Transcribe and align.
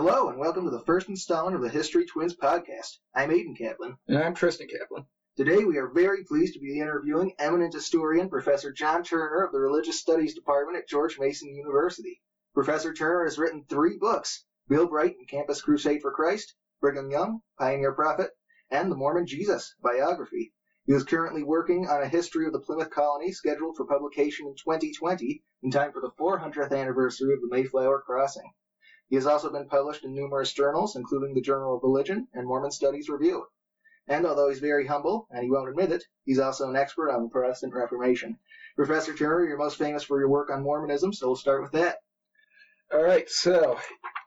Hello, 0.00 0.28
and 0.28 0.38
welcome 0.38 0.62
to 0.64 0.70
the 0.70 0.84
first 0.84 1.08
installment 1.08 1.56
of 1.56 1.60
the 1.60 1.68
History 1.68 2.06
Twins 2.06 2.36
podcast. 2.36 2.98
I'm 3.16 3.30
Aiden 3.30 3.58
Kaplan. 3.58 3.96
And 4.06 4.16
I'm 4.16 4.32
Tristan 4.32 4.68
Kaplan. 4.68 5.06
Today 5.36 5.64
we 5.64 5.76
are 5.76 5.88
very 5.88 6.22
pleased 6.22 6.54
to 6.54 6.60
be 6.60 6.78
interviewing 6.78 7.34
eminent 7.40 7.74
historian 7.74 8.28
Professor 8.28 8.70
John 8.70 9.02
Turner 9.02 9.42
of 9.42 9.50
the 9.50 9.58
Religious 9.58 9.98
Studies 9.98 10.36
Department 10.36 10.78
at 10.78 10.88
George 10.88 11.18
Mason 11.18 11.52
University. 11.52 12.22
Professor 12.54 12.94
Turner 12.94 13.24
has 13.24 13.40
written 13.40 13.64
three 13.68 13.98
books 13.98 14.44
Bill 14.68 14.86
Bright 14.86 15.16
and 15.18 15.26
Campus 15.26 15.60
Crusade 15.60 16.00
for 16.00 16.12
Christ, 16.12 16.54
Brigham 16.80 17.10
Young, 17.10 17.40
Pioneer 17.58 17.92
Prophet, 17.92 18.30
and 18.70 18.92
The 18.92 18.96
Mormon 18.96 19.26
Jesus 19.26 19.74
biography. 19.82 20.52
He 20.86 20.92
is 20.92 21.02
currently 21.02 21.42
working 21.42 21.88
on 21.88 22.02
a 22.02 22.08
history 22.08 22.46
of 22.46 22.52
the 22.52 22.60
Plymouth 22.60 22.90
colony 22.90 23.32
scheduled 23.32 23.76
for 23.76 23.84
publication 23.84 24.46
in 24.46 24.54
2020 24.54 25.42
in 25.64 25.72
time 25.72 25.90
for 25.90 26.00
the 26.00 26.12
400th 26.12 26.70
anniversary 26.70 27.34
of 27.34 27.40
the 27.40 27.48
Mayflower 27.50 28.00
Crossing. 28.06 28.52
He 29.08 29.16
has 29.16 29.26
also 29.26 29.50
been 29.50 29.68
published 29.68 30.04
in 30.04 30.14
numerous 30.14 30.52
journals, 30.52 30.94
including 30.94 31.34
the 31.34 31.40
Journal 31.40 31.76
of 31.76 31.82
Religion 31.82 32.28
and 32.34 32.46
Mormon 32.46 32.70
Studies 32.70 33.08
Review. 33.08 33.46
And 34.06 34.26
although 34.26 34.48
he's 34.48 34.58
very 34.58 34.86
humble, 34.86 35.26
and 35.30 35.42
he 35.42 35.50
won't 35.50 35.68
admit 35.68 35.92
it, 35.92 36.04
he's 36.24 36.38
also 36.38 36.68
an 36.68 36.76
expert 36.76 37.10
on 37.10 37.22
the 37.22 37.28
Protestant 37.28 37.74
Reformation. 37.74 38.38
Professor 38.76 39.14
Turner, 39.14 39.46
you're 39.46 39.58
most 39.58 39.78
famous 39.78 40.02
for 40.02 40.18
your 40.18 40.28
work 40.28 40.50
on 40.50 40.62
Mormonism, 40.62 41.12
so 41.12 41.26
we'll 41.26 41.36
start 41.36 41.62
with 41.62 41.72
that. 41.72 41.98
All 42.92 43.02
right, 43.02 43.28
so 43.28 43.78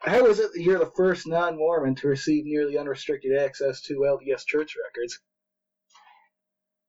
how 0.01 0.25
is 0.27 0.39
it 0.39 0.51
that 0.53 0.61
you're 0.61 0.79
the 0.79 0.91
first 0.95 1.27
non 1.27 1.57
Mormon 1.57 1.95
to 1.95 2.07
receive 2.07 2.45
nearly 2.45 2.77
unrestricted 2.77 3.35
access 3.37 3.81
to 3.83 3.99
LDS 3.99 4.45
church 4.45 4.75
records? 4.83 5.19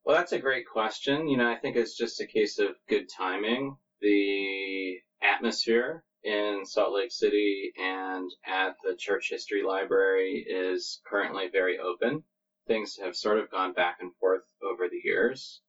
Well, 0.05 0.17
that's 0.17 0.33
a 0.33 0.39
great 0.39 0.67
question. 0.67 1.29
You 1.29 1.39
know, 1.39 1.51
I 1.51 1.57
think 1.57 1.77
it's 1.77 1.97
just 1.97 2.21
a 2.21 2.27
case 2.27 2.59
of 2.59 2.75
good 2.89 3.09
timing. 3.09 3.77
The 4.01 4.99
atmosphere 5.23 6.05
in 6.25 6.65
Salt 6.65 6.95
Lake 6.95 7.11
City 7.11 7.73
and 7.77 8.31
at 8.47 8.77
the 8.85 8.95
Church 8.97 9.29
History 9.31 9.63
Library 9.63 10.45
is 10.49 11.01
currently 11.05 11.49
very 11.49 11.79
open. 11.79 12.25
Things 12.67 12.97
have 13.03 13.17
sort 13.17 13.39
of 13.39 13.51
gone 13.51 13.73
back 13.73 13.99
and 14.01 14.15
forth 14.17 14.43
over 14.63 14.89
the 14.89 15.01
years. 15.03 15.63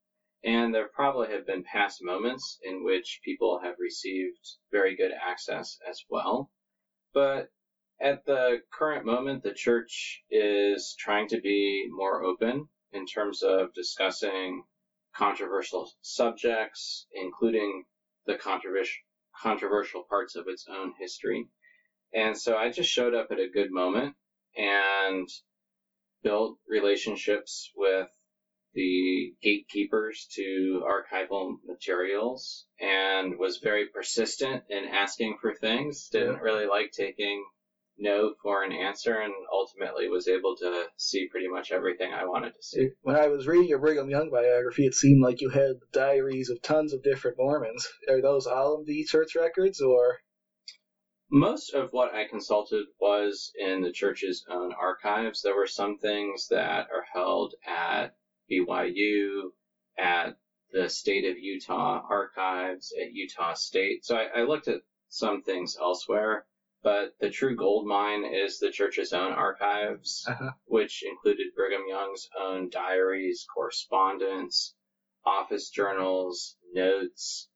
And 0.44 0.74
there 0.74 0.90
probably 0.90 1.30
have 1.30 1.48
been 1.48 1.64
past 1.64 2.04
moments 2.04 2.60
in 2.64 2.84
which 2.84 3.22
people 3.24 3.60
have 3.64 3.76
received 3.80 4.58
very 4.72 4.96
good 4.96 5.12
access 5.12 5.80
as 5.90 6.04
well. 6.10 6.52
But 7.14 7.50
at 8.00 8.26
the 8.26 8.62
current 8.72 9.06
moment, 9.06 9.44
the 9.44 9.54
church 9.54 10.24
is 10.30 10.96
trying 11.00 11.30
to 11.30 11.40
be 11.40 11.88
more 11.90 12.24
open 12.24 12.68
in 12.92 13.06
terms 13.06 13.42
of 13.42 13.74
discussing 13.74 14.64
controversial 15.16 15.90
subjects, 16.02 17.08
including 17.14 17.86
the 18.26 18.36
controversial 18.36 19.02
controversial 19.44 20.04
parts 20.10 20.36
of 20.36 20.48
its 20.48 20.66
own 20.70 20.94
history. 21.00 21.46
And 22.14 22.38
so 22.38 22.56
I 22.56 22.70
just 22.70 22.90
showed 22.90 23.14
up 23.14 23.28
at 23.32 23.40
a 23.40 23.50
good 23.54 23.72
moment 23.72 24.16
and 24.56 25.28
built 26.24 26.58
relationships 26.68 27.72
with 27.76 28.08
the 28.74 29.34
gatekeepers 29.42 30.28
to 30.36 30.84
archival 30.84 31.56
materials 31.68 32.66
and 32.80 33.38
was 33.38 33.58
very 33.58 33.88
persistent 33.88 34.64
in 34.70 34.86
asking 34.86 35.38
for 35.42 35.54
things. 35.54 36.08
Didn't 36.12 36.42
really 36.42 36.66
like 36.66 36.92
taking 36.92 37.44
no 37.98 38.34
for 38.42 38.64
an 38.64 38.72
answer 38.72 39.20
and 39.20 39.34
ultimately 39.52 40.08
was 40.08 40.28
able 40.28 40.56
to 40.56 40.88
see 40.98 41.28
pretty 41.28 41.48
much 41.48 41.72
everything 41.72 42.12
I 42.12 42.26
wanted 42.26 42.56
to 42.56 42.64
see. 42.64 42.90
When 43.02 43.16
I 43.16 43.28
was 43.28 43.48
reading 43.48 43.68
your 43.68 43.80
Brigham 43.80 44.10
Young 44.10 44.30
biography, 44.32 44.86
it 44.86 44.96
seemed 44.96 45.22
like 45.22 45.42
you 45.42 45.50
had 45.50 45.80
diaries 45.92 46.50
of 46.50 46.62
tons 46.62 46.94
of 46.94 47.04
different 47.04 47.38
Mormons. 47.38 47.88
Are 48.10 48.22
those 48.22 48.48
all 48.48 48.80
of 48.80 48.88
the 48.88 49.04
church 49.04 49.36
records 49.36 49.80
or? 49.80 50.20
Most 51.30 51.74
of 51.74 51.92
what 51.94 52.14
I 52.14 52.28
consulted 52.28 52.86
was 53.00 53.52
in 53.58 53.82
the 53.82 53.92
church's 53.92 54.46
own 54.50 54.74
archives. 54.74 55.42
There 55.42 55.56
were 55.56 55.68
some 55.68 55.98
things 55.98 56.48
that 56.50 56.88
are 56.92 57.06
held 57.14 57.56
at 57.66 58.16
BYU, 58.52 59.52
at 59.98 60.36
the 60.72 60.90
state 60.90 61.26
of 61.26 61.38
Utah 61.38 62.02
archives, 62.10 62.94
at 63.00 63.14
Utah 63.14 63.54
State. 63.54 64.06
So 64.06 64.16
I, 64.16 64.42
I 64.42 64.44
looked 64.44 64.68
at 64.68 64.82
some 65.10 65.44
things 65.44 65.78
elsewhere 65.80 66.46
but 66.84 67.16
the 67.20 67.30
true 67.30 67.56
gold 67.56 67.88
mine 67.88 68.26
is 68.26 68.60
the 68.60 68.72
church's 68.72 69.14
own 69.14 69.32
archives, 69.32 70.26
uh-huh. 70.28 70.52
which 70.66 71.04
included 71.04 71.56
Brigham 71.56 71.88
Young's 71.88 72.30
own 72.40 72.70
diaries, 72.70 73.46
correspondence, 73.54 74.76
office 75.26 75.70
journals, 75.70 76.58
notes, 76.74 77.50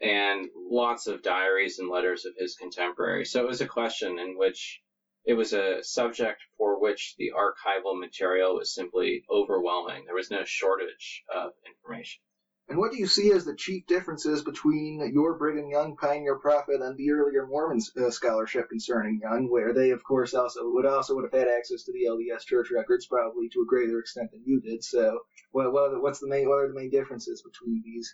and 0.00 0.48
lots 0.54 1.06
of 1.06 1.22
diaries 1.22 1.78
and 1.78 1.88
letters 1.88 2.26
of 2.26 2.34
his 2.36 2.54
contemporaries. 2.54 3.32
So 3.32 3.42
it 3.42 3.48
was 3.48 3.62
a 3.62 3.66
question 3.66 4.18
in 4.18 4.36
which 4.36 4.82
it 5.24 5.34
was 5.34 5.54
a 5.54 5.82
subject 5.82 6.42
for 6.58 6.78
which 6.78 7.14
the 7.16 7.32
archival 7.34 7.98
material 7.98 8.56
was 8.56 8.74
simply 8.74 9.24
overwhelming. 9.30 10.04
There 10.04 10.14
was 10.14 10.30
no 10.30 10.44
shortage 10.44 11.24
of 11.34 11.52
information. 11.66 12.22
And 12.68 12.78
what 12.78 12.90
do 12.90 12.98
you 12.98 13.06
see 13.06 13.30
as 13.30 13.44
the 13.44 13.54
chief 13.54 13.86
differences 13.86 14.42
between 14.42 15.12
your 15.12 15.38
Brigham 15.38 15.68
Young 15.68 15.94
Pioneer 15.94 16.34
Prophet 16.34 16.80
and 16.80 16.96
the 16.96 17.10
earlier 17.12 17.46
Mormon 17.46 17.78
uh, 17.96 18.10
scholarship 18.10 18.68
concerning 18.68 19.20
Young, 19.22 19.48
where 19.48 19.72
they, 19.72 19.90
of 19.90 20.02
course, 20.02 20.34
also 20.34 20.68
would 20.70 20.84
also 20.84 21.14
would 21.14 21.24
have 21.30 21.46
had 21.46 21.48
access 21.48 21.84
to 21.84 21.92
the 21.92 22.06
LDS 22.08 22.44
church 22.44 22.68
records, 22.72 23.06
probably 23.06 23.48
to 23.52 23.60
a 23.60 23.66
greater 23.66 24.00
extent 24.00 24.32
than 24.32 24.42
you 24.44 24.58
did. 24.58 24.82
So, 24.82 25.20
what, 25.52 25.70
what 25.72 26.00
what's 26.00 26.18
the 26.18 26.26
main 26.26 26.48
what 26.48 26.58
are 26.58 26.66
the 26.66 26.74
main 26.74 26.90
differences 26.90 27.40
between 27.40 27.82
these? 27.84 28.12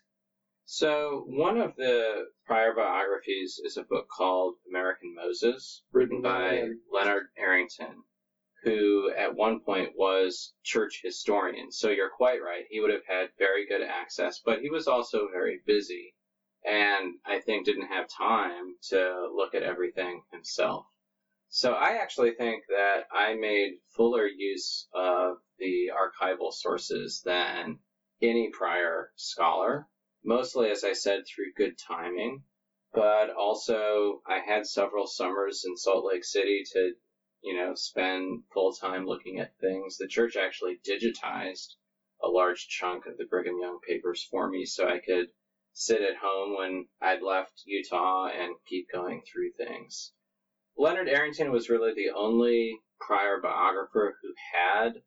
So, 0.67 1.25
one 1.27 1.57
of 1.57 1.75
the 1.77 2.27
prior 2.45 2.75
biographies 2.75 3.59
is 3.65 3.79
a 3.79 3.83
book 3.83 4.07
called 4.15 4.57
American 4.69 5.15
Moses, 5.15 5.83
written 5.93 6.21
by 6.21 6.69
Leonard 6.93 7.25
Arrington 7.39 8.03
who 8.63 9.11
at 9.17 9.35
one 9.35 9.61
point 9.61 9.91
was 9.97 10.55
church 10.63 11.01
historian. 11.03 11.73
So 11.73 11.91
you're 11.91 12.11
quite 12.11 12.43
right. 12.43 12.65
He 12.71 12.81
would 12.81 12.93
have 12.93 13.07
had 13.07 13.31
very 13.39 13.67
good 13.67 13.83
access, 13.83 14.41
but 14.45 14.61
he 14.61 14.71
was 14.71 14.87
also 14.87 15.29
very 15.33 15.61
busy 15.67 16.15
and 16.65 17.15
I 17.27 17.41
think 17.41 17.67
didn't 17.67 17.89
have 17.89 18.09
time 18.09 18.77
to 18.91 19.29
look 19.35 19.55
at 19.55 19.63
everything 19.63 20.23
himself. 20.31 20.87
So 21.49 21.73
I 21.73 21.99
actually 22.01 22.33
think 22.33 22.65
that 22.69 23.07
I 23.13 23.35
made 23.35 23.73
fuller 23.91 24.27
use 24.27 24.89
of 24.95 25.37
the 25.59 25.91
archival 25.93 26.53
sources 26.53 27.21
than 27.25 27.79
any 28.23 28.51
prior 28.51 29.11
scholar, 29.17 29.87
mostly, 30.25 30.71
as 30.71 30.85
I 30.85 30.93
said, 30.93 31.25
through 31.27 31.53
good 31.57 31.77
timing. 31.79 32.45
But 32.95 33.31
also, 33.31 34.23
I 34.27 34.39
had 34.39 34.67
several 34.67 35.07
summers 35.07 35.65
in 35.67 35.77
Salt 35.77 36.05
Lake 36.05 36.25
City 36.25 36.63
to 36.73 36.93
you 37.43 37.57
know, 37.57 37.75
spend 37.75 38.43
full 38.53 38.73
time 38.73 39.05
looking 39.05 39.39
at 39.39 39.57
things. 39.61 39.97
The 39.97 40.07
church 40.07 40.37
actually 40.37 40.79
digitized 40.87 41.75
a 42.23 42.29
large 42.29 42.69
chunk 42.69 43.07
of 43.07 43.17
the 43.17 43.25
Brigham 43.25 43.59
Young 43.59 43.79
papers 43.87 44.27
for 44.31 44.49
me 44.49 44.65
so 44.65 44.87
I 44.87 44.99
could 44.99 45.27
sit 45.73 46.03
at 46.03 46.17
home 46.17 46.57
when 46.57 46.85
I'd 47.01 47.23
left 47.23 47.63
Utah 47.65 48.29
and 48.29 48.55
keep 48.67 48.87
going 48.93 49.23
through 49.23 49.51
things. 49.57 50.13
Leonard 50.77 51.09
Arrington 51.09 51.51
was 51.51 51.69
really 51.69 51.93
the 51.95 52.11
only 52.11 52.79
prior 53.01 53.41
biographer 53.41 54.17
who 54.23 54.33
had 54.53 55.03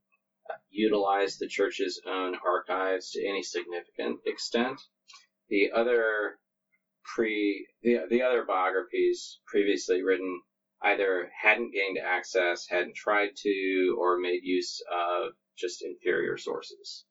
utilized 0.69 1.40
the 1.40 1.47
church's 1.47 2.00
own 2.06 2.35
archives 2.46 3.12
to 3.12 3.25
any 3.25 3.41
significant 3.41 4.19
extent. 4.25 4.79
The 5.50 5.72
other 5.72 6.38
pre 7.16 7.66
the, 7.81 8.00
the 8.09 8.22
other 8.22 8.44
biographies 8.44 9.40
previously 9.47 10.02
written 10.02 10.41
either 10.85 11.31
hadn't 11.41 11.73
gained 11.73 11.97
access, 11.97 12.68
hadn't 12.69 12.96
tried 12.96 13.35
to, 13.35 13.97
or 14.00 14.19
made 14.19 14.44
use 14.44 14.81
of 14.91 15.34
just 15.57 15.81
inferior 15.84 16.38
sources. 16.38 17.06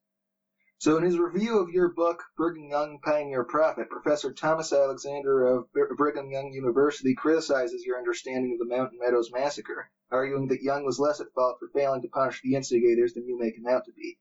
So, 0.79 0.97
in 0.97 1.05
his 1.05 1.19
review 1.19 1.59
of 1.59 1.71
your 1.71 1.89
book, 1.89 2.23
Brigham 2.37 2.69
Young 2.69 2.99
Pioneer 3.03 3.43
Prophet, 3.45 3.89
Professor 3.89 4.33
Thomas 4.33 4.73
Alexander 4.73 5.45
of 5.47 5.73
Brigham 5.73 6.31
Young 6.31 6.53
University 6.53 7.15
criticizes 7.15 7.85
your 7.85 7.99
understanding 7.99 8.53
of 8.53 8.59
the 8.59 8.77
Mountain 8.77 8.99
Meadows 9.01 9.31
Massacre, 9.33 9.91
arguing 10.11 10.49
that 10.49 10.62
Young 10.62 10.85
was 10.85 11.00
less 11.00 11.21
at 11.21 11.32
fault 11.35 11.56
for 11.59 11.69
failing 11.69 12.03
to 12.03 12.09
punish 12.09 12.41
the 12.43 12.55
instigators 12.55 13.15
than 13.15 13.26
you 13.26 13.38
make 13.38 13.56
him 13.56 13.67
out 13.67 13.87
to 13.87 13.93
be. 13.93 14.19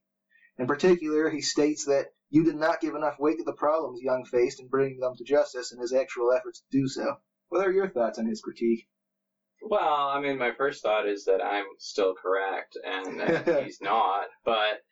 In 0.58 0.66
particular, 0.66 1.28
he 1.30 1.42
states 1.42 1.84
that 1.84 2.06
you 2.30 2.44
did 2.44 2.56
not 2.56 2.80
give 2.80 2.94
enough 2.94 3.18
weight 3.20 3.38
to 3.38 3.44
the 3.44 3.52
problems 3.52 4.00
Young 4.00 4.24
faced 4.24 4.58
in 4.58 4.68
bringing 4.68 5.00
them 5.00 5.14
to 5.16 5.24
justice 5.24 5.70
in 5.70 5.78
his 5.78 5.92
actual 5.92 6.32
efforts 6.32 6.60
to 6.60 6.78
do 6.78 6.88
so. 6.88 7.18
What 7.50 7.66
are 7.66 7.72
your 7.72 7.90
thoughts 7.90 8.18
on 8.18 8.26
his 8.26 8.40
critique? 8.40 8.88
Well, 9.66 10.08
I 10.10 10.20
mean, 10.20 10.36
my 10.36 10.52
first 10.52 10.82
thought 10.82 11.08
is 11.08 11.24
that 11.24 11.42
I'm 11.42 11.64
still 11.78 12.14
correct 12.14 12.76
and 12.84 13.64
he's 13.64 13.80
not. 13.80 14.26
But 14.44 14.82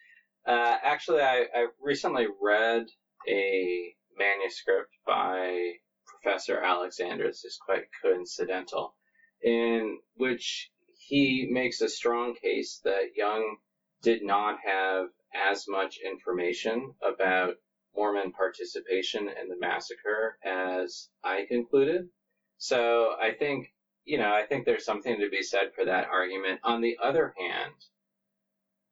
uh, 0.47 0.79
actually, 0.83 1.21
I, 1.21 1.45
I 1.55 1.67
recently 1.81 2.27
read 2.41 2.87
a 3.29 3.95
manuscript 4.17 4.91
by 5.07 5.75
Professor 6.07 6.59
Alexander. 6.59 7.27
This 7.27 7.45
is 7.45 7.59
quite 7.65 7.85
coincidental, 8.03 8.95
in 9.43 9.99
which 10.15 10.71
he 10.99 11.47
makes 11.51 11.83
a 11.83 11.89
strong 11.89 12.35
case 12.35 12.81
that 12.85 13.15
Young 13.15 13.57
did 14.03 14.23
not 14.23 14.59
have 14.65 15.09
as 15.35 15.67
much 15.69 15.99
information 15.99 16.95
about 17.07 17.57
Mormon 17.95 18.33
participation 18.33 19.29
in 19.29 19.49
the 19.49 19.59
massacre 19.59 20.39
as 20.43 21.11
I 21.23 21.45
concluded. 21.47 22.09
So 22.57 23.15
I 23.21 23.33
think 23.33 23.69
you 24.05 24.19
know, 24.19 24.33
I 24.33 24.47
think 24.47 24.65
there's 24.65 24.85
something 24.85 25.19
to 25.21 25.29
be 25.29 25.43
said 25.43 25.73
for 25.75 25.85
that 25.85 26.09
argument. 26.09 26.61
On 26.65 26.81
the 26.81 26.97
other 27.03 27.35
hand, 27.39 27.75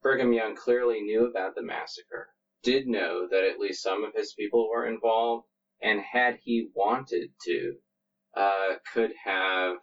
Brigham 0.02 0.32
Young 0.32 0.54
clearly 0.56 1.00
knew 1.00 1.26
about 1.26 1.54
the 1.54 1.62
massacre, 1.62 2.28
did 2.62 2.86
know 2.86 3.26
that 3.28 3.44
at 3.44 3.58
least 3.58 3.82
some 3.82 4.04
of 4.04 4.14
his 4.14 4.32
people 4.34 4.68
were 4.68 4.86
involved, 4.86 5.46
and 5.82 6.00
had 6.00 6.38
he 6.42 6.68
wanted 6.74 7.30
to, 7.44 7.76
uh, 8.34 8.74
could 8.92 9.12
have 9.24 9.76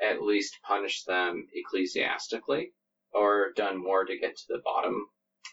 at 0.00 0.22
least 0.22 0.58
punished 0.62 1.06
them 1.06 1.46
ecclesiastically 1.52 2.72
or 3.12 3.52
done 3.54 3.76
more 3.76 4.04
to 4.04 4.18
get 4.18 4.36
to 4.36 4.44
the 4.48 4.62
bottom 4.64 5.06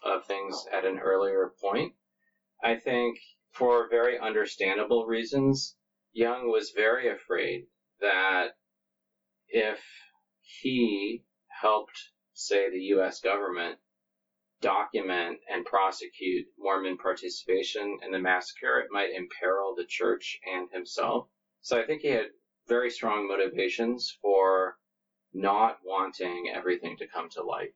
of 0.04 0.24
things 0.24 0.64
at 0.72 0.84
an 0.84 0.98
earlier 0.98 1.52
point. 1.60 1.92
I 2.62 2.76
think 2.76 3.18
for 3.52 3.88
very 3.88 4.18
understandable 4.18 5.06
reasons, 5.06 5.76
Young 6.12 6.48
was 6.48 6.70
very 6.70 7.08
afraid 7.08 7.66
that 8.00 8.52
if 9.48 9.80
he 10.40 11.24
helped, 11.48 11.98
say, 12.34 12.70
the 12.70 12.80
U.S. 12.94 13.20
government 13.20 13.78
document 14.60 15.38
and 15.52 15.64
prosecute 15.64 16.46
Mormon 16.58 16.98
participation 16.98 17.98
in 18.04 18.10
the 18.10 18.18
massacre, 18.18 18.80
it 18.80 18.88
might 18.90 19.14
imperil 19.14 19.74
the 19.76 19.86
church 19.86 20.38
and 20.52 20.68
himself. 20.72 21.28
So 21.60 21.80
I 21.80 21.86
think 21.86 22.02
he 22.02 22.08
had 22.08 22.26
very 22.66 22.90
strong 22.90 23.28
motivations 23.28 24.16
for 24.20 24.76
not 25.32 25.78
wanting 25.84 26.50
everything 26.54 26.96
to 26.98 27.06
come 27.06 27.28
to 27.30 27.42
light. 27.42 27.74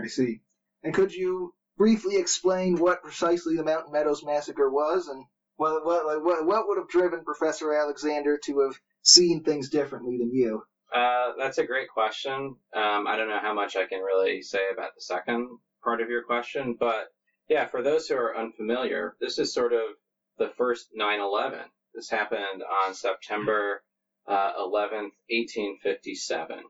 I 0.00 0.06
see. 0.06 0.40
And 0.82 0.94
could 0.94 1.12
you 1.12 1.54
briefly 1.76 2.16
explain 2.16 2.78
what 2.78 3.02
precisely 3.02 3.56
the 3.56 3.64
Mountain 3.64 3.92
Meadows 3.92 4.24
massacre 4.24 4.70
was, 4.70 5.08
and 5.08 5.24
what 5.56 5.84
what 5.84 6.22
what, 6.22 6.68
would 6.68 6.78
have 6.78 6.88
driven 6.88 7.24
Professor 7.24 7.72
Alexander 7.72 8.38
to 8.44 8.60
have 8.60 8.78
seen 9.02 9.42
things 9.42 9.68
differently 9.68 10.18
than 10.18 10.32
you? 10.32 10.64
Uh, 10.92 11.32
that's 11.38 11.58
a 11.58 11.66
great 11.66 11.88
question. 11.88 12.56
Um, 12.74 13.06
I 13.06 13.16
don't 13.16 13.28
know 13.28 13.40
how 13.40 13.54
much 13.54 13.76
I 13.76 13.86
can 13.86 14.00
really 14.00 14.42
say 14.42 14.60
about 14.72 14.94
the 14.94 15.00
second 15.00 15.48
part 15.82 16.00
of 16.00 16.10
your 16.10 16.22
question, 16.22 16.76
but 16.78 17.06
yeah, 17.48 17.66
for 17.66 17.82
those 17.82 18.06
who 18.06 18.16
are 18.16 18.36
unfamiliar, 18.36 19.16
this 19.20 19.38
is 19.38 19.54
sort 19.54 19.72
of 19.72 19.96
the 20.38 20.50
first 20.50 20.88
9/11. 20.98 21.64
This 21.94 22.10
happened 22.10 22.62
on 22.84 22.94
September 22.94 23.82
uh, 24.26 24.52
11th, 24.58 25.12
1857. 25.28 26.60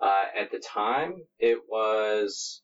Uh, 0.00 0.24
at 0.36 0.50
the 0.50 0.58
time, 0.58 1.26
it 1.38 1.58
was 1.68 2.62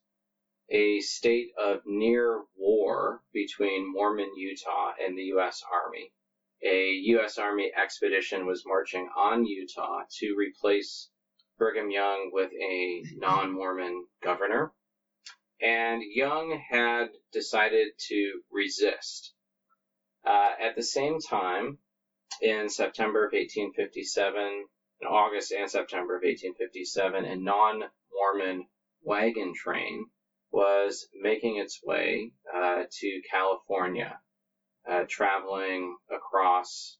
a 0.70 1.00
state 1.00 1.48
of 1.58 1.80
near 1.84 2.42
war 2.56 3.20
between 3.32 3.92
Mormon 3.92 4.30
Utah 4.36 4.92
and 5.04 5.16
the 5.16 5.24
U.S. 5.34 5.62
Army. 5.70 6.12
A 6.62 6.90
U.S. 7.16 7.38
Army 7.38 7.72
expedition 7.74 8.46
was 8.46 8.64
marching 8.66 9.08
on 9.16 9.44
Utah 9.44 10.02
to 10.18 10.34
replace 10.36 11.10
Brigham 11.58 11.90
Young 11.90 12.30
with 12.32 12.50
a 12.52 13.02
non 13.16 13.52
Mormon 13.52 14.06
governor. 14.22 14.72
And 15.60 16.02
Young 16.02 16.60
had 16.70 17.08
decided 17.32 17.88
to 18.08 18.42
resist. 18.50 19.34
Uh, 20.24 20.52
at 20.60 20.74
the 20.74 20.82
same 20.82 21.20
time, 21.20 21.78
in 22.40 22.68
September 22.68 23.26
of 23.26 23.32
1857, 23.32 24.66
in 25.00 25.06
August 25.06 25.52
and 25.52 25.70
September 25.70 26.16
of 26.16 26.22
1857, 26.22 27.24
a 27.24 27.36
non 27.36 27.84
Mormon 28.12 28.66
wagon 29.02 29.52
train 29.54 30.06
was 30.50 31.08
making 31.14 31.56
its 31.56 31.80
way 31.82 32.32
uh, 32.54 32.84
to 32.90 33.20
California, 33.30 34.18
uh, 34.88 35.04
traveling 35.08 35.96
across 36.10 36.98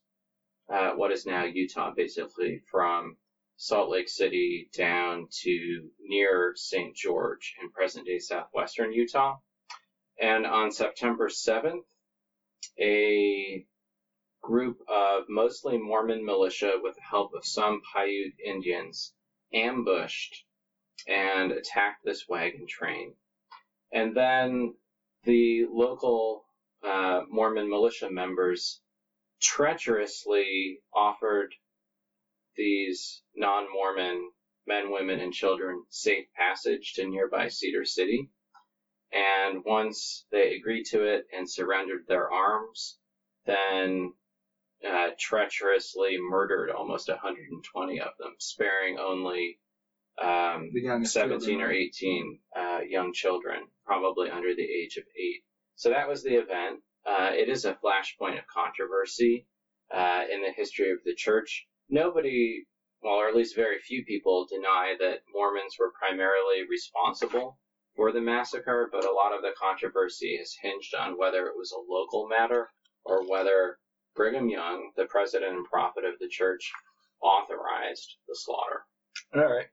uh, 0.71 0.91
what 0.91 1.11
is 1.11 1.25
now 1.25 1.45
Utah, 1.45 1.93
basically 1.95 2.61
from 2.71 3.17
Salt 3.57 3.89
Lake 3.89 4.09
City 4.09 4.69
down 4.75 5.27
to 5.43 5.89
near 5.99 6.53
St. 6.55 6.95
George 6.95 7.55
in 7.61 7.69
present 7.71 8.05
day 8.05 8.19
southwestern 8.19 8.91
Utah. 8.91 9.37
And 10.19 10.45
on 10.45 10.71
September 10.71 11.29
7th, 11.29 11.83
a 12.79 13.65
group 14.41 14.79
of 14.87 15.23
mostly 15.29 15.77
Mormon 15.77 16.25
militia 16.25 16.73
with 16.81 16.95
the 16.95 17.01
help 17.01 17.33
of 17.33 17.45
some 17.45 17.81
Paiute 17.93 18.35
Indians 18.43 19.13
ambushed 19.53 20.45
and 21.07 21.51
attacked 21.51 22.03
this 22.03 22.27
wagon 22.27 22.67
train. 22.67 23.13
And 23.91 24.15
then 24.15 24.75
the 25.23 25.65
local 25.71 26.44
uh, 26.85 27.21
Mormon 27.29 27.69
militia 27.69 28.09
members 28.09 28.81
treacherously 29.41 30.79
offered 30.93 31.53
these 32.55 33.21
non 33.35 33.71
Mormon 33.71 34.31
men, 34.67 34.91
women, 34.91 35.19
and 35.19 35.33
children 35.33 35.83
safe 35.89 36.25
passage 36.35 36.93
to 36.93 37.07
nearby 37.07 37.47
Cedar 37.47 37.85
City. 37.85 38.29
And 39.11 39.63
once 39.63 40.25
they 40.31 40.55
agreed 40.55 40.85
to 40.87 41.03
it 41.03 41.25
and 41.35 41.49
surrendered 41.49 42.05
their 42.07 42.31
arms, 42.31 42.97
then 43.45 44.13
uh, 44.85 45.09
treacherously 45.17 46.17
murdered 46.19 46.71
almost 46.71 47.07
120 47.07 47.99
of 47.99 48.09
them, 48.19 48.35
sparing 48.39 48.97
only 48.99 49.59
um, 50.21 50.71
17 50.73 51.39
children. 51.39 51.61
or 51.61 51.71
18 51.71 52.39
uh, 52.55 52.79
young 52.87 53.13
children, 53.13 53.63
probably 53.85 54.29
under 54.29 54.55
the 54.55 54.63
age 54.63 54.97
of 54.97 55.03
eight. 55.17 55.43
So 55.75 55.89
that 55.89 56.07
was 56.07 56.23
the 56.23 56.35
event. 56.35 56.81
Uh, 57.05 57.31
it 57.33 57.49
is 57.49 57.65
a 57.65 57.75
flashpoint 57.83 58.39
of 58.39 58.47
controversy 58.47 59.45
uh, 59.93 60.23
in 60.31 60.41
the 60.41 60.51
history 60.55 60.91
of 60.91 60.99
the 61.05 61.13
church. 61.15 61.67
Nobody, 61.89 62.65
well, 63.01 63.15
or 63.15 63.27
at 63.27 63.35
least 63.35 63.55
very 63.55 63.79
few 63.79 64.03
people, 64.05 64.47
deny 64.49 64.95
that 64.99 65.19
Mormons 65.33 65.75
were 65.79 65.91
primarily 65.99 66.63
responsible 66.69 67.59
for 67.95 68.11
the 68.11 68.21
massacre, 68.21 68.89
but 68.91 69.05
a 69.05 69.11
lot 69.11 69.33
of 69.33 69.41
the 69.41 69.53
controversy 69.59 70.29
is 70.35 70.57
hinged 70.61 70.95
on 70.95 71.17
whether 71.17 71.45
it 71.47 71.55
was 71.57 71.71
a 71.71 71.91
local 71.91 72.27
matter 72.27 72.69
or 73.05 73.29
whether 73.29 73.77
Brigham 74.15 74.49
Young, 74.49 74.91
the 74.97 75.05
president 75.05 75.53
and 75.55 75.65
prophet 75.65 76.05
of 76.05 76.17
the 76.19 76.27
church, 76.27 76.71
authorized 77.21 78.15
the 78.27 78.35
slaughter. 78.35 78.81
All 79.35 79.53
right. 79.55 79.67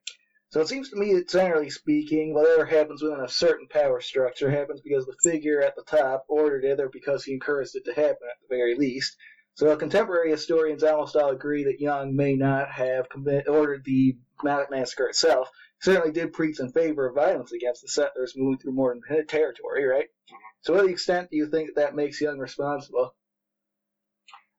So 0.53 0.61
it 0.61 0.69
seems 0.69 0.91
to 0.91 0.97
me 0.97 1.15
that 1.15 1.31
generally 1.31 1.71
speaking, 1.71 2.35
whatever 2.35 2.67
happens 2.67 3.03
within 3.03 3.21
a 3.21 3.29
certain 3.29 3.69
power 3.69 4.03
structure 4.03 4.51
happens 4.51 4.83
because 4.83 5.07
the 5.07 5.17
figure 5.23 5.63
at 5.63 5.75
the 5.77 5.83
top 5.83 6.27
ordered 6.29 6.65
it 6.65 6.79
or 6.79 6.91
because 6.91 7.25
he 7.25 7.33
encouraged 7.33 7.75
it 7.75 7.87
to 7.87 7.95
happen 7.95 8.29
at 8.31 8.37
the 8.43 8.55
very 8.55 8.75
least. 8.75 9.17
So 9.55 9.75
contemporary 9.77 10.31
historians 10.31 10.83
almost 10.83 11.17
all 11.17 11.31
agree 11.31 11.65
that 11.65 11.81
Young 11.81 12.15
may 12.15 12.35
not 12.35 12.71
have 12.71 13.09
commit, 13.09 13.49
ordered 13.49 13.83
the 13.87 14.19
massacre 14.43 15.07
itself. 15.07 15.49
Certainly 15.81 16.13
did 16.13 16.35
preach 16.35 16.61
in 16.61 16.71
favor 16.71 17.09
of 17.09 17.15
violence 17.15 17.53
against 17.53 17.81
the 17.81 17.89
settlers 17.89 18.35
moving 18.37 18.59
through 18.59 18.73
more 18.73 18.95
territory, 19.29 19.87
right? 19.87 20.09
So, 20.61 20.75
to 20.75 20.83
what 20.83 20.91
extent 20.91 21.31
do 21.31 21.39
you 21.39 21.49
think 21.49 21.77
that 21.77 21.97
makes 21.97 22.21
Young 22.21 22.39
responsible? 22.39 23.15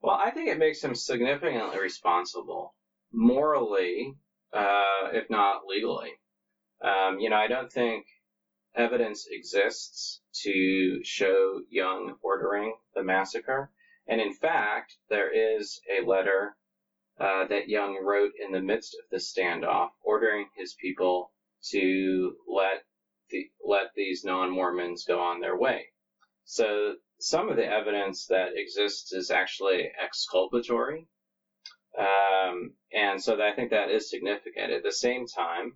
Well, 0.02 0.16
I 0.16 0.32
think 0.32 0.50
it 0.50 0.58
makes 0.58 0.84
him 0.84 0.96
significantly 0.96 1.80
responsible 1.80 2.74
morally 3.12 4.16
uh, 4.54 5.10
if 5.14 5.30
not 5.30 5.66
legally. 5.68 6.12
Um, 6.82 7.20
you 7.20 7.30
know, 7.30 7.38
I 7.38 7.48
don't 7.48 7.72
think 7.72 8.06
evidence 8.76 9.28
exists 9.30 10.22
to 10.44 11.00
show 11.04 11.62
Young 11.70 12.16
ordering 12.22 12.76
the 12.94 13.04
massacre. 13.04 13.72
And 14.08 14.20
in 14.20 14.34
fact, 14.34 14.96
there 15.10 15.32
is 15.32 15.80
a 15.90 16.06
letter 16.06 16.56
uh, 17.20 17.46
that 17.48 17.70
Young 17.70 18.04
wrote 18.04 18.34
in 18.44 18.52
the 18.52 18.62
midst 18.62 18.96
of 18.96 19.10
the 19.12 19.18
standoff, 19.18 19.92
ordering 20.04 20.48
his 20.58 20.76
people 20.82 21.32
to 21.70 22.36
let 22.48 22.84
the, 23.30 23.50
let 23.66 23.88
these 23.96 24.26
non-Mormons 24.26 25.06
go 25.06 25.20
on 25.20 25.40
their 25.40 25.58
way. 25.58 25.86
So 26.46 26.96
some 27.20 27.50
of 27.50 27.56
the 27.56 27.66
evidence 27.66 28.26
that 28.28 28.58
exists 28.58 29.14
is 29.14 29.32
actually 29.32 29.90
exculpatory 30.04 31.08
um, 31.98 32.74
and 32.92 33.22
so 33.22 33.42
I 33.42 33.54
think 33.56 33.70
that 33.72 33.90
is 33.90 34.10
significant. 34.10 34.72
At 34.72 34.84
the 34.84 34.92
same 34.92 35.26
time, 35.28 35.74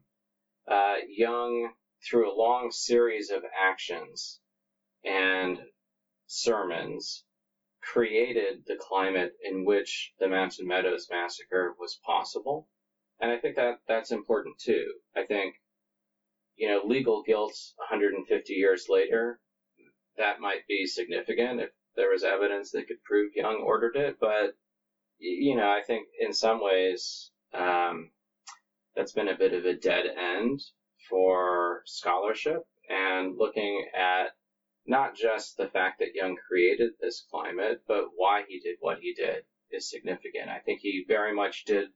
uh, 0.67 0.95
Young, 1.07 1.71
through 2.07 2.31
a 2.31 2.35
long 2.35 2.71
series 2.71 3.29
of 3.29 3.43
actions 3.55 4.39
and 5.03 5.59
sermons, 6.27 7.23
created 7.81 8.63
the 8.65 8.75
climate 8.75 9.33
in 9.43 9.63
which 9.63 10.13
the 10.19 10.27
Mountain 10.27 10.67
Meadows 10.67 11.07
massacre 11.09 11.75
was 11.79 11.99
possible. 12.05 12.67
And 13.19 13.31
I 13.31 13.37
think 13.37 13.55
that 13.55 13.79
that's 13.87 14.11
important 14.11 14.59
too. 14.59 14.85
I 15.15 15.23
think, 15.23 15.55
you 16.55 16.67
know, 16.67 16.81
legal 16.83 17.23
guilt 17.23 17.55
150 17.77 18.53
years 18.53 18.87
later, 18.89 19.39
that 20.17 20.39
might 20.39 20.67
be 20.67 20.85
significant 20.85 21.61
if 21.61 21.69
there 21.95 22.09
was 22.09 22.23
evidence 22.23 22.71
that 22.71 22.87
could 22.87 23.01
prove 23.03 23.31
Young 23.35 23.61
ordered 23.61 23.95
it, 23.95 24.17
but 24.19 24.55
you 25.19 25.55
know, 25.55 25.69
I 25.69 25.81
think 25.85 26.07
in 26.19 26.33
some 26.33 26.61
ways 26.61 27.31
um, 27.53 28.11
that's 28.95 29.11
been 29.11 29.27
a 29.29 29.37
bit 29.37 29.53
of 29.53 29.65
a 29.65 29.73
dead 29.73 30.05
end 30.05 30.61
for 31.09 31.81
scholarship 31.85 32.63
and 32.89 33.37
looking 33.37 33.85
at 33.95 34.27
not 34.85 35.15
just 35.15 35.57
the 35.57 35.67
fact 35.67 35.99
that 35.99 36.15
Young 36.15 36.35
created 36.47 36.91
this 36.99 37.25
climate, 37.29 37.81
but 37.87 38.05
why 38.15 38.43
he 38.47 38.59
did 38.59 38.77
what 38.79 38.99
he 38.99 39.13
did 39.13 39.43
is 39.71 39.89
significant. 39.89 40.49
I 40.49 40.59
think 40.59 40.79
he 40.81 41.03
very 41.07 41.33
much 41.33 41.65
did 41.65 41.89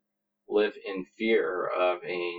live 0.50 0.74
in 0.86 1.06
fear 1.18 1.68
of 1.68 2.04
a 2.04 2.34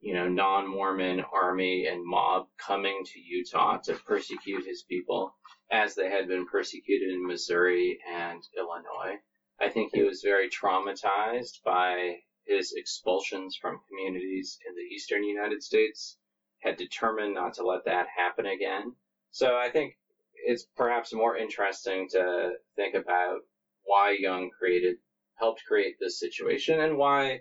you 0.00 0.14
know 0.14 0.28
non-Mormon 0.28 1.20
army 1.32 1.86
and 1.86 2.04
mob 2.04 2.46
coming 2.58 3.02
to 3.04 3.20
Utah 3.20 3.78
to 3.84 3.94
persecute 3.94 4.64
his 4.64 4.82
people 4.88 5.34
as 5.70 5.94
they 5.94 6.10
had 6.10 6.28
been 6.28 6.46
persecuted 6.46 7.10
in 7.10 7.26
Missouri 7.26 7.98
and 8.08 8.40
Illinois. 8.56 9.18
I 9.62 9.68
think 9.68 9.90
he 9.92 10.02
was 10.02 10.22
very 10.24 10.48
traumatized 10.48 11.62
by 11.64 12.16
his 12.46 12.72
expulsions 12.72 13.56
from 13.60 13.78
communities 13.88 14.58
in 14.66 14.74
the 14.74 14.82
eastern 14.92 15.22
United 15.22 15.62
States, 15.62 16.16
had 16.62 16.76
determined 16.76 17.32
not 17.32 17.54
to 17.54 17.62
let 17.62 17.84
that 17.84 18.06
happen 18.16 18.46
again. 18.46 18.92
So 19.30 19.56
I 19.56 19.68
think 19.70 19.92
it's 20.34 20.64
perhaps 20.76 21.12
more 21.12 21.36
interesting 21.36 22.08
to 22.10 22.50
think 22.74 22.94
about 22.94 23.38
why 23.84 24.10
Young 24.10 24.50
created, 24.58 24.96
helped 25.38 25.62
create 25.64 25.94
this 26.00 26.18
situation, 26.18 26.80
and 26.80 26.98
why 26.98 27.38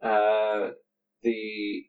uh, 0.00 0.70
the 1.22 1.82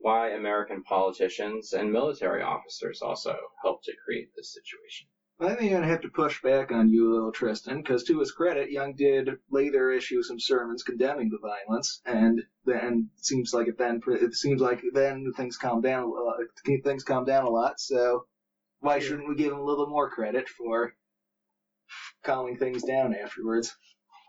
why 0.00 0.30
American 0.30 0.82
politicians 0.82 1.72
and 1.72 1.92
military 1.92 2.42
officers 2.42 3.02
also 3.02 3.36
helped 3.62 3.84
to 3.84 3.92
create 4.04 4.28
this 4.34 4.52
situation. 4.52 5.06
I 5.42 5.54
think 5.54 5.72
I'm 5.72 5.80
gonna 5.80 5.86
have 5.86 6.02
to 6.02 6.10
push 6.10 6.42
back 6.42 6.70
on 6.70 6.90
you 6.90 7.10
a 7.10 7.14
little, 7.14 7.32
Tristan, 7.32 7.80
because 7.80 8.04
to 8.04 8.18
his 8.18 8.30
credit, 8.30 8.70
Young 8.70 8.94
did 8.94 9.38
later 9.50 9.90
issue 9.90 10.22
some 10.22 10.38
sermons 10.38 10.82
condemning 10.82 11.30
the 11.30 11.38
violence, 11.38 12.02
and 12.04 12.42
then 12.66 13.08
it 13.16 13.24
seems 13.24 13.54
like 13.54 13.66
it 13.66 13.78
then 13.78 14.02
it 14.06 14.34
seems 14.34 14.60
like 14.60 14.82
then 14.92 15.32
things 15.34 15.56
calmed 15.56 15.82
down. 15.82 16.12
Uh, 16.12 16.44
things 16.84 17.04
calmed 17.04 17.26
down 17.26 17.44
a 17.44 17.50
lot. 17.50 17.80
So 17.80 18.26
why 18.80 18.96
yeah. 18.96 19.00
shouldn't 19.00 19.28
we 19.28 19.34
give 19.34 19.52
him 19.52 19.60
a 19.60 19.64
little 19.64 19.88
more 19.88 20.10
credit 20.10 20.46
for 20.46 20.92
calming 22.22 22.58
things 22.58 22.82
down 22.82 23.14
afterwards? 23.14 23.74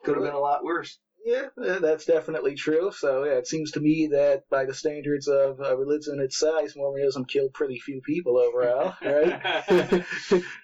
Could 0.05 0.15
have 0.15 0.23
been 0.23 0.33
a 0.33 0.39
lot 0.39 0.63
worse. 0.63 0.97
Yeah, 1.23 1.47
that's 1.57 2.05
definitely 2.05 2.55
true. 2.55 2.91
So 2.91 3.23
yeah, 3.23 3.33
it 3.33 3.47
seems 3.47 3.71
to 3.71 3.79
me 3.79 4.07
that 4.07 4.49
by 4.49 4.65
the 4.65 4.73
standards 4.73 5.27
of 5.27 5.59
uh, 5.61 5.77
religion 5.77 6.19
its 6.19 6.37
size, 6.37 6.75
Mormonism 6.75 7.25
killed 7.25 7.53
pretty 7.53 7.79
few 7.79 8.01
people 8.01 8.37
overall, 8.37 8.95
right? 9.01 9.41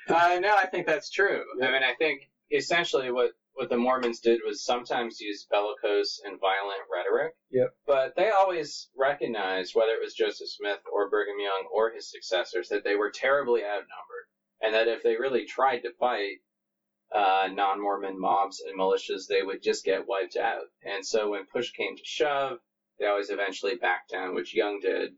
uh, 0.07 0.39
no, 0.39 0.55
I 0.55 0.67
think 0.71 0.87
that's 0.87 1.09
true. 1.09 1.43
Yeah. 1.59 1.67
I 1.67 1.71
mean, 1.71 1.83
I 1.83 1.93
think 1.99 2.29
essentially 2.51 3.11
what 3.11 3.31
what 3.57 3.69
the 3.69 3.77
Mormons 3.77 4.19
did 4.19 4.41
was 4.45 4.63
sometimes 4.63 5.19
use 5.19 5.47
bellicose 5.49 6.21
and 6.23 6.39
violent 6.39 6.81
rhetoric. 6.93 7.33
Yep. 7.49 7.73
But 7.87 8.15
they 8.15 8.29
always 8.29 8.89
recognized, 8.95 9.73
whether 9.73 9.93
it 9.93 10.01
was 10.01 10.13
Joseph 10.13 10.49
Smith 10.49 10.81
or 10.93 11.09
Brigham 11.09 11.39
Young 11.39 11.67
or 11.73 11.91
his 11.91 12.09
successors, 12.11 12.69
that 12.69 12.83
they 12.83 12.95
were 12.95 13.09
terribly 13.09 13.63
outnumbered, 13.63 14.27
and 14.61 14.75
that 14.75 14.87
if 14.87 15.01
they 15.01 15.15
really 15.15 15.45
tried 15.45 15.79
to 15.79 15.93
fight, 15.99 16.37
uh, 17.13 17.47
non-Mormon 17.51 18.19
mobs 18.19 18.61
and 18.61 18.77
militias, 18.77 19.27
they 19.27 19.41
would 19.41 19.63
just 19.63 19.85
get 19.85 20.07
wiped 20.07 20.35
out. 20.35 20.63
And 20.83 21.05
so 21.05 21.29
when 21.29 21.45
push 21.45 21.71
came 21.71 21.95
to 21.95 22.03
shove, 22.03 22.59
they 22.99 23.05
always 23.05 23.29
eventually 23.29 23.75
backed 23.75 24.11
down, 24.11 24.35
which 24.35 24.55
Young 24.55 24.79
did, 24.81 25.11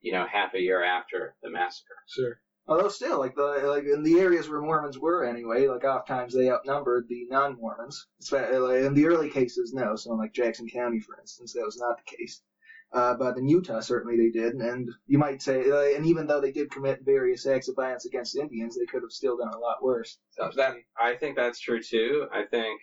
you 0.00 0.12
know, 0.12 0.26
half 0.26 0.54
a 0.54 0.60
year 0.60 0.82
after 0.82 1.36
the 1.42 1.50
massacre. 1.50 1.96
Sure. 2.08 2.40
Although 2.68 2.88
still, 2.88 3.20
like 3.20 3.36
the 3.36 3.62
like 3.68 3.84
in 3.84 4.02
the 4.02 4.18
areas 4.18 4.48
where 4.48 4.60
Mormons 4.60 4.98
were 4.98 5.24
anyway, 5.24 5.68
like 5.68 5.84
oftentimes 5.84 6.34
they 6.34 6.50
outnumbered 6.50 7.06
the 7.08 7.26
non-Mormons. 7.30 8.08
Especially 8.20 8.84
in 8.84 8.94
the 8.94 9.06
early 9.06 9.30
cases, 9.30 9.72
no. 9.72 9.94
So 9.94 10.12
in 10.12 10.18
like 10.18 10.32
Jackson 10.32 10.68
County, 10.68 10.98
for 10.98 11.16
instance, 11.20 11.52
that 11.52 11.64
was 11.64 11.76
not 11.76 11.96
the 11.98 12.16
case. 12.16 12.42
Uh, 12.92 13.14
but 13.14 13.36
in 13.36 13.48
Utah, 13.48 13.80
certainly 13.80 14.16
they 14.16 14.30
did, 14.30 14.54
and 14.54 14.88
you 15.06 15.18
might 15.18 15.42
say, 15.42 15.68
uh, 15.68 15.96
and 15.96 16.06
even 16.06 16.26
though 16.26 16.40
they 16.40 16.52
did 16.52 16.70
commit 16.70 17.00
various 17.04 17.44
acts 17.44 17.68
of 17.68 17.74
violence 17.74 18.04
against 18.06 18.36
Indians, 18.36 18.76
they 18.76 18.86
could 18.86 19.02
have 19.02 19.10
still 19.10 19.36
done 19.36 19.52
a 19.52 19.58
lot 19.58 19.82
worse. 19.82 20.18
So 20.30 20.50
that 20.56 20.76
I 20.98 21.14
think 21.14 21.36
that's 21.36 21.58
true 21.58 21.82
too. 21.82 22.26
I 22.32 22.44
think 22.44 22.80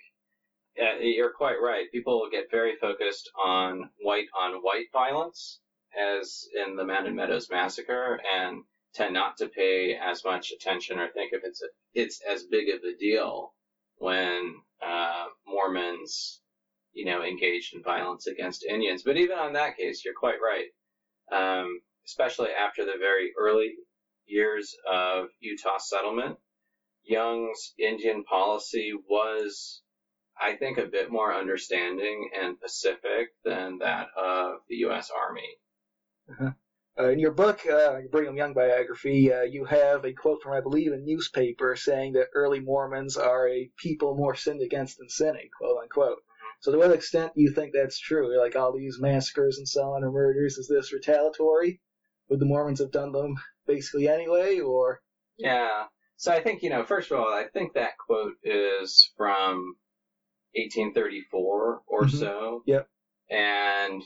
yeah, 0.75 0.97
you're 0.99 1.31
quite 1.31 1.61
right. 1.61 1.91
People 1.91 2.27
get 2.31 2.51
very 2.51 2.75
focused 2.75 3.31
on 3.43 3.89
white 4.01 4.27
on 4.37 4.55
white 4.61 4.87
violence, 4.91 5.59
as 5.97 6.47
in 6.53 6.75
the 6.75 6.85
Mountain 6.85 7.15
Meadows 7.15 7.49
massacre, 7.49 8.19
and 8.35 8.63
tend 8.93 9.13
not 9.13 9.37
to 9.37 9.47
pay 9.47 9.95
as 9.95 10.23
much 10.23 10.51
attention 10.51 10.99
or 10.99 11.09
think 11.09 11.33
if 11.33 11.43
it's 11.43 11.61
a, 11.61 11.67
it's 11.93 12.21
as 12.29 12.43
big 12.43 12.69
of 12.69 12.83
a 12.83 12.95
deal 12.97 13.53
when 13.97 14.55
uh, 14.85 15.25
Mormons 15.47 16.41
you 16.93 17.05
know, 17.05 17.23
engaged 17.23 17.75
in 17.75 17.83
violence 17.83 18.27
against 18.27 18.65
Indians. 18.65 19.03
But 19.03 19.17
even 19.17 19.37
on 19.37 19.53
that 19.53 19.77
case, 19.77 20.03
you're 20.05 20.13
quite 20.13 20.39
right. 20.41 20.67
Um, 21.31 21.81
especially 22.05 22.49
after 22.49 22.85
the 22.85 22.97
very 22.99 23.31
early 23.39 23.73
years 24.25 24.75
of 24.91 25.27
Utah 25.39 25.77
settlement, 25.79 26.37
Young's 27.03 27.73
Indian 27.77 28.23
policy 28.23 28.93
was, 29.09 29.81
I 30.39 30.55
think, 30.55 30.77
a 30.77 30.85
bit 30.85 31.11
more 31.11 31.33
understanding 31.33 32.29
and 32.39 32.59
pacific 32.59 33.29
than 33.43 33.79
that 33.79 34.07
of 34.17 34.59
the 34.69 34.77
U.S. 34.77 35.09
Army. 35.09 35.57
Uh-huh. 36.29 36.51
Uh, 36.97 37.09
in 37.09 37.17
your 37.17 37.31
book, 37.31 37.65
uh, 37.65 38.01
Brigham 38.11 38.37
Young 38.37 38.53
biography, 38.53 39.33
uh, 39.33 39.41
you 39.41 39.65
have 39.65 40.05
a 40.05 40.13
quote 40.13 40.43
from, 40.43 40.53
I 40.53 40.61
believe, 40.61 40.93
a 40.93 40.97
newspaper 40.97 41.75
saying 41.75 42.13
that 42.13 42.29
early 42.35 42.59
Mormons 42.59 43.17
are 43.17 43.49
a 43.49 43.71
people 43.77 44.15
more 44.15 44.35
sinned 44.35 44.61
against 44.61 44.99
than 44.99 45.09
sinning, 45.09 45.49
quote 45.57 45.81
unquote. 45.81 46.19
So 46.63 46.71
to 46.71 46.77
what 46.77 46.93
extent 46.93 47.33
do 47.35 47.41
you 47.41 47.51
think 47.51 47.73
that's 47.73 47.99
true? 47.99 48.39
Like 48.39 48.55
all 48.55 48.71
these 48.71 48.97
massacres 48.97 49.57
and 49.57 49.67
so 49.67 49.81
on 49.81 50.03
or 50.05 50.11
murders, 50.13 50.57
is 50.57 50.69
this 50.69 50.93
retaliatory? 50.93 51.81
Would 52.29 52.39
the 52.39 52.45
Mormons 52.45 52.79
have 52.79 52.89
done 52.91 53.11
them 53.11 53.35
basically 53.67 54.07
anyway, 54.07 54.59
or? 54.59 55.01
Yeah. 55.37 55.87
So 56.15 56.31
I 56.31 56.41
think, 56.41 56.63
you 56.63 56.69
know, 56.69 56.85
first 56.85 57.11
of 57.11 57.19
all, 57.19 57.27
I 57.27 57.47
think 57.51 57.73
that 57.73 57.97
quote 57.97 58.35
is 58.43 59.11
from 59.17 59.75
1834 60.55 61.81
or 61.85 62.03
mm-hmm. 62.03 62.17
so. 62.17 62.63
Yep. 62.65 62.87
And, 63.29 64.01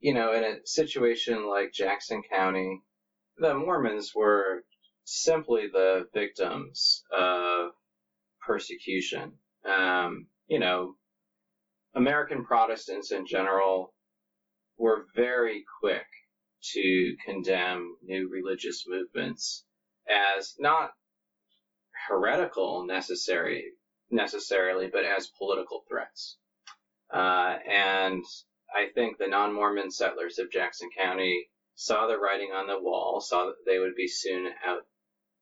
you 0.00 0.12
know, 0.12 0.32
in 0.32 0.42
a 0.42 0.66
situation 0.66 1.48
like 1.48 1.72
Jackson 1.72 2.22
County, 2.28 2.82
the 3.38 3.54
Mormons 3.54 4.10
were 4.16 4.64
simply 5.04 5.68
the 5.72 6.08
victims 6.12 7.04
of 7.16 7.70
persecution. 8.44 9.34
Um, 9.64 10.26
you 10.48 10.58
know, 10.58 10.96
American 11.94 12.44
Protestants 12.44 13.10
in 13.10 13.26
general 13.26 13.94
were 14.76 15.06
very 15.14 15.64
quick 15.80 16.06
to 16.72 17.16
condemn 17.24 17.96
new 18.02 18.28
religious 18.30 18.84
movements 18.86 19.64
as 20.08 20.54
not 20.58 20.92
heretical 22.08 22.86
necessary 22.86 23.72
necessarily, 24.10 24.88
but 24.88 25.04
as 25.04 25.30
political 25.38 25.84
threats. 25.88 26.38
Uh, 27.12 27.58
and 27.68 28.24
I 28.74 28.88
think 28.94 29.18
the 29.18 29.28
non-Mormon 29.28 29.90
settlers 29.90 30.38
of 30.38 30.50
Jackson 30.50 30.90
County 30.96 31.48
saw 31.74 32.06
the 32.06 32.18
writing 32.18 32.52
on 32.52 32.66
the 32.66 32.80
wall, 32.80 33.20
saw 33.20 33.46
that 33.46 33.64
they 33.66 33.78
would 33.78 33.94
be 33.94 34.08
soon 34.08 34.46
out 34.64 34.82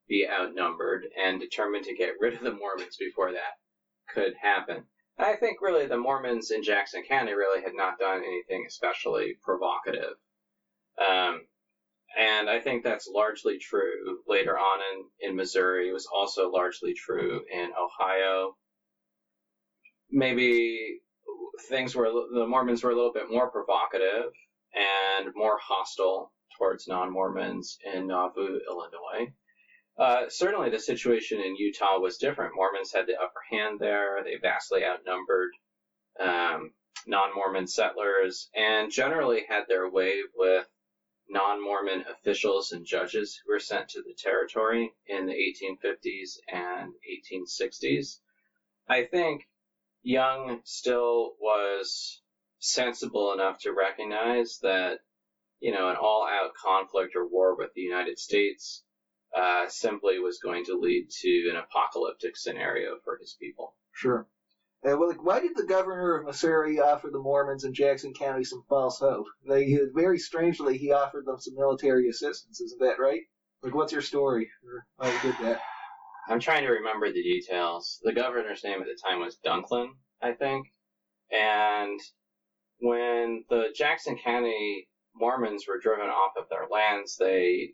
be 0.09 0.27
outnumbered, 0.27 1.05
and 1.23 1.39
determined 1.39 1.85
to 1.85 1.95
get 1.95 2.15
rid 2.19 2.33
of 2.33 2.41
the 2.43 2.55
Mormons 2.55 2.97
before 2.97 3.33
that 3.33 3.59
could 4.09 4.33
happen. 4.41 4.87
I 5.19 5.35
think 5.35 5.61
really 5.61 5.87
the 5.87 5.97
Mormons 5.97 6.51
in 6.51 6.63
Jackson 6.63 7.03
County 7.03 7.33
really 7.33 7.63
had 7.63 7.75
not 7.75 7.99
done 7.99 8.23
anything 8.25 8.65
especially 8.67 9.35
provocative. 9.43 10.15
Um, 10.99 11.43
and 12.17 12.49
I 12.49 12.61
think 12.61 12.83
that's 12.83 13.09
largely 13.13 13.59
true 13.59 14.19
later 14.27 14.57
on 14.57 14.81
in, 14.93 15.31
in 15.31 15.37
Missouri. 15.37 15.89
It 15.89 15.93
was 15.93 16.07
also 16.07 16.51
largely 16.51 16.95
true 16.95 17.43
in 17.53 17.71
Ohio. 17.79 18.57
Maybe 20.11 21.01
things 21.69 21.95
were, 21.95 22.11
the 22.33 22.47
Mormons 22.47 22.83
were 22.83 22.91
a 22.91 22.95
little 22.97 23.13
bit 23.13 23.31
more 23.31 23.51
provocative 23.51 24.33
and 24.75 25.29
more 25.35 25.59
hostile 25.61 26.33
towards 26.57 26.89
non 26.89 27.13
Mormons 27.13 27.79
in 27.93 28.07
Nauvoo, 28.07 28.61
Illinois. 28.69 29.33
Uh, 29.99 30.29
certainly, 30.29 30.71
the 30.71 30.79
situation 30.79 31.41
in 31.41 31.57
Utah 31.57 31.99
was 31.99 32.19
different. 32.19 32.55
Mormons 32.55 32.93
had 32.93 33.07
the 33.07 33.17
upper 33.17 33.41
hand 33.51 33.81
there. 33.81 34.23
They 34.23 34.37
vastly 34.37 34.85
outnumbered 34.85 35.51
um, 36.21 36.73
non-Mormon 37.07 37.67
settlers, 37.67 38.49
and 38.55 38.93
generally 38.93 39.45
had 39.49 39.65
their 39.67 39.89
way 39.91 40.21
with 40.37 40.69
non-Mormon 41.29 42.05
officials 42.09 42.71
and 42.71 42.87
judges 42.87 43.41
who 43.45 43.53
were 43.53 43.59
sent 43.59 43.89
to 43.89 44.03
the 44.03 44.15
territory 44.17 44.93
in 45.07 45.27
the 45.27 45.33
1850s 45.35 46.39
and 46.47 46.93
1860s. 47.35 48.21
I 48.89 49.05
think 49.05 49.49
Young 50.03 50.61
still 50.65 51.35
was 51.41 52.23
sensible 52.61 53.33
enough 53.33 53.59
to 53.61 53.73
recognize 53.73 54.59
that, 54.63 55.01
you 55.61 55.73
know, 55.73 55.89
an 55.89 55.97
all-out 55.97 56.55
conflict 56.55 57.17
or 57.17 57.27
war 57.27 57.57
with 57.57 57.71
the 57.75 57.83
United 57.83 58.19
States 58.19 58.85
uh, 59.37 59.69
simply 59.69 60.19
was 60.19 60.39
going 60.39 60.65
to 60.65 60.79
lead 60.79 61.09
to 61.11 61.51
an 61.51 61.57
apocalyptic 61.57 62.37
scenario 62.37 62.97
for 63.05 63.19
his 63.21 63.37
people. 63.41 63.75
Sure. 63.93 64.27
Uh, 64.85 64.97
well, 64.97 65.09
like, 65.09 65.25
why 65.25 65.41
did 65.41 65.57
the 65.57 65.67
governor 65.67 66.17
of 66.17 66.27
Missouri 66.27 66.79
offer 66.79 67.09
the 67.11 67.19
Mormons 67.19 67.65
in 67.65 67.75
Jackson 67.75 68.15
County 68.15 68.45
some 68.45 68.63
false 68.69 69.01
hope? 69.01 69.27
They 69.49 69.77
very 69.95 70.19
strangely 70.19 70.79
he 70.79 70.93
offered 70.93 71.27
them 71.27 71.41
some 71.41 71.57
military 71.57 72.09
assistance. 72.09 72.61
Isn't 72.61 72.81
that 72.81 73.01
right? 73.01 73.23
Like, 73.63 73.75
what's 73.75 73.93
your 73.93 74.03
story 74.03 74.49
why 74.97 75.11
he 75.11 75.29
did 75.29 75.37
that? 75.43 75.61
I'm 76.29 76.41
trying 76.41 76.63
to 76.63 76.71
remember 76.71 77.11
the 77.11 77.23
details. 77.23 77.99
The 78.03 78.13
governor's 78.13 78.63
name 78.63 78.81
at 78.81 78.87
the 78.87 78.99
time 79.03 79.21
was 79.21 79.39
Dunklin, 79.45 79.89
I 80.23 80.33
think, 80.33 80.67
and 81.33 81.99
when 82.81 83.45
the 83.49 83.75
Jackson 83.75 84.17
County 84.17 84.89
Mormons 85.15 85.65
were 85.67 85.81
driven 85.81 86.07
off 86.07 86.33
of 86.37 86.49
their 86.49 86.67
lands, 86.71 87.17
they 87.17 87.73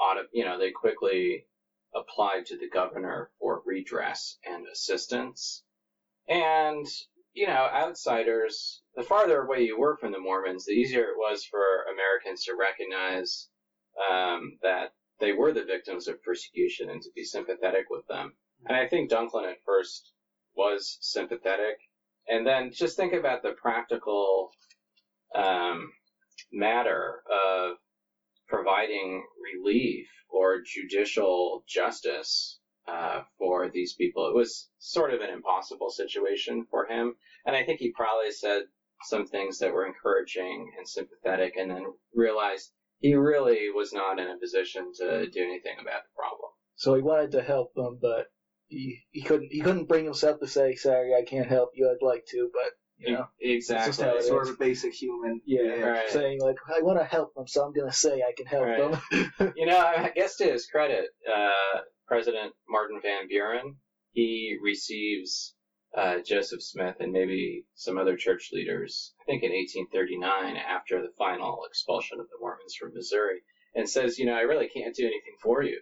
ought 0.00 0.24
you 0.32 0.44
know, 0.44 0.58
they 0.58 0.70
quickly 0.70 1.44
applied 1.94 2.46
to 2.46 2.56
the 2.56 2.68
governor 2.68 3.30
for 3.38 3.62
redress 3.64 4.38
and 4.44 4.66
assistance. 4.66 5.62
And, 6.28 6.86
you 7.32 7.46
know, 7.46 7.68
outsiders, 7.72 8.82
the 8.94 9.02
farther 9.02 9.42
away 9.42 9.62
you 9.62 9.78
were 9.78 9.96
from 9.96 10.12
the 10.12 10.18
Mormons, 10.18 10.66
the 10.66 10.72
easier 10.72 11.04
it 11.04 11.16
was 11.16 11.44
for 11.44 11.60
Americans 11.92 12.44
to 12.44 12.54
recognize 12.54 13.48
um, 14.10 14.58
that 14.62 14.90
they 15.20 15.32
were 15.32 15.52
the 15.52 15.64
victims 15.64 16.06
of 16.06 16.22
persecution 16.22 16.90
and 16.90 17.02
to 17.02 17.10
be 17.14 17.24
sympathetic 17.24 17.86
with 17.90 18.06
them. 18.06 18.34
And 18.66 18.76
I 18.76 18.86
think 18.86 19.10
Dunklin 19.10 19.50
at 19.50 19.62
first 19.64 20.12
was 20.54 20.98
sympathetic. 21.00 21.76
And 22.28 22.46
then 22.46 22.70
just 22.72 22.96
think 22.96 23.14
about 23.14 23.42
the 23.42 23.52
practical 23.52 24.50
um, 25.34 25.90
matter 26.52 27.22
of 27.30 27.76
providing 28.48 29.24
relief 29.54 30.06
or 30.28 30.62
judicial 30.64 31.64
justice 31.66 32.58
uh, 32.86 33.20
for 33.38 33.68
these 33.72 33.94
people. 33.94 34.28
It 34.28 34.34
was 34.34 34.70
sort 34.78 35.12
of 35.12 35.20
an 35.20 35.30
impossible 35.30 35.90
situation 35.90 36.64
for 36.70 36.86
him. 36.86 37.14
And 37.44 37.54
I 37.54 37.64
think 37.64 37.78
he 37.80 37.90
probably 37.90 38.30
said 38.30 38.62
some 39.04 39.26
things 39.26 39.58
that 39.58 39.72
were 39.72 39.86
encouraging 39.86 40.72
and 40.76 40.88
sympathetic 40.88 41.52
and 41.56 41.70
then 41.70 41.84
realized 42.14 42.72
he 43.00 43.14
really 43.14 43.68
was 43.70 43.92
not 43.92 44.18
in 44.18 44.28
a 44.28 44.38
position 44.38 44.90
to 44.96 45.28
do 45.28 45.42
anything 45.42 45.76
about 45.80 46.02
the 46.02 46.16
problem. 46.16 46.50
So 46.76 46.94
he 46.94 47.02
wanted 47.02 47.32
to 47.32 47.42
help 47.42 47.72
them, 47.74 47.98
but 48.00 48.26
he, 48.66 49.00
he 49.10 49.22
couldn't 49.22 49.52
he 49.52 49.60
couldn't 49.60 49.88
bring 49.88 50.04
himself 50.04 50.40
to 50.40 50.46
say, 50.46 50.74
"Sorry, 50.74 51.14
I 51.14 51.22
can't 51.22 51.48
help 51.48 51.70
you. 51.74 51.88
I'd 51.88 52.04
like 52.04 52.24
to, 52.30 52.50
but 52.52 52.72
know, 53.00 53.26
exactly. 53.40 54.04
how 54.04 54.16
it 54.16 54.24
sort 54.24 54.44
is. 54.44 54.48
of 54.50 54.54
a 54.56 54.58
basic 54.58 54.92
human. 54.92 55.40
yeah, 55.44 55.80
Right. 55.80 56.08
saying 56.10 56.40
like, 56.40 56.56
I 56.74 56.82
want 56.82 56.98
to 56.98 57.04
help 57.04 57.34
them, 57.34 57.46
so 57.46 57.64
I'm 57.64 57.72
gonna 57.72 57.92
say 57.92 58.22
I 58.22 58.32
can 58.36 58.46
help 58.46 58.64
Right. 58.64 59.00
them." 59.38 59.52
You 59.56 59.66
know, 59.66 59.78
I 59.78 60.10
guess 60.14 60.36
to 60.36 60.44
his 60.44 60.66
credit, 60.66 61.06
uh, 61.32 61.80
President 62.06 62.52
Martin 62.68 63.00
Van 63.02 63.28
Buren, 63.28 63.76
he 64.12 64.56
receives 64.62 65.54
uh, 65.96 66.18
Joseph 66.26 66.62
Smith 66.62 66.96
and 67.00 67.12
maybe 67.12 67.64
some 67.74 67.96
other 67.98 68.16
church 68.16 68.50
leaders, 68.52 69.14
I 69.20 69.24
think 69.24 69.42
in 69.42 69.52
1839, 69.52 70.56
after 70.56 71.00
the 71.00 71.12
final 71.16 71.64
expulsion 71.66 72.20
of 72.20 72.26
the 72.26 72.36
Mormons 72.40 72.74
from 72.78 72.92
Missouri, 72.94 73.40
and 73.74 73.88
says, 73.88 74.18
you 74.18 74.26
know, 74.26 74.34
I 74.34 74.40
really 74.42 74.68
can't 74.68 74.94
do 74.94 75.04
anything 75.04 75.36
for 75.42 75.62
you. 75.62 75.80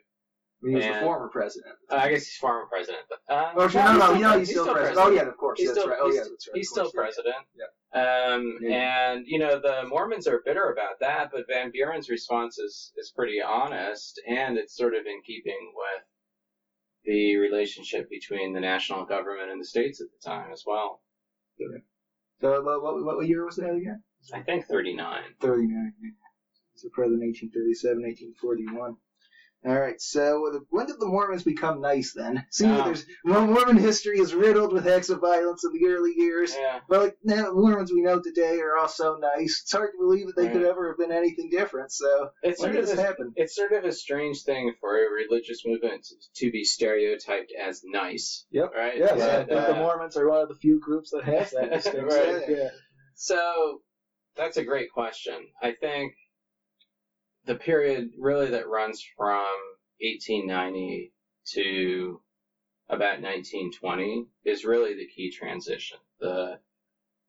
He 0.64 0.74
was 0.74 0.84
the 0.84 0.94
former 1.00 1.28
president. 1.28 1.74
Uh, 1.90 1.96
I 1.96 2.08
guess 2.10 2.24
he's 2.26 2.36
former 2.38 2.66
president, 2.66 3.02
but 3.08 3.20
uh, 3.32 3.52
Oh, 3.54 3.58
no, 3.58 3.64
he's 3.66 3.74
no, 3.74 3.98
still 3.98 4.16
you 4.32 4.38
he's 4.38 4.50
still 4.50 4.72
president. 4.74 4.98
Oh, 5.06 5.10
yeah, 5.10 5.22
of 5.22 5.36
course. 5.36 5.58
He's 5.60 5.68
that's 5.68 5.80
still- 5.80 5.90
right. 5.90 5.98
Oh, 6.00 6.06
he's- 6.10 6.16
yeah, 6.24 6.30
that's 6.30 6.48
right. 6.48 6.56
He's 6.56 6.68
still 6.70 6.90
course, 6.90 6.94
yeah. 7.24 7.32
president. 7.32 7.36
Um, 7.92 8.58
Yeah. 8.62 9.10
and 9.12 9.26
you 9.26 9.38
know 9.38 9.58
the 9.60 9.84
Mormons 9.88 10.26
are 10.26 10.42
bitter 10.44 10.70
about 10.72 10.98
that, 11.00 11.30
but 11.30 11.46
Van 11.46 11.70
Buren's 11.70 12.08
response 12.08 12.58
is 12.58 12.92
is 12.96 13.12
pretty 13.14 13.40
honest, 13.40 14.20
and 14.26 14.56
it's 14.58 14.74
sort 14.76 14.94
of 14.94 15.06
in 15.06 15.20
keeping 15.22 15.72
with 15.74 16.04
the 17.04 17.36
relationship 17.36 18.08
between 18.10 18.52
the 18.52 18.60
national 18.60 19.04
government 19.04 19.50
and 19.50 19.60
the 19.60 19.64
states 19.64 20.00
at 20.00 20.08
the 20.10 20.28
time 20.28 20.50
as 20.52 20.64
well. 20.66 21.02
So, 22.40 22.62
what, 22.62 22.82
what, 22.82 23.04
what 23.04 23.26
year 23.28 23.44
was 23.46 23.56
that 23.56 23.70
again? 23.74 24.02
I 24.34 24.40
think 24.42 24.66
39. 24.66 25.22
39. 25.40 25.92
He's 26.74 26.84
a 26.84 26.90
president 26.90 27.22
1837, 27.22 28.02
1841. 28.02 28.96
All 29.66 29.78
right, 29.80 30.00
so 30.00 30.46
uh, 30.54 30.60
when 30.70 30.86
did 30.86 31.00
the 31.00 31.06
Mormons 31.06 31.42
become 31.42 31.80
nice 31.80 32.12
then? 32.12 32.46
See, 32.50 32.66
Um, 32.66 32.84
there's 32.84 33.04
Mormon 33.24 33.76
history 33.76 34.20
is 34.20 34.32
riddled 34.32 34.72
with 34.72 34.86
acts 34.86 35.08
of 35.10 35.20
violence 35.20 35.64
in 35.64 35.72
the 35.72 35.88
early 35.88 36.12
years. 36.16 36.54
Yeah. 36.54 36.78
But 36.88 37.00
like 37.00 37.16
now, 37.24 37.50
Mormons 37.52 37.92
we 37.92 38.00
know 38.02 38.20
today 38.20 38.60
are 38.60 38.76
all 38.78 38.86
so 38.88 39.16
nice. 39.20 39.62
It's 39.62 39.72
hard 39.72 39.90
to 39.92 39.98
believe 39.98 40.26
that 40.28 40.36
they 40.36 40.48
could 40.48 40.62
ever 40.62 40.88
have 40.88 40.98
been 40.98 41.10
anything 41.10 41.50
different. 41.50 41.90
So 41.90 42.30
It's 42.44 42.60
when 42.60 42.72
sort 42.72 42.74
did 42.74 42.84
of 42.84 42.90
this 42.90 42.98
a, 42.98 43.02
happen? 43.02 43.32
it's 43.34 43.56
sort 43.56 43.72
of 43.72 43.84
a 43.84 43.92
strange 43.92 44.42
thing 44.42 44.72
for 44.80 44.96
a 44.96 45.10
religious 45.10 45.62
movement 45.66 46.06
to 46.36 46.50
be 46.52 46.62
stereotyped 46.62 47.52
as 47.60 47.82
nice. 47.84 48.46
Yep. 48.52 48.70
Right. 48.72 48.98
Yeah, 48.98 49.16
Yeah, 49.16 49.26
I 49.26 49.36
think 49.38 49.48
the 49.48 49.74
uh, 49.76 49.78
Mormons 49.80 50.16
are 50.16 50.28
one 50.28 50.42
of 50.42 50.48
the 50.48 50.54
few 50.54 50.78
groups 50.78 51.10
that 51.10 51.24
has 51.24 51.50
that 51.50 51.70
distinction. 51.72 52.04
Right. 52.06 52.42
Yeah. 52.48 52.68
So 53.16 53.80
that's 54.36 54.58
a 54.58 54.64
great 54.64 54.92
question. 54.92 55.34
I 55.60 55.72
think 55.72 56.12
the 57.46 57.54
period 57.54 58.10
really 58.18 58.50
that 58.50 58.68
runs 58.68 59.02
from 59.16 59.46
1890 60.00 61.12
to 61.54 62.20
about 62.88 63.22
1920 63.22 64.26
is 64.44 64.64
really 64.64 64.94
the 64.94 65.06
key 65.06 65.30
transition. 65.30 65.98
The 66.20 66.58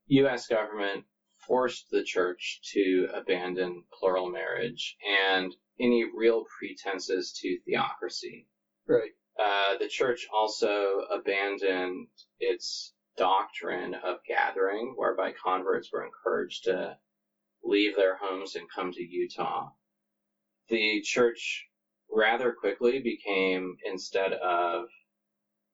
U.S. 0.08 0.48
government 0.48 1.04
forced 1.38 1.90
the 1.92 2.04
church 2.04 2.60
to 2.74 3.08
abandon 3.14 3.84
plural 3.94 4.30
marriage 4.30 4.98
and 5.08 5.56
any 5.80 6.04
real 6.04 6.44
pretenses 6.58 7.32
to 7.42 7.58
theocracy. 7.66 8.48
Right. 8.88 9.12
Uh, 9.40 9.78
the 9.78 9.88
church 9.88 10.28
also 10.34 11.02
abandoned 11.12 12.08
its 12.40 12.94
doctrine 13.18 13.94
of 13.94 14.18
gathering, 14.28 14.94
whereby 14.96 15.32
converts 15.32 15.92
were 15.92 16.04
encouraged 16.04 16.64
to 16.64 16.98
leave 17.64 17.96
their 17.96 18.16
homes 18.16 18.56
and 18.56 18.68
come 18.74 18.92
to 18.92 19.04
Utah. 19.04 19.70
The 20.70 21.02
church 21.02 21.68
rather 22.10 22.54
quickly 22.54 23.00
became, 23.00 23.78
instead 23.86 24.34
of 24.34 24.86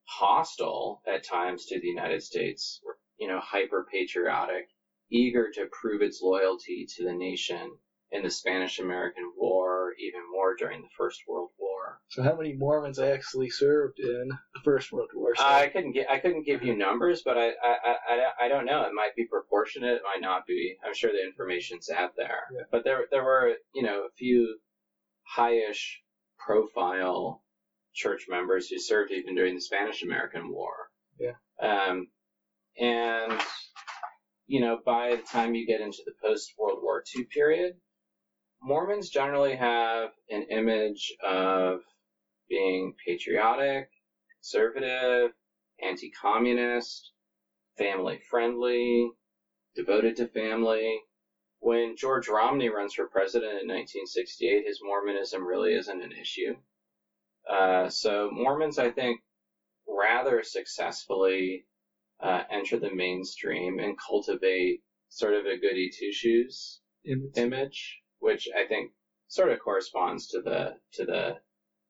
hostile 0.05 1.01
at 1.07 1.23
times 1.23 1.65
to 1.67 1.79
the 1.79 1.87
United 1.87 2.21
States, 2.21 2.81
you 3.17 3.27
know, 3.27 3.39
hyper 3.39 3.85
patriotic, 3.91 4.67
eager 5.09 5.51
to 5.51 5.67
prove 5.71 6.01
its 6.01 6.21
loyalty 6.21 6.87
to 6.95 7.05
the 7.05 7.13
nation 7.13 7.77
in 8.11 8.21
the 8.21 8.29
Spanish 8.29 8.79
American 8.79 9.31
War, 9.35 9.93
even 9.97 10.21
more 10.31 10.55
during 10.55 10.81
the 10.81 10.87
First 10.95 11.21
World 11.27 11.49
War. 11.57 11.99
So 12.09 12.21
how 12.21 12.35
many 12.35 12.53
Mormons 12.53 12.99
actually 12.99 13.49
served 13.49 13.99
in 13.99 14.29
the 14.29 14.59
First 14.63 14.91
World 14.91 15.09
War? 15.15 15.35
So- 15.35 15.43
I 15.43 15.67
couldn't 15.67 15.93
get 15.93 16.09
I 16.09 16.19
couldn't 16.19 16.45
give 16.45 16.63
you 16.63 16.73
mm-hmm. 16.73 16.81
numbers, 16.81 17.23
but 17.25 17.37
I, 17.37 17.49
I, 17.49 17.75
I, 17.83 18.45
I 18.45 18.47
don't- 18.47 18.65
know. 18.65 18.83
It 18.83 18.93
might 18.93 19.13
be 19.15 19.25
proportionate. 19.25 19.95
It 19.95 20.03
might 20.03 20.21
not 20.21 20.45
be. 20.47 20.77
I'm 20.85 20.93
sure 20.93 21.11
the 21.11 21.21
information's 21.23 21.89
out 21.89 22.15
there. 22.15 22.43
Yeah. 22.53 22.61
But 22.71 22.85
there 22.85 23.07
there 23.11 23.23
were 23.23 23.55
you 23.73 23.83
know 23.83 24.05
a 24.05 24.11
few 24.17 24.57
highish 25.37 25.97
profile 26.37 27.43
church 27.93 28.25
members 28.29 28.67
who 28.67 28.79
served 28.79 29.11
even 29.11 29.35
during 29.35 29.55
the 29.55 29.61
Spanish 29.61 30.03
American 30.03 30.49
War. 30.51 30.73
Yeah. 31.19 31.33
Um, 31.61 32.07
and 32.79 33.39
you 34.47 34.59
know 34.59 34.79
by 34.83 35.15
the 35.15 35.21
time 35.21 35.53
you 35.55 35.67
get 35.67 35.81
into 35.81 36.01
the 36.05 36.13
post 36.23 36.53
World 36.57 36.79
War 36.81 37.03
II 37.15 37.25
period, 37.25 37.73
Mormons 38.61 39.09
generally 39.09 39.55
have 39.55 40.09
an 40.29 40.47
image 40.49 41.13
of 41.23 41.81
being 42.49 42.93
patriotic, 43.05 43.89
conservative, 44.35 45.31
anti-communist, 45.81 47.11
family-friendly, 47.77 49.09
devoted 49.75 50.15
to 50.17 50.27
family. 50.27 50.99
When 51.63 51.95
George 51.95 52.27
Romney 52.27 52.67
runs 52.67 52.93
for 52.93 53.07
president 53.07 53.51
in 53.51 53.69
1968, 53.69 54.65
his 54.67 54.81
Mormonism 54.83 55.47
really 55.47 55.73
isn't 55.73 56.03
an 56.03 56.11
issue. 56.11 56.57
Uh, 57.49 57.87
so 57.87 58.29
Mormons, 58.33 58.77
I 58.77 58.91
think, 58.91 59.21
rather 59.87 60.43
successfully 60.43 61.65
uh, 62.19 62.43
enter 62.51 62.77
the 62.77 62.93
mainstream 62.93 63.79
and 63.79 63.97
cultivate 63.97 64.83
sort 65.07 65.35
of 65.35 65.45
a 65.45 65.57
goody 65.57 65.89
two 65.89 66.11
shoes 66.11 66.81
Image. 67.05 67.37
image, 67.37 68.01
which 68.19 68.49
I 68.53 68.65
think 68.65 68.91
sort 69.29 69.49
of 69.49 69.59
corresponds 69.61 70.27
to 70.31 70.41
the 70.41 70.77
to 70.95 71.05
the 71.05 71.37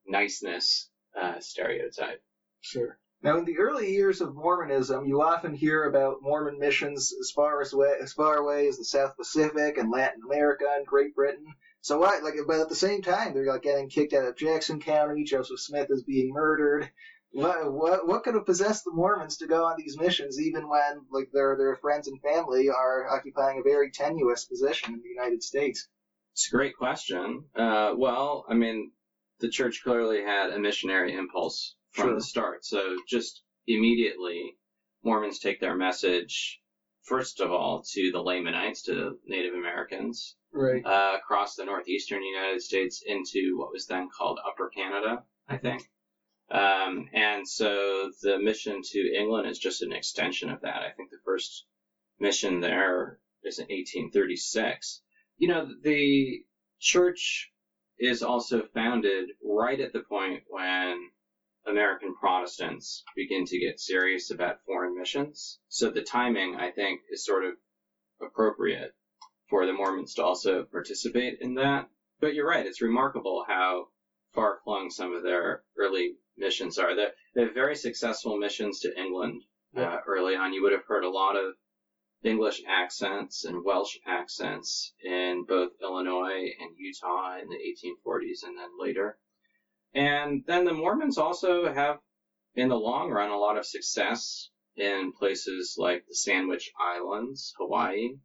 niceness 0.06 0.92
uh, 1.20 1.40
stereotype. 1.40 2.22
Sure. 2.62 3.00
Now, 3.24 3.38
in 3.38 3.46
the 3.46 3.58
early 3.58 3.90
years 3.94 4.20
of 4.20 4.36
Mormonism, 4.36 5.06
you 5.06 5.22
often 5.22 5.54
hear 5.54 5.86
about 5.86 6.22
Mormon 6.22 6.60
missions 6.60 7.14
as 7.18 7.32
far 7.32 7.62
as 7.62 7.74
way, 7.74 7.96
as 8.02 8.12
far 8.12 8.36
away 8.36 8.68
as 8.68 8.78
the 8.78 8.84
South 8.84 9.16
Pacific 9.16 9.78
and 9.78 9.90
Latin 9.90 10.22
America 10.26 10.66
and 10.76 10.86
Great 10.86 11.16
Britain. 11.16 11.46
So 11.80 12.00
why, 12.00 12.20
like, 12.22 12.34
but 12.46 12.60
at 12.60 12.68
the 12.68 12.76
same 12.76 13.02
time, 13.02 13.34
they're 13.34 13.46
like 13.46 13.62
getting 13.62 13.88
kicked 13.88 14.12
out 14.12 14.26
of 14.26 14.36
Jackson 14.36 14.82
County. 14.82 15.24
Joseph 15.24 15.62
Smith 15.62 15.88
is 15.90 16.04
being 16.04 16.34
murdered. 16.34 16.90
What, 17.32 17.72
what, 17.72 18.06
what 18.06 18.24
could 18.24 18.34
have 18.34 18.46
possessed 18.46 18.84
the 18.84 18.92
Mormons 18.92 19.38
to 19.38 19.48
go 19.48 19.64
on 19.64 19.76
these 19.78 19.98
missions, 19.98 20.38
even 20.40 20.68
when, 20.68 21.06
like, 21.10 21.30
their 21.32 21.56
their 21.58 21.78
friends 21.78 22.10
and 22.10 22.22
family 22.22 22.70
are 22.70 23.08
occupying 23.10 23.58
a 23.58 23.64
very 23.64 23.90
tenuous 23.90 24.44
position 24.44 24.94
in 24.94 25.02
the 25.02 25.10
United 25.10 25.42
States? 25.42 25.88
It's 26.34 26.50
a 26.50 26.56
great 26.56 26.76
question. 26.76 27.46
Uh, 27.56 27.94
well, 27.96 28.46
I 28.50 28.54
mean, 28.54 28.92
the 29.40 29.50
church 29.50 29.82
clearly 29.82 30.22
had 30.22 30.50
a 30.50 30.60
missionary 30.60 31.14
impulse 31.14 31.76
from 31.94 32.08
Sure. 32.08 32.16
the 32.16 32.22
start. 32.22 32.66
So 32.66 32.98
just 33.08 33.42
immediately, 33.68 34.58
Mormons 35.04 35.40
take 35.40 35.60
their 35.60 35.76
message, 35.76 36.60
first 37.04 37.40
of 37.40 37.52
all, 37.52 37.84
to 37.94 38.12
the 38.12 38.22
Lamanites, 38.22 38.84
to 38.84 39.18
Native 39.26 39.54
Americans, 39.54 40.36
Right. 40.52 40.84
uh, 40.86 41.18
across 41.18 41.56
the 41.56 41.66
northeastern 41.66 42.24
United 42.24 42.62
States 42.62 43.02
into 43.06 43.58
what 43.58 43.72
was 43.72 43.86
then 43.88 44.10
called 44.10 44.40
Upper 44.46 44.70
Canada, 44.70 45.24
I 45.48 45.58
think. 45.58 45.84
Um, 46.50 47.10
and 47.14 47.48
so 47.48 48.12
the 48.22 48.38
mission 48.38 48.82
to 48.84 49.14
England 49.16 49.48
is 49.48 49.58
just 49.60 49.82
an 49.82 49.92
extension 49.94 50.50
of 50.50 50.62
that. 50.62 50.84
I 50.84 50.92
think 50.92 51.10
the 51.10 51.18
first 51.26 51.66
mission 52.20 52.60
there 52.60 53.20
is 53.44 53.60
in 53.60 53.64
1836. 53.66 55.02
You 55.38 55.48
know, 55.48 55.68
the 55.82 56.44
church 56.80 57.52
is 57.98 58.22
also 58.24 58.64
founded 58.74 59.30
right 59.44 59.80
at 59.80 59.94
the 59.94 60.02
point 60.02 60.44
when 60.48 61.10
American 61.66 62.14
Protestants 62.16 63.04
begin 63.16 63.46
to 63.46 63.60
get 63.60 63.80
serious 63.80 64.32
about 64.32 64.64
foreign 64.66 64.98
missions. 64.98 65.60
So 65.70 65.90
the 65.90 66.02
timing, 66.02 66.56
I 66.56 66.72
think, 66.72 67.02
is 67.10 67.26
sort 67.26 67.46
of 67.46 67.56
appropriate 68.22 68.94
for 69.50 69.66
the 69.66 69.74
Mormons 69.74 70.14
to 70.16 70.24
also 70.24 70.64
participate 70.64 71.40
in 71.42 71.56
that. 71.56 71.90
But 72.20 72.34
you're 72.34 72.48
right, 72.48 72.66
it's 72.66 72.82
remarkable 72.82 73.46
how 73.48 73.90
far 74.34 74.60
flung 74.64 74.90
some 74.90 75.14
of 75.14 75.24
their 75.24 75.64
early 75.78 76.18
missions 76.38 76.78
are. 76.78 76.96
They 76.96 77.08
they 77.36 77.42
have 77.44 77.54
very 77.54 77.76
successful 77.76 78.38
missions 78.38 78.80
to 78.82 78.98
England 79.00 79.44
uh, 79.76 80.00
early 80.08 80.36
on. 80.36 80.54
You 80.54 80.64
would 80.64 80.72
have 80.72 80.86
heard 80.86 81.04
a 81.04 81.10
lot 81.10 81.36
of 81.36 81.56
English 82.24 82.62
accents 82.68 83.44
and 83.44 83.64
Welsh 83.64 83.98
accents 84.06 84.94
in 85.04 85.44
both 85.46 85.72
Illinois 85.82 86.54
and 86.60 86.76
Utah 86.78 87.38
in 87.38 87.50
the 87.50 87.58
1840s 87.58 88.44
and 88.44 88.58
then 88.58 88.70
later. 88.80 89.18
And 89.94 90.44
then 90.48 90.66
the 90.66 90.74
Mormons 90.74 91.18
also 91.18 91.72
have, 91.72 92.00
in 92.56 92.70
the 92.70 92.80
long 92.80 93.12
run, 93.12 93.30
a 93.30 93.38
lot 93.38 93.58
of 93.58 93.66
success 93.66 94.50
in 94.76 95.12
places 95.12 95.76
like 95.78 96.06
the 96.08 96.16
Sandwich 96.16 96.72
Islands, 96.80 97.54
Hawaii, 97.58 98.18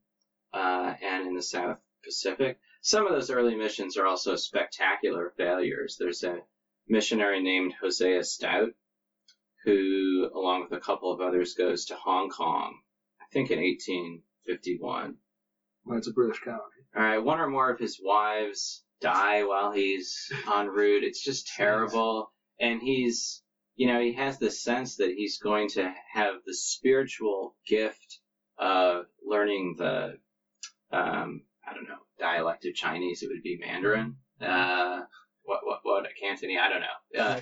uh, 0.53 0.95
and 1.03 1.27
in 1.27 1.35
the 1.35 1.43
South 1.43 1.79
Pacific. 2.03 2.59
Some 2.81 3.07
of 3.07 3.13
those 3.13 3.31
early 3.31 3.55
missions 3.55 3.97
are 3.99 4.07
also 4.07 4.37
spectacular 4.37 5.35
failures. 5.37 5.97
There's 5.99 6.23
a 6.25 6.43
missionary 6.87 7.43
named 7.43 7.75
Hosea 7.81 8.25
Stout 8.25 8.73
who, 9.65 10.31
along 10.35 10.63
with 10.63 10.73
a 10.73 10.81
couple 10.81 11.13
of 11.13 11.21
others, 11.21 11.55
goes 11.55 11.87
to 11.87 11.97
Hong 11.97 12.31
Kong, 12.31 12.81
I 13.21 13.25
think 13.33 13.51
in 13.51 13.59
1851. 13.59 15.19
Well, 15.85 15.99
it's 15.99 16.09
a 16.09 16.13
British 16.13 16.41
colony. 16.41 16.63
All 16.97 17.03
right, 17.03 17.19
one 17.19 17.41
or 17.41 17.49
more 17.49 17.71
of 17.71 17.79
his 17.79 18.01
wives 18.03 18.85
die 19.01 19.45
while 19.45 19.73
he's 19.73 20.31
en 20.53 20.67
route. 20.67 21.05
It's 21.05 21.23
just 21.23 21.49
terrible. 21.49 22.31
And 22.61 22.81
he's, 22.81 23.43
you 23.77 23.87
know, 23.87 24.01
he 24.01 24.13
has 24.15 24.39
the 24.39 24.51
sense 24.51 24.97
that 24.97 25.15
he's 25.17 25.39
going 25.39 25.69
to 25.71 25.93
have 26.13 26.37
the 26.47 26.55
spiritual 26.55 27.55
gift 27.67 28.21
of 28.59 29.07
learning 29.25 29.77
the, 29.79 30.19
um, 30.91 31.43
I 31.67 31.75
don't 31.75 31.89
know, 31.89 31.99
dialect 32.19 32.65
of 32.67 32.75
Chinese. 32.75 33.23
It 33.23 33.29
would 33.29 33.43
be 33.43 33.59
Mandarin. 33.59 34.17
Uh, 34.41 35.01
what, 35.43 35.61
what, 35.65 35.81
what, 35.83 36.07
Cantonese? 36.21 36.59
I 36.61 36.69
don't 36.69 36.81
know. 36.81 37.21
Uh, 37.21 37.41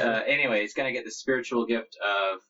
uh, 0.00 0.22
anyway, 0.26 0.62
he's 0.62 0.74
going 0.74 0.88
to 0.88 0.92
get 0.92 1.04
the 1.04 1.10
spiritual 1.10 1.66
gift 1.66 1.96
of 2.02 2.40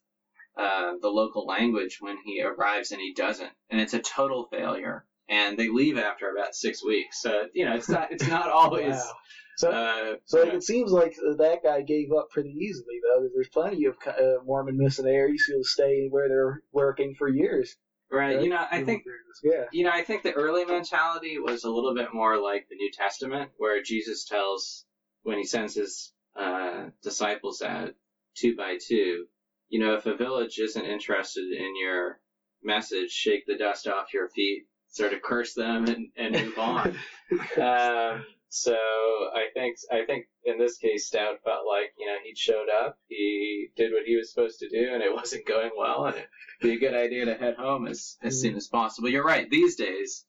uh, 0.57 0.93
the 1.01 1.09
local 1.09 1.47
language 1.47 1.99
when 2.01 2.17
he 2.25 2.43
arrives, 2.43 2.93
and 2.93 3.01
he 3.01 3.13
doesn't, 3.15 3.51
and 3.71 3.81
it's 3.81 3.95
a 3.95 4.01
total 4.01 4.49
failure. 4.51 5.05
And 5.29 5.59
they 5.59 5.69
leave 5.69 5.99
after 5.99 6.31
about 6.31 6.55
six 6.55 6.83
weeks. 6.85 7.21
So 7.21 7.47
you 7.53 7.65
know, 7.65 7.75
it's 7.75 7.89
not 7.89 8.11
it's 8.11 8.27
not 8.29 8.49
always. 8.51 8.95
Wow. 8.95 9.13
So, 9.57 9.71
Uh, 9.71 10.15
so 10.25 10.43
like, 10.45 10.53
it 10.55 10.63
seems 10.63 10.93
like 10.93 11.17
that 11.39 11.59
guy 11.65 11.81
gave 11.83 12.13
up 12.13 12.29
pretty 12.31 12.51
easily, 12.51 13.01
though. 13.03 13.21
'cause 13.23 13.31
There's 13.35 13.49
plenty 13.49 13.87
of 13.87 13.97
uh, 14.07 14.41
Mormon 14.45 14.77
missionaries 14.79 15.43
who 15.49 15.63
stay 15.65 16.07
where 16.09 16.29
they're 16.29 16.63
working 16.73 17.13
for 17.19 17.27
years. 17.29 17.75
right. 18.11 18.41
You 18.41 18.49
know, 18.51 18.65
I 18.71 18.83
think 18.85 19.03
Yeah. 19.43 19.65
you 19.73 19.83
know, 19.85 19.91
I 19.91 20.03
think 20.03 20.23
the 20.23 20.33
early 20.33 20.65
mentality 20.65 21.39
was 21.39 21.65
a 21.65 21.71
little 21.71 21.93
bit 21.93 22.15
more 22.15 22.39
like 22.41 22.67
the 22.69 22.77
New 22.77 22.91
Testament, 22.93 23.51
where 23.57 23.83
Jesus 23.83 24.25
tells 24.25 24.85
when 25.23 25.39
he 25.39 25.45
sends 25.45 25.75
his 25.75 26.13
uh, 26.37 26.91
disciples 27.03 27.61
out 27.61 27.91
two 28.37 28.55
by 28.55 28.77
two, 28.81 29.27
you 29.69 29.81
know, 29.81 29.95
if 29.95 30.07
a 30.07 30.15
village 30.15 30.59
isn't 30.61 30.85
interested 30.85 31.51
in 31.53 31.75
your 31.77 32.21
message, 32.63 33.11
shake 33.11 33.45
the 33.47 33.57
dust 33.57 33.89
off 33.89 34.13
your 34.15 34.29
feet, 34.29 34.67
sort 34.99 35.13
of 35.13 35.23
curse 35.23 35.55
them, 35.55 35.87
and, 35.87 36.09
and 36.17 36.33
move 36.33 36.59
on. 36.59 36.89
um, 37.57 38.25
so 38.51 38.75
I 38.75 39.49
think 39.55 39.77
I 39.93 40.05
think 40.07 40.27
in 40.45 40.59
this 40.59 40.79
case, 40.79 41.07
Stout 41.07 41.43
felt 41.45 41.67
like 41.67 41.93
you 41.99 42.07
know 42.07 42.17
he'd 42.25 42.39
showed 42.39 42.69
up, 42.69 42.99
he 43.09 43.69
did 43.77 43.93
what 43.93 44.05
he 44.07 44.17
was 44.17 44.33
supposed 44.33 44.59
to 44.61 44.69
do, 44.69 44.91
and 44.93 45.03
it 45.03 45.15
wasn't 45.15 45.47
going 45.47 45.71
well, 45.77 46.07
and 46.07 46.17
it'd 46.17 46.29
be 46.61 46.73
a 46.73 46.79
good 46.79 46.95
idea 46.95 47.27
to 47.27 47.35
head 47.35 47.57
home 47.57 47.87
as 47.87 48.17
as 48.23 48.41
soon 48.41 48.57
as 48.57 48.67
possible. 48.69 49.09
You're 49.09 49.25
right. 49.25 49.49
These 49.49 49.77
days, 49.77 50.25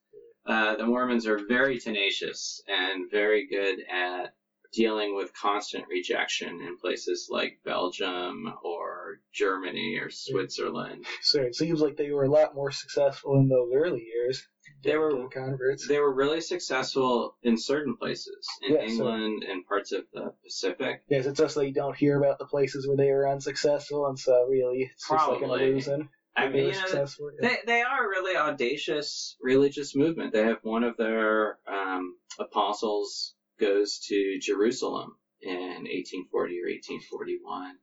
uh, 0.46 0.76
the 0.76 0.86
Mormons 0.86 1.28
are 1.28 1.40
very 1.48 1.80
tenacious 1.80 2.62
and 2.68 3.10
very 3.10 3.48
good 3.48 3.80
at 3.90 4.34
dealing 4.72 5.16
with 5.16 5.34
constant 5.34 5.86
rejection 5.90 6.62
in 6.62 6.78
places 6.78 7.28
like 7.32 7.60
Belgium 7.66 8.54
or 8.64 9.20
Germany 9.34 9.98
or 10.00 10.10
Switzerland. 10.10 11.06
So 11.22 11.42
it 11.42 11.56
seems 11.56 11.82
like 11.82 11.98
they 11.98 12.12
were 12.12 12.26
a 12.26 12.32
lot 12.32 12.54
more 12.54 12.72
successful 12.72 13.40
in 13.40 13.48
those 13.48 13.72
early 13.74 14.04
years. 14.04 14.48
They 14.84 14.96
were 14.98 15.28
converts. 15.30 15.88
they 15.88 16.00
were 16.00 16.14
really 16.14 16.42
successful 16.42 17.36
in 17.44 17.58
certain 17.58 17.96
places 17.96 18.48
in 18.62 18.74
Yeah, 18.74 18.80
so- 18.80 18.86
England 18.86 19.44
and 19.48 19.66
parts 19.66 19.92
of 19.92 20.06
the 20.14 20.32
Pacific. 20.44 21.02
Yes, 21.10 21.26
it's 21.26 21.38
just 21.40 21.56
that 21.56 21.66
you 21.66 21.74
don't 21.74 21.96
hear 21.98 22.18
about 22.18 22.38
the 22.40 22.46
places 22.46 22.88
where 22.88 22.98
they 22.98 23.12
were 23.12 23.28
unsuccessful, 23.28 24.08
and 24.08 24.18
so 24.18 24.46
really 24.48 24.90
it's 24.94 25.08
just 25.08 25.28
like 25.28 25.42
an 25.42 25.48
Probably. 25.48 25.68
illusion. 25.70 26.08
I 26.36 26.48
they 26.48 26.54
mean, 26.54 26.66
you 26.66 26.72
know, 26.72 27.06
yeah. 27.42 27.50
They, 27.50 27.58
they 27.66 27.82
are 27.82 28.06
a 28.06 28.10
really 28.10 28.36
audacious 28.38 29.36
religious 29.42 29.94
movement. 29.96 30.32
They 30.32 30.44
have 30.44 30.60
one 30.64 30.84
of 30.84 30.96
their 30.96 31.58
um, 31.68 32.16
apostles 32.40 33.34
goes 33.60 34.00
to 34.08 34.38
Jerusalem 34.40 35.16
in 35.42 35.58
1840 35.86 36.60
or 36.62 36.70
1841, 36.70 37.76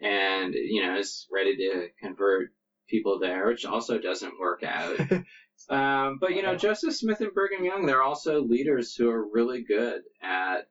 and 0.00 0.54
you 0.54 0.82
know 0.82 0.98
is 0.98 1.26
ready 1.32 1.56
to 1.56 1.88
convert 2.00 2.50
people 2.88 3.18
there, 3.18 3.46
which 3.46 3.64
also 3.64 3.98
doesn't 3.98 4.38
work 4.38 4.62
out. 4.62 4.98
um, 5.70 6.18
but 6.20 6.34
you 6.34 6.42
know, 6.42 6.56
Joseph 6.56 6.94
Smith 6.94 7.20
and 7.20 7.34
Brigham 7.34 7.64
Young, 7.64 7.86
they're 7.86 8.02
also 8.02 8.42
leaders 8.42 8.94
who 8.94 9.10
are 9.10 9.28
really 9.32 9.62
good 9.62 10.02
at 10.22 10.68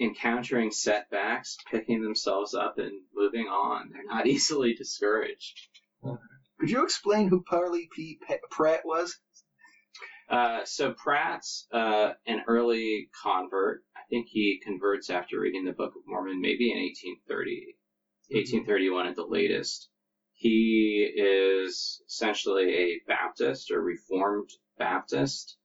encountering 0.00 0.70
setbacks, 0.70 1.56
picking 1.70 2.02
themselves 2.02 2.54
up, 2.54 2.78
and 2.78 2.92
moving 3.14 3.46
on. 3.46 3.90
They're 3.92 4.04
not 4.04 4.26
easily 4.34 4.74
discouraged. 4.74 5.68
Could 6.02 6.70
you 6.70 6.84
explain 6.84 7.28
who 7.28 7.42
Parley 7.42 7.88
P. 7.94 8.18
Pratt 8.50 8.82
was? 8.84 9.18
Uh, 10.28 10.64
so 10.64 10.92
Pratt's 10.92 11.66
uh, 11.72 12.12
an 12.26 12.42
early 12.46 13.08
convert. 13.22 13.82
I 13.96 14.00
think 14.08 14.28
he 14.28 14.60
converts 14.64 15.10
after 15.10 15.40
reading 15.40 15.64
the 15.64 15.72
Book 15.72 15.94
of 15.96 16.02
Mormon, 16.06 16.40
maybe 16.40 16.70
in 16.70 16.78
1830, 16.78 17.76
1831 18.30 19.06
at 19.06 19.16
the 19.16 19.26
latest. 19.26 19.88
He 20.42 21.08
is 21.14 22.02
essentially 22.08 22.74
a 22.74 23.00
Baptist 23.06 23.70
or 23.70 23.80
Reformed 23.80 24.50
Baptist 24.76 25.56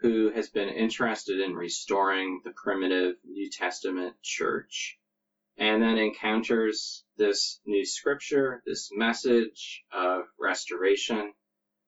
who 0.00 0.30
has 0.30 0.48
been 0.48 0.68
interested 0.68 1.40
in 1.40 1.56
restoring 1.56 2.40
the 2.44 2.52
primitive 2.52 3.16
New 3.24 3.50
Testament 3.50 4.14
church 4.22 4.96
and 5.56 5.82
then 5.82 5.98
encounters 5.98 7.04
this 7.16 7.58
new 7.66 7.84
scripture, 7.84 8.62
this 8.64 8.90
message 8.92 9.82
of 9.90 10.26
restoration, 10.38 11.32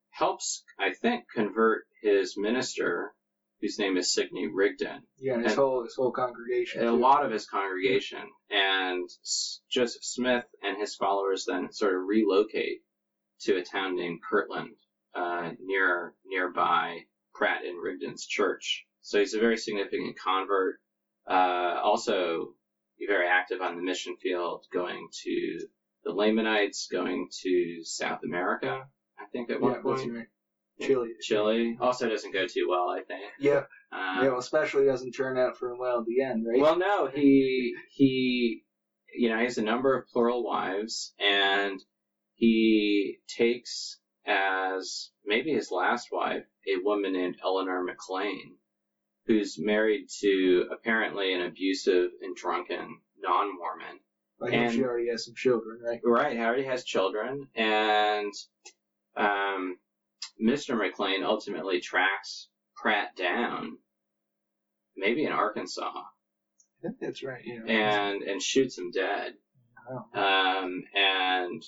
helps, 0.09 0.65
I 0.77 0.93
think, 0.93 1.23
convert 1.33 1.85
his 2.01 2.35
minister, 2.37 3.14
whose 3.65 3.79
name 3.79 3.97
is 3.97 4.13
Sidney 4.13 4.45
Rigdon, 4.47 5.01
Yeah, 5.17 5.33
and 5.33 5.43
his 5.43 5.53
And- 5.53 5.59
whole 5.59 5.83
his 5.83 5.95
whole 5.95 6.11
congregation. 6.11 6.81
a 6.83 6.91
too. 6.91 6.97
lot 6.97 7.25
of 7.25 7.31
his 7.31 7.47
congregation, 7.47 8.31
and 8.51 9.05
S- 9.23 9.61
Joseph 9.69 10.03
Smith 10.03 10.45
and 10.61 10.77
his 10.77 10.95
followers 10.95 11.45
then 11.45 11.71
sort 11.71 11.95
of 11.95 12.03
relocate 12.05 12.83
to 13.41 13.57
a 13.57 13.63
town 13.63 13.95
named 13.95 14.21
Kirtland, 14.23 14.75
uh, 15.15 15.53
near 15.59 16.13
nearby 16.25 17.07
Pratt 17.33 17.65
and 17.65 17.81
Rigdon's 17.81 18.27
church. 18.27 18.85
So 19.01 19.17
he's 19.19 19.33
a 19.33 19.39
very 19.39 19.57
significant 19.57 20.15
convert. 20.19 20.79
Uh, 21.27 21.79
also, 21.83 22.55
very 23.07 23.27
active 23.27 23.61
on 23.61 23.75
the 23.75 23.81
mission 23.81 24.15
field, 24.17 24.67
going 24.71 25.09
to 25.23 25.67
the 26.03 26.13
Lamanites, 26.13 26.87
going 26.87 27.29
to 27.41 27.83
South 27.83 28.23
America. 28.23 28.87
I 29.19 29.25
think 29.25 29.49
at 29.49 29.59
one 29.59 29.73
Yeah, 29.73 29.81
point. 29.81 30.13
right. 30.13 30.27
Chile. 30.81 31.09
Chili 31.21 31.77
also 31.79 32.09
doesn't 32.09 32.33
go 32.33 32.45
too 32.45 32.67
well, 32.69 32.89
I 32.89 33.01
think. 33.01 33.31
Yeah, 33.39 33.63
Um, 33.91 34.23
yeah. 34.23 34.27
Well, 34.29 34.39
especially 34.39 34.85
doesn't 34.85 35.11
turn 35.13 35.37
out 35.37 35.57
for 35.57 35.71
him 35.71 35.77
well 35.79 35.99
at 35.99 36.05
the 36.05 36.21
end, 36.21 36.45
right? 36.47 36.59
Well, 36.59 36.77
no, 36.77 37.07
he 37.07 37.73
he, 37.91 38.63
you 39.13 39.29
know, 39.29 39.37
he 39.37 39.43
has 39.45 39.57
a 39.57 39.63
number 39.63 39.97
of 39.97 40.07
plural 40.07 40.43
wives, 40.43 41.13
and 41.19 41.79
he 42.33 43.17
takes 43.27 43.99
as 44.25 45.11
maybe 45.25 45.53
his 45.53 45.71
last 45.71 46.07
wife 46.11 46.43
a 46.67 46.83
woman 46.83 47.13
named 47.13 47.37
Eleanor 47.43 47.83
McLean, 47.83 48.57
who's 49.27 49.57
married 49.57 50.07
to 50.19 50.65
apparently 50.71 51.33
an 51.33 51.41
abusive 51.41 52.09
and 52.21 52.35
drunken 52.35 52.99
non-Mormon. 53.19 53.99
I 54.41 54.49
think 54.49 54.73
she 54.73 54.83
already 54.83 55.07
has 55.09 55.23
some 55.25 55.35
children, 55.35 55.79
right? 55.81 56.01
Right, 56.03 56.37
already 56.37 56.65
has 56.65 56.83
children, 56.83 57.47
and 57.55 58.33
um, 59.15 59.77
Mr. 60.43 60.77
McLean 60.77 61.23
ultimately 61.23 61.79
tracks 61.79 62.49
Pratt 62.75 63.15
down, 63.15 63.77
maybe 64.97 65.23
in 65.25 65.31
Arkansas, 65.31 65.91
I 65.93 66.81
think 66.81 66.95
that's 66.99 67.23
right. 67.23 67.41
Yeah. 67.45 67.61
and 67.65 68.21
and 68.23 68.41
shoots 68.41 68.77
him 68.77 68.91
dead. 68.91 69.33
Wow. 69.89 70.05
Um, 70.63 70.83
and 70.93 71.63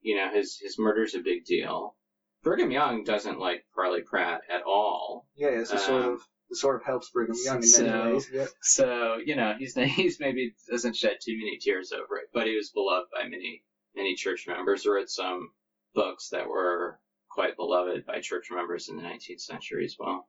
you 0.00 0.16
know 0.16 0.30
his 0.32 0.58
his 0.60 0.78
murder's 0.78 1.14
a 1.14 1.20
big 1.20 1.44
deal. 1.44 1.96
Brigham 2.42 2.70
Young 2.72 3.04
doesn't 3.04 3.38
like 3.38 3.64
Parley 3.74 4.02
Pratt 4.02 4.40
at 4.50 4.62
all. 4.62 5.28
Yeah, 5.36 5.48
it's 5.50 5.72
a 5.72 5.78
sort 5.78 6.02
Um, 6.04 6.12
of 6.14 6.20
it 6.50 6.56
sort 6.56 6.76
of 6.76 6.84
helps 6.84 7.08
Brigham 7.10 7.36
Young 7.44 7.56
in 7.58 7.62
so- 7.62 7.84
many 7.86 8.12
ways. 8.14 8.28
Yep. 8.32 8.48
So 8.62 9.18
you 9.24 9.36
know 9.36 9.54
he's 9.58 9.74
he's 9.96 10.18
maybe 10.20 10.54
doesn't 10.70 10.96
shed 10.96 11.18
too 11.24 11.36
many 11.38 11.58
tears 11.58 11.92
over 11.92 12.16
it, 12.18 12.28
but 12.34 12.46
he 12.46 12.56
was 12.56 12.70
beloved 12.70 13.08
by 13.12 13.24
many 13.28 13.62
many 13.94 14.16
church 14.16 14.46
members. 14.48 14.86
Wrote 14.86 15.08
some 15.08 15.50
books 15.94 16.30
that 16.30 16.48
were 16.48 16.98
quite 17.32 17.56
beloved 17.56 18.04
by 18.06 18.20
church 18.20 18.46
members 18.50 18.88
in 18.88 18.96
the 18.96 19.02
19th 19.02 19.40
century 19.40 19.84
as 19.84 19.96
well. 19.98 20.26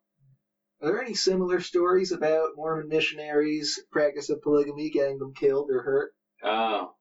Are 0.81 0.87
there 0.87 1.01
any 1.01 1.13
similar 1.13 1.59
stories 1.59 2.11
about 2.11 2.49
Mormon 2.55 2.87
missionaries' 2.87 3.79
practice 3.91 4.29
of 4.29 4.41
polygamy 4.41 4.89
getting 4.89 5.17
them 5.17 5.33
killed 5.33 5.69
or 5.69 5.81
hurt? 5.81 6.11
Oh, 6.43 6.91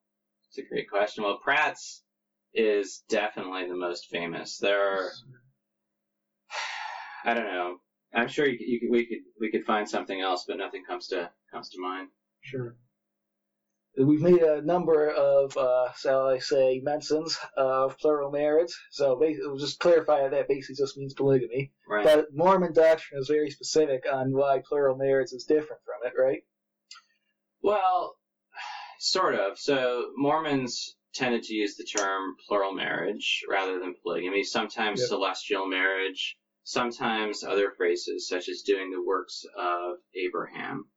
it's 0.48 0.58
a 0.58 0.68
great 0.68 0.88
question. 0.88 1.24
Well, 1.24 1.38
Pratt's 1.42 2.02
is 2.54 3.02
definitely 3.08 3.66
the 3.66 3.74
most 3.74 4.06
famous. 4.10 4.58
There 4.58 4.80
are, 4.80 5.10
I 7.24 7.34
don't 7.34 7.46
know. 7.46 7.76
I'm 8.14 8.28
sure 8.28 8.46
you, 8.46 8.56
you 8.60 8.90
we 8.90 9.06
could 9.06 9.18
we 9.40 9.50
could 9.50 9.64
find 9.64 9.88
something 9.88 10.20
else, 10.20 10.44
but 10.46 10.58
nothing 10.58 10.82
comes 10.84 11.06
to 11.08 11.30
comes 11.50 11.70
to 11.70 11.80
mind. 11.80 12.08
Sure. 12.42 12.76
We've 13.98 14.22
made 14.22 14.40
a 14.42 14.62
number 14.62 15.10
of, 15.10 15.54
uh, 15.56 15.92
shall 15.92 16.26
I 16.26 16.38
say, 16.38 16.80
mentions 16.82 17.38
of 17.58 17.98
plural 17.98 18.30
marriage. 18.30 18.72
So 18.90 19.16
basically, 19.16 19.48
we'll 19.48 19.58
just 19.58 19.80
clarify 19.80 20.26
that 20.28 20.48
basically 20.48 20.76
just 20.76 20.96
means 20.96 21.12
polygamy. 21.12 21.72
Right. 21.86 22.04
But 22.04 22.28
Mormon 22.32 22.72
doctrine 22.72 23.20
is 23.20 23.28
very 23.28 23.50
specific 23.50 24.04
on 24.10 24.32
why 24.32 24.62
plural 24.66 24.96
marriage 24.96 25.32
is 25.32 25.44
different 25.44 25.82
from 25.84 26.10
it, 26.10 26.14
right? 26.18 26.42
Well, 27.62 28.16
sort 28.98 29.34
of. 29.34 29.58
So 29.58 30.12
Mormons 30.16 30.96
tended 31.14 31.42
to 31.42 31.54
use 31.54 31.76
the 31.76 31.84
term 31.84 32.36
plural 32.48 32.72
marriage 32.72 33.42
rather 33.48 33.78
than 33.78 33.94
polygamy. 34.02 34.42
Sometimes 34.42 35.00
Yep. 35.00 35.08
celestial 35.08 35.66
marriage. 35.66 36.38
Sometimes 36.64 37.44
other 37.44 37.72
phrases 37.72 38.28
such 38.28 38.48
as 38.48 38.62
doing 38.62 38.90
the 38.90 39.02
works 39.02 39.44
of 39.58 39.96
Abraham. 40.14 40.88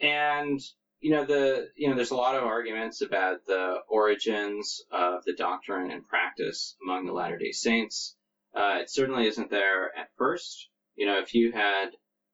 And 0.00 0.58
you 1.02 1.10
know 1.10 1.24
the 1.24 1.68
you 1.76 1.88
know 1.88 1.96
there's 1.96 2.12
a 2.12 2.16
lot 2.16 2.36
of 2.36 2.44
arguments 2.44 3.02
about 3.02 3.44
the 3.46 3.76
origins 3.88 4.82
of 4.90 5.24
the 5.24 5.34
doctrine 5.34 5.90
and 5.90 6.06
practice 6.06 6.76
among 6.82 7.06
the 7.06 7.12
Latter 7.12 7.38
Day 7.38 7.52
Saints. 7.52 8.16
Uh, 8.54 8.78
it 8.80 8.90
certainly 8.90 9.26
isn't 9.26 9.50
there 9.50 9.96
at 9.96 10.08
first. 10.16 10.68
You 10.94 11.06
know, 11.06 11.18
if 11.18 11.34
you 11.34 11.52
had 11.52 11.90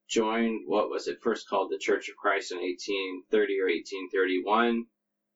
joined 0.08 0.62
what 0.66 0.90
was 0.90 1.08
at 1.08 1.20
first 1.22 1.48
called 1.48 1.70
the 1.70 1.78
Church 1.78 2.08
of 2.08 2.16
Christ 2.16 2.52
in 2.52 2.58
1830 2.58 3.60
or 3.60 3.66
1831, 3.66 4.84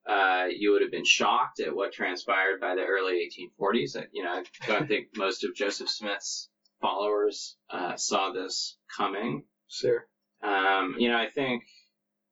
uh, 0.09 0.47
you 0.51 0.73
would 0.73 0.83
have 0.83 0.91
been 0.91 1.05
shocked 1.05 1.61
at 1.61 1.75
what 1.75 1.93
transpired 1.93 2.61
by 2.61 2.75
the 2.75 2.85
early 2.85 3.31
1840s. 3.31 3.97
Uh, 3.97 4.07
You 4.13 4.25
know, 4.25 4.33
I 4.33 4.67
don't 4.67 4.89
think 4.89 5.09
most 5.17 5.45
of 5.45 5.55
Joseph 5.55 5.89
Smith's 5.89 6.51
followers 6.81 7.57
uh, 7.71 7.97
saw 7.97 8.33
this 8.33 8.77
coming. 8.97 9.45
Sure. 9.69 10.07
Um, 10.43 10.97
you 10.99 11.09
know, 11.09 11.17
I 11.17 11.29
think 11.31 11.63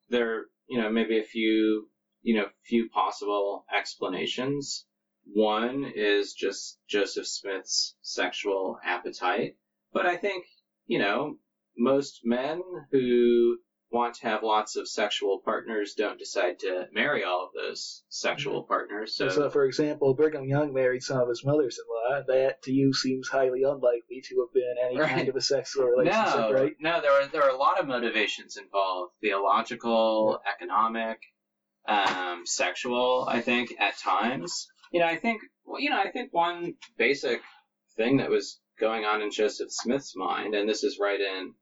there, 0.08 0.46
you 0.70 0.78
know, 0.78 0.88
maybe 0.88 1.18
a 1.18 1.24
few, 1.24 1.88
you 2.22 2.34
know, 2.34 2.46
few 2.64 2.88
possible 2.88 3.64
explanations. 3.74 4.86
One 5.24 5.90
is 5.94 6.32
just 6.32 6.78
Joseph 6.88 7.26
Smith's 7.26 7.96
sexual 8.02 8.78
appetite, 8.84 9.56
but 9.92 10.06
I 10.06 10.16
think, 10.16 10.44
you 10.86 10.98
know, 10.98 11.34
most 11.76 12.20
men 12.24 12.60
who 12.92 13.56
want 13.90 14.14
to 14.14 14.26
have 14.28 14.42
lots 14.42 14.76
of 14.76 14.88
sexual 14.88 15.40
partners 15.44 15.94
don't 15.94 16.18
decide 16.18 16.58
to 16.60 16.86
marry 16.92 17.24
all 17.24 17.44
of 17.44 17.50
those 17.54 18.04
sexual 18.08 18.62
partners. 18.62 19.16
So, 19.16 19.28
So, 19.28 19.50
for 19.50 19.64
example, 19.64 20.14
Brigham 20.14 20.44
Young 20.44 20.72
married 20.72 21.02
some 21.02 21.18
of 21.20 21.28
his 21.28 21.44
mothers-in-law. 21.44 22.22
That 22.28 22.62
to 22.62 22.72
you 22.72 22.92
seems 22.92 23.28
highly 23.28 23.62
unlikely 23.62 24.22
to 24.28 24.40
have 24.46 24.52
been 24.54 24.74
any 24.84 24.98
Right. 24.98 25.08
kind 25.10 25.28
of 25.28 25.36
a 25.36 25.40
sexual 25.40 25.86
relationship, 25.86 26.34
no, 26.36 26.52
right? 26.52 26.72
no, 26.80 27.00
there 27.00 27.12
are 27.12 27.26
there 27.26 27.42
are 27.42 27.50
a 27.50 27.56
lot 27.56 27.80
of 27.80 27.86
motivations 27.86 28.56
involved: 28.56 29.12
theological, 29.20 30.40
economic, 30.54 31.18
um, 31.86 32.42
sexual. 32.46 33.26
I 33.28 33.40
think 33.40 33.74
at 33.78 33.98
times, 33.98 34.68
you 34.92 35.00
know, 35.00 35.06
I 35.06 35.16
think, 35.16 35.42
well, 35.64 35.80
you 35.80 35.90
know, 35.90 35.98
I 36.00 36.10
think 36.10 36.32
one 36.32 36.74
basic 36.96 37.40
thing 37.96 38.18
that 38.18 38.30
was 38.30 38.60
going 38.78 39.04
on 39.04 39.20
in 39.22 39.30
Joseph 39.30 39.68
Smith's 39.70 40.14
mind, 40.16 40.54
and 40.54 40.68
this 40.68 40.84
is 40.84 40.98
right 41.00 41.20
in 41.20 41.54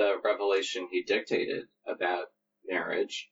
the 0.00 0.16
revelation 0.24 0.88
he 0.90 1.02
dictated 1.02 1.64
about 1.86 2.26
marriage, 2.66 3.28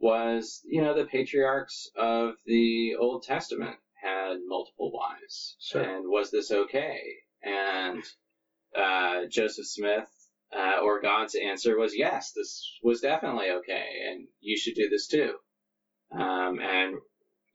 was 0.00 0.60
you 0.64 0.80
know 0.82 0.94
the 0.94 1.04
patriarchs 1.06 1.90
of 1.96 2.34
the 2.46 2.96
Old 2.96 3.22
Testament 3.22 3.76
had 4.02 4.38
multiple 4.46 4.90
wives, 4.92 5.56
Sure. 5.60 5.82
and 5.82 6.04
was 6.08 6.30
this 6.30 6.50
okay? 6.50 6.98
And 7.42 8.02
uh, 8.76 9.26
Joseph 9.30 9.66
Smith 9.66 10.08
uh, 10.56 10.78
or 10.82 11.00
God's 11.00 11.34
answer 11.36 11.78
was 11.78 11.96
yes, 11.96 12.32
this 12.32 12.50
was 12.82 13.00
definitely 13.00 13.50
okay, 13.50 13.86
and 14.08 14.26
you 14.40 14.56
should 14.58 14.74
do 14.74 14.88
this 14.88 15.06
too. 15.06 15.34
Um, 16.12 16.60
and 16.60 16.96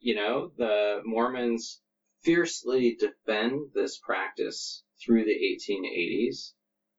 you 0.00 0.14
know 0.14 0.52
the 0.56 1.02
Mormons 1.04 1.80
fiercely 2.22 2.96
defend 2.98 3.70
this 3.74 3.98
practice 3.98 4.84
through 5.04 5.24
the 5.24 5.38
1880s. 5.60 6.52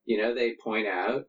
You 0.06 0.18
know 0.20 0.34
they 0.36 0.54
point 0.64 0.88
out, 0.88 1.26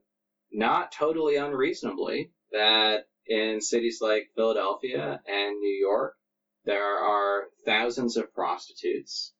not 0.51 0.91
totally 0.91 1.35
unreasonably, 1.35 2.31
that 2.51 3.05
in 3.27 3.61
cities 3.61 3.99
like 4.01 4.29
Philadelphia 4.35 5.21
and 5.27 5.59
New 5.59 5.75
York, 5.79 6.15
there 6.65 6.97
are 6.97 7.43
thousands 7.65 8.17
of 8.17 8.33
prostitutes 8.33 9.33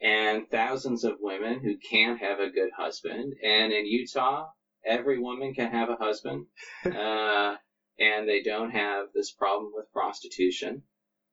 and 0.00 0.48
thousands 0.50 1.04
of 1.04 1.16
women 1.20 1.60
who 1.60 1.76
can't 1.76 2.20
have 2.20 2.40
a 2.40 2.50
good 2.50 2.70
husband. 2.76 3.34
And 3.42 3.72
in 3.72 3.86
Utah, 3.86 4.48
every 4.84 5.18
woman 5.18 5.54
can 5.54 5.70
have 5.70 5.90
a 5.90 5.96
husband, 5.96 6.46
uh, 6.84 7.56
and 7.98 8.28
they 8.28 8.42
don't 8.42 8.70
have 8.70 9.06
this 9.14 9.32
problem 9.32 9.72
with 9.74 9.92
prostitution. 9.92 10.82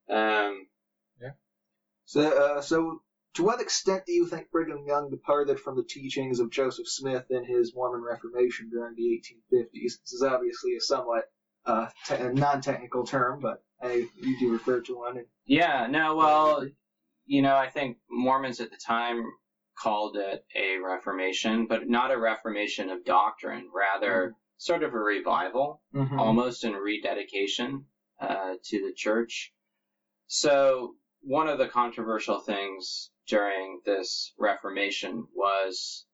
Um, 0.10 0.67
So, 2.06 2.21
uh, 2.21 2.62
so 2.62 3.01
to 3.36 3.43
what 3.43 3.62
extent 3.62 4.04
do 4.06 4.13
you 4.13 4.26
think 4.28 4.50
Brigham 4.52 4.86
Young 4.88 5.10
departed 5.10 5.60
from 5.60 5.76
the 5.76 5.84
teachings 5.84 6.39
of 6.39 6.50
Joseph 6.50 6.88
Smith 6.88 7.26
in 7.30 7.43
his 7.45 7.74
Mormon 7.76 8.02
Reformation 8.02 8.69
during 8.69 8.95
the 8.95 9.21
1850s? 9.54 9.69
This 10.02 10.13
is 10.13 10.24
obviously 10.24 10.76
a 10.76 10.82
somewhat 10.82 11.26
uh, 11.65 11.88
te- 12.06 12.17
non-technical 12.34 13.06
term, 13.06 13.39
but 13.41 13.62
I, 13.82 14.08
you 14.15 14.39
do 14.39 14.52
refer 14.52 14.82
to 14.82 14.95
one. 14.98 15.17
And, 15.17 15.28
yeah, 15.45 15.88
no, 15.88 16.15
well, 16.15 16.65
you 17.26 17.41
know, 17.41 17.56
I 17.56 17.69
think 17.69 17.98
Mormons 18.10 18.60
at 18.62 18.69
the 18.71 18.78
time 18.78 19.24
called 19.78 20.15
it 20.15 20.45
a 20.56 20.78
reformation, 20.78 21.67
but 21.67 21.88
not 21.89 22.12
a 22.12 22.17
reformation 22.17 22.89
of 22.89 23.04
doctrine, 23.04 23.69
rather 23.76 24.34
sort 24.58 24.84
of 24.84 24.93
a 24.93 24.98
revival. 25.00 25.82
Mhm. 25.93 26.17
almost 26.19 26.63
in 26.63 26.74
rededication 26.74 27.86
uh, 28.21 28.54
to 28.63 28.80
the 28.86 28.93
church. 28.95 29.52
So 30.28 30.95
one 31.21 31.48
of 31.48 31.58
the 31.58 31.67
controversial 31.67 32.39
things 32.39 33.12
during 33.28 33.82
this 33.86 34.34
Reformation 34.38 35.28
was 35.34 36.06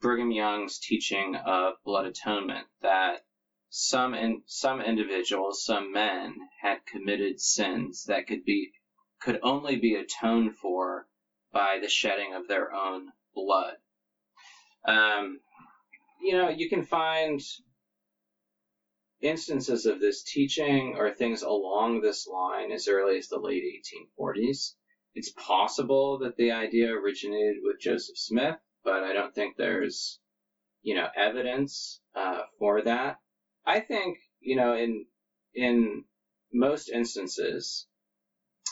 Brigham 0.00 0.30
Young's 0.30 0.78
teaching 0.78 1.36
of 1.36 1.74
blood 1.84 2.06
atonement 2.06 2.66
that 2.82 3.24
some 3.70 4.14
in, 4.14 4.42
some 4.46 4.80
individuals, 4.80 5.64
some 5.64 5.92
men, 5.92 6.36
had 6.60 6.86
committed 6.86 7.40
sins 7.40 8.04
that 8.04 8.26
could 8.26 8.44
be 8.44 8.72
could 9.20 9.40
only 9.42 9.76
be 9.76 9.94
atoned 9.94 10.56
for 10.56 11.06
by 11.52 11.78
the 11.80 11.88
shedding 11.88 12.34
of 12.34 12.46
their 12.46 12.72
own 12.72 13.10
blood. 13.34 13.74
Um, 14.86 15.40
you 16.22 16.32
know, 16.32 16.48
you 16.48 16.68
can 16.68 16.84
find 16.84 17.40
instances 19.20 19.86
of 19.86 20.00
this 20.00 20.22
teaching 20.22 20.94
or 20.96 21.12
things 21.12 21.42
along 21.42 22.00
this 22.00 22.26
line 22.26 22.70
as 22.70 22.88
early 22.88 23.18
as 23.18 23.28
the 23.28 23.38
late 23.38 23.64
1840s. 24.18 24.74
It's 25.18 25.32
possible 25.32 26.18
that 26.18 26.36
the 26.36 26.52
idea 26.52 26.92
originated 26.92 27.56
with 27.64 27.80
Joseph 27.80 28.16
Smith, 28.16 28.60
but 28.84 29.02
I 29.02 29.12
don't 29.12 29.34
think 29.34 29.56
there's, 29.56 30.20
you 30.82 30.94
know, 30.94 31.08
evidence 31.16 32.00
uh, 32.14 32.42
for 32.60 32.82
that. 32.82 33.18
I 33.66 33.80
think, 33.80 34.18
you 34.38 34.54
know, 34.54 34.76
in 34.76 35.06
in 35.54 36.04
most 36.52 36.88
instances, 36.88 37.88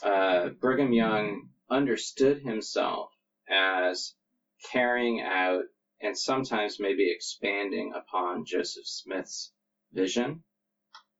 uh, 0.04 0.50
Brigham 0.50 0.92
Young 0.92 1.50
understood 1.68 2.42
himself 2.42 3.10
as 3.48 4.14
carrying 4.70 5.20
out 5.22 5.64
and 6.00 6.16
sometimes 6.16 6.78
maybe 6.78 7.10
expanding 7.10 7.92
upon 7.92 8.44
Joseph 8.46 8.86
Smith's 8.86 9.52
vision. 9.92 10.44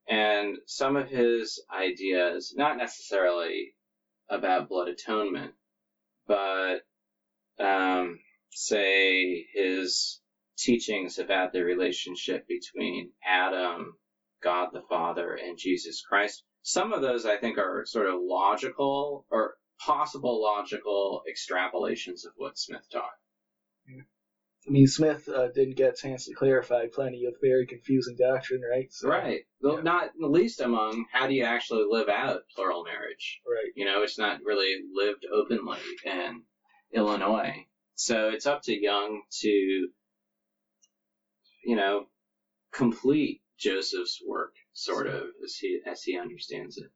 And 0.08 0.58
some 0.66 0.94
of 0.94 1.08
his 1.08 1.60
ideas, 1.68 2.54
not 2.56 2.76
necessarily 2.76 3.75
about 4.28 4.68
blood 4.68 4.88
atonement, 4.88 5.52
but 6.26 6.80
um, 7.58 8.18
say 8.50 9.46
his 9.54 10.20
teachings 10.58 11.18
about 11.18 11.52
the 11.52 11.62
relationship 11.62 12.46
between 12.48 13.10
Adam, 13.24 13.94
God 14.42 14.70
the 14.72 14.82
Father, 14.88 15.34
and 15.34 15.58
Jesus 15.58 16.02
Christ. 16.08 16.44
Some 16.62 16.92
of 16.92 17.02
those 17.02 17.26
I 17.26 17.36
think 17.36 17.58
are 17.58 17.84
sort 17.86 18.08
of 18.08 18.14
logical 18.20 19.26
or 19.30 19.54
possible 19.80 20.42
logical 20.42 21.22
extrapolations 21.30 22.24
of 22.26 22.32
what 22.36 22.58
Smith 22.58 22.86
taught. 22.90 23.10
I 24.66 24.70
mean, 24.70 24.86
Smith 24.88 25.28
uh, 25.28 25.48
didn't 25.48 25.76
get 25.76 25.92
a 25.92 25.96
chance 25.96 26.24
to 26.26 26.34
clarify 26.34 26.86
plenty 26.92 27.24
of 27.26 27.34
very 27.40 27.66
confusing 27.66 28.16
doctrine, 28.16 28.62
right? 28.68 28.92
So, 28.92 29.08
Right. 29.08 29.42
Well, 29.60 29.76
Yeah. 29.76 29.82
not 29.82 30.10
least 30.18 30.60
among 30.60 31.06
how 31.12 31.28
do 31.28 31.34
you 31.34 31.44
actually 31.44 31.84
live 31.88 32.08
out 32.08 32.42
plural 32.54 32.82
marriage? 32.84 33.40
Right. 33.46 33.70
You 33.76 33.84
know, 33.84 34.02
it's 34.02 34.18
not 34.18 34.42
really 34.42 34.82
lived 34.92 35.24
openly 35.32 35.78
in 36.04 36.42
Illinois. 36.92 37.64
So 37.94 38.30
it's 38.30 38.46
up 38.46 38.62
to 38.62 38.78
Young 38.78 39.22
to, 39.40 39.48
you 39.48 39.92
know, 41.76 42.08
complete 42.72 43.40
Joseph's 43.58 44.20
work, 44.26 44.54
sort 44.72 45.06
of, 45.06 45.28
as 45.44 45.54
he 45.54 45.80
as 45.86 46.02
he 46.02 46.18
understands 46.18 46.76
it. 46.76 46.90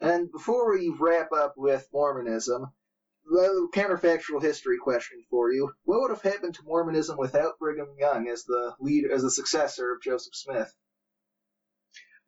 And 0.00 0.30
before 0.30 0.72
we 0.72 0.88
wrap 0.88 1.32
up 1.32 1.54
with 1.56 1.86
Mormonism, 1.92 2.62
the 2.62 2.68
counterfactual 3.72 4.42
history 4.42 4.78
question 4.78 5.24
for 5.30 5.52
you: 5.52 5.72
What 5.84 6.00
would 6.00 6.10
have 6.10 6.22
happened 6.22 6.54
to 6.56 6.62
Mormonism 6.64 7.16
without 7.18 7.58
Brigham 7.58 7.94
Young 7.98 8.28
as 8.28 8.44
the 8.44 8.74
leader, 8.80 9.12
as 9.12 9.22
the 9.22 9.30
successor 9.30 9.92
of 9.92 10.02
Joseph 10.02 10.34
Smith? 10.34 10.74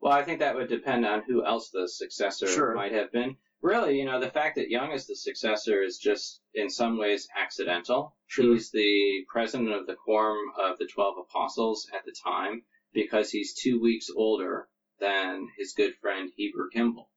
Well, 0.01 0.13
I 0.13 0.23
think 0.23 0.41
that 0.41 0.55
would 0.55 0.69
depend 0.69 1.07
on 1.07 1.23
who 1.23 1.45
else 1.45 1.71
the 1.71 1.89
successor 1.89 2.47
Sure. 2.47 2.75
might 2.75 2.93
have 2.93 3.11
been. 3.11 3.39
Really, 3.63 3.99
you 3.99 4.05
know, 4.05 4.21
the 4.21 4.31
fact 4.31 4.57
that 4.57 4.69
Young 4.69 4.93
is 4.93 5.07
the 5.07 5.17
successor 5.17 5.83
is 5.83 5.97
just 5.97 6.43
in 6.53 6.69
some 6.69 6.99
ways 6.99 7.27
accidental. 7.35 8.15
Sure. 8.27 8.53
He's 8.53 8.71
the 8.71 9.25
president 9.29 9.73
of 9.73 9.87
the 9.87 9.95
Quorum 9.95 10.53
of 10.59 10.77
the 10.77 10.87
Twelve 10.87 11.17
Apostles 11.17 11.89
at 11.95 12.05
the 12.05 12.13
time 12.23 12.63
because 12.93 13.31
he's 13.31 13.55
two 13.55 13.81
weeks 13.81 14.11
older 14.15 14.69
than 15.01 15.49
his 15.57 15.73
good 15.73 15.97
friend 15.97 16.31
Heber 16.37 16.69
Kimball. 16.69 17.11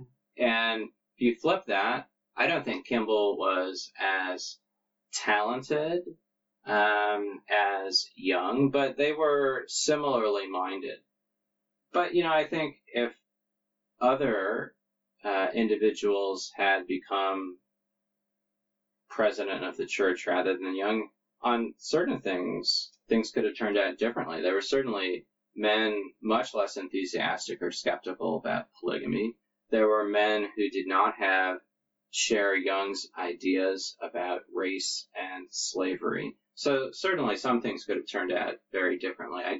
Mm-hmm. 0.00 0.42
And 0.42 0.82
if 1.16 1.20
you 1.20 1.36
flip 1.36 1.66
that, 1.66 2.08
I 2.36 2.46
don't 2.46 2.64
think 2.64 2.86
Kimball 2.86 3.36
was 3.36 3.90
as 4.00 4.58
talented 5.12 6.02
um, 6.64 7.42
as 7.50 8.06
Young, 8.14 8.70
but 8.70 8.96
they 8.96 9.12
were 9.12 9.64
similarly 9.68 10.46
minded. 10.48 10.98
But 11.92 12.14
you 12.14 12.22
know, 12.22 12.32
I 12.32 12.46
think 12.46 12.76
if 12.86 13.12
other 14.00 14.74
uh, 15.24 15.48
individuals 15.54 16.50
had 16.56 16.86
become 16.86 17.58
president 19.08 19.64
of 19.64 19.76
the 19.76 19.86
church 19.86 20.26
rather 20.26 20.56
than 20.56 20.74
Young, 20.74 21.08
on 21.42 21.74
certain 21.76 22.20
things, 22.20 22.92
things 23.08 23.30
could 23.30 23.44
have 23.44 23.56
turned 23.56 23.76
out 23.76 23.98
differently. 23.98 24.40
There 24.40 24.54
were 24.54 24.62
certainly 24.62 25.26
men 25.54 26.12
much 26.22 26.54
less 26.54 26.76
enthusiastic 26.76 27.60
or 27.60 27.70
skeptical 27.70 28.36
about 28.38 28.68
polygamy. 28.80 29.34
There 29.70 29.88
were 29.88 30.08
men 30.08 30.48
who 30.56 30.70
did 30.70 30.86
not 30.86 31.14
have 31.16 31.58
share 32.12 32.54
Young's 32.54 33.08
ideas 33.18 33.96
about 34.00 34.42
race 34.54 35.08
and 35.16 35.48
slavery. 35.50 36.36
So 36.54 36.90
certainly 36.92 37.36
some 37.36 37.60
things 37.62 37.84
could 37.84 37.96
have 37.96 38.06
turned 38.06 38.32
out 38.32 38.54
very 38.70 38.98
differently. 38.98 39.42
I, 39.42 39.58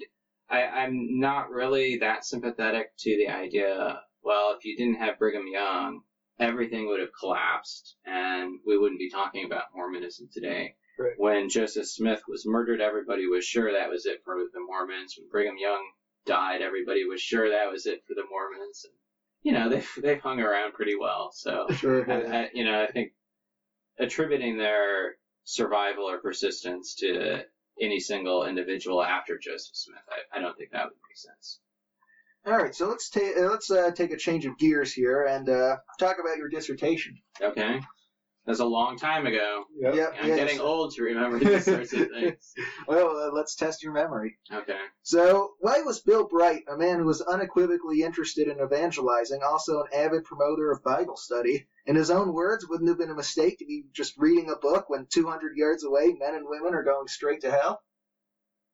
I, 0.48 0.82
I'm 0.82 1.18
not 1.18 1.50
really 1.50 1.96
that 1.98 2.24
sympathetic 2.26 2.92
to 2.98 3.16
the 3.16 3.28
idea, 3.28 4.00
well, 4.22 4.54
if 4.56 4.66
you 4.66 4.76
didn't 4.76 5.00
have 5.00 5.18
Brigham 5.18 5.46
Young, 5.50 6.02
everything 6.38 6.86
would 6.88 7.00
have 7.00 7.08
collapsed 7.18 7.96
and 8.04 8.58
we 8.66 8.76
wouldn't 8.76 9.00
be 9.00 9.10
talking 9.10 9.46
about 9.46 9.74
Mormonism 9.74 10.28
today. 10.30 10.74
Right. 10.98 11.14
When 11.16 11.48
Joseph 11.48 11.86
Smith 11.86 12.22
was 12.28 12.46
murdered, 12.46 12.82
everybody 12.82 13.26
was 13.26 13.46
sure 13.46 13.72
that 13.72 13.88
was 13.88 14.04
it 14.04 14.22
for 14.24 14.36
the 14.52 14.60
Mormons. 14.60 15.16
When 15.18 15.30
Brigham 15.30 15.56
Young 15.58 15.82
died, 16.26 16.60
everybody 16.60 17.04
was 17.04 17.22
sure 17.22 17.48
that 17.48 17.72
was 17.72 17.86
it 17.86 18.02
for 18.06 18.14
the 18.14 18.24
Mormons. 18.30 18.84
And, 18.84 18.94
you 19.42 19.52
know, 19.52 19.68
they've, 19.68 19.88
they've 20.02 20.20
hung 20.20 20.40
around 20.40 20.72
pretty 20.72 20.94
well. 20.94 21.30
So, 21.32 21.66
Sure. 21.70 22.10
I, 22.10 22.42
I, 22.42 22.48
you 22.52 22.64
know, 22.64 22.80
I 22.80 22.86
think 22.86 23.10
attributing 23.98 24.56
their 24.56 25.14
survival 25.44 26.08
or 26.08 26.18
persistence 26.18 26.94
to 26.94 27.42
any 27.80 27.98
single 27.98 28.44
individual 28.44 29.02
after 29.02 29.38
Joseph 29.38 29.74
Smith, 29.74 30.02
I, 30.08 30.36
I 30.36 30.40
don't 30.40 30.56
think 30.56 30.70
that 30.70 30.84
would 30.84 30.98
make 31.08 31.16
sense. 31.16 31.58
All 32.44 32.56
right, 32.56 32.74
so 32.74 32.88
let's 32.88 33.08
take 33.08 33.36
let's 33.36 33.70
uh, 33.70 33.90
take 33.94 34.10
a 34.10 34.16
change 34.16 34.44
of 34.46 34.58
gears 34.58 34.92
here 34.92 35.24
and 35.24 35.48
uh, 35.48 35.76
talk 36.00 36.16
about 36.18 36.36
your 36.38 36.48
dissertation. 36.48 37.14
Okay? 37.40 37.78
That's 38.46 38.58
a 38.58 38.64
long 38.64 38.98
time 38.98 39.26
ago. 39.26 39.64
Yep. 39.78 39.94
Yep, 39.94 40.14
I'm 40.20 40.28
yes. 40.28 40.36
getting 40.36 40.60
old 40.60 40.92
to 40.94 41.02
remember 41.02 41.38
these 41.38 41.64
sorts 41.64 41.92
of 41.92 42.08
things. 42.14 42.54
Well, 42.88 43.16
uh, 43.16 43.30
let's 43.32 43.54
test 43.54 43.84
your 43.84 43.92
memory. 43.92 44.36
Okay. 44.52 44.80
So, 45.02 45.52
why 45.60 45.82
was 45.82 46.00
Bill 46.00 46.26
Bright, 46.26 46.62
a 46.68 46.76
man 46.76 46.98
who 46.98 47.04
was 47.04 47.20
unequivocally 47.20 48.02
interested 48.02 48.48
in 48.48 48.58
evangelizing, 48.60 49.42
also 49.44 49.82
an 49.82 49.86
avid 49.94 50.24
promoter 50.24 50.72
of 50.72 50.82
Bible 50.82 51.16
study? 51.16 51.68
In 51.86 51.94
his 51.94 52.10
own 52.10 52.32
words, 52.32 52.66
wouldn't 52.68 52.88
it 52.88 52.92
have 52.92 52.98
been 52.98 53.10
a 53.10 53.14
mistake 53.14 53.58
to 53.58 53.64
be 53.64 53.84
just 53.92 54.18
reading 54.18 54.50
a 54.50 54.56
book 54.56 54.90
when 54.90 55.06
200 55.06 55.56
yards 55.56 55.84
away, 55.84 56.12
men 56.18 56.34
and 56.34 56.46
women 56.48 56.74
are 56.74 56.84
going 56.84 57.06
straight 57.06 57.42
to 57.42 57.50
hell? 57.50 57.80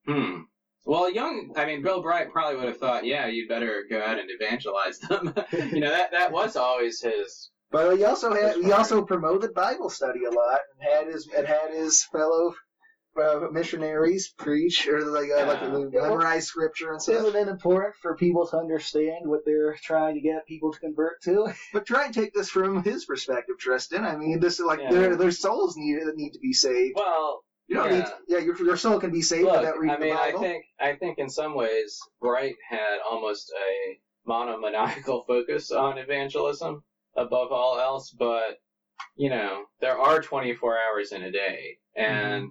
Hmm. 0.07 0.43
Well, 0.87 1.11
young, 1.11 1.53
I 1.57 1.67
mean, 1.67 1.83
Bill 1.83 2.01
Bright 2.01 2.33
probably 2.33 2.57
would 2.57 2.69
have 2.69 2.79
thought, 2.79 3.05
yeah, 3.05 3.27
you'd 3.27 3.49
better 3.49 3.85
go 3.91 4.01
out 4.01 4.19
and 4.19 4.31
evangelize 4.31 4.99
them. 5.01 5.35
you 5.53 5.81
know, 5.81 5.91
that, 5.91 6.13
that 6.13 6.33
was 6.33 6.57
always 6.57 7.03
his. 7.03 7.51
But 7.71 7.97
he 7.97 8.05
also 8.05 8.33
had 8.33 8.57
he 8.57 8.73
also 8.73 9.05
promoted 9.05 9.53
Bible 9.55 9.91
study 9.91 10.25
a 10.25 10.31
lot 10.31 10.61
and 10.73 10.89
had 10.91 11.07
his 11.13 11.29
and 11.37 11.47
had 11.47 11.71
his 11.71 12.03
fellow 12.05 12.55
uh, 13.21 13.49
missionaries 13.51 14.33
preach 14.39 14.87
or 14.89 15.05
like 15.05 15.29
uh, 15.31 15.47
like 15.47 15.61
Yeah. 15.61 15.75
uh, 15.75 15.79
Yeah, 15.93 16.01
memorize 16.09 16.47
scripture 16.47 16.93
and 16.93 17.03
stuff. 17.03 17.27
Isn't 17.27 17.37
it 17.37 17.49
important 17.49 17.95
for 18.01 18.17
people 18.17 18.47
to 18.47 18.57
understand 18.57 19.27
what 19.29 19.45
they're 19.45 19.77
trying 19.83 20.15
to 20.15 20.21
get 20.21 20.47
people 20.47 20.73
to 20.73 20.79
convert 20.79 21.21
to? 21.23 21.53
But 21.73 21.85
try 21.85 22.07
and 22.07 22.15
take 22.15 22.33
this 22.33 22.49
from 22.49 22.83
his 22.83 23.05
perspective, 23.05 23.59
Tristan. 23.59 24.05
I 24.05 24.17
mean, 24.17 24.41
this 24.41 24.61
is 24.61 24.67
like 24.67 24.79
Yeah. 24.81 24.91
their 24.91 25.17
their 25.17 25.31
souls 25.31 25.77
need 25.77 26.01
that 26.07 26.17
need 26.17 26.33
to 26.35 26.39
be 26.39 26.53
saved. 26.55 26.95
Well, 26.97 27.43
You 27.67 27.77
don't 27.77 27.91
yeah. 27.93 27.99
need, 27.99 28.07
yeah, 28.29 28.39
your, 28.39 28.57
your 28.65 28.77
soul 28.77 28.99
can 28.99 29.11
be 29.11 29.21
saved 29.21 29.45
Look, 29.45 29.61
without 29.61 29.79
reading 29.79 29.97
I 29.97 29.99
mean, 29.99 30.15
the 30.15 30.21
I 30.23 30.33
think 30.33 30.65
I 30.81 30.95
think 30.97 31.19
in 31.19 31.29
some 31.29 31.55
ways 31.55 31.99
Bright 32.21 32.55
had 32.71 32.99
almost 33.11 33.53
a 33.53 33.99
monomaniacal 34.27 35.25
focus 35.27 35.71
on 35.71 35.99
evangelism 35.99 36.83
above 37.19 37.53
all 37.53 37.79
else, 37.79 38.11
but 38.19 38.57
you 39.17 39.31
know, 39.31 39.65
there 39.81 39.99
are 39.99 40.21
24 40.21 40.79
hours 40.79 41.13
in 41.13 41.23
a 41.23 41.31
day, 41.31 41.77
and 41.97 42.51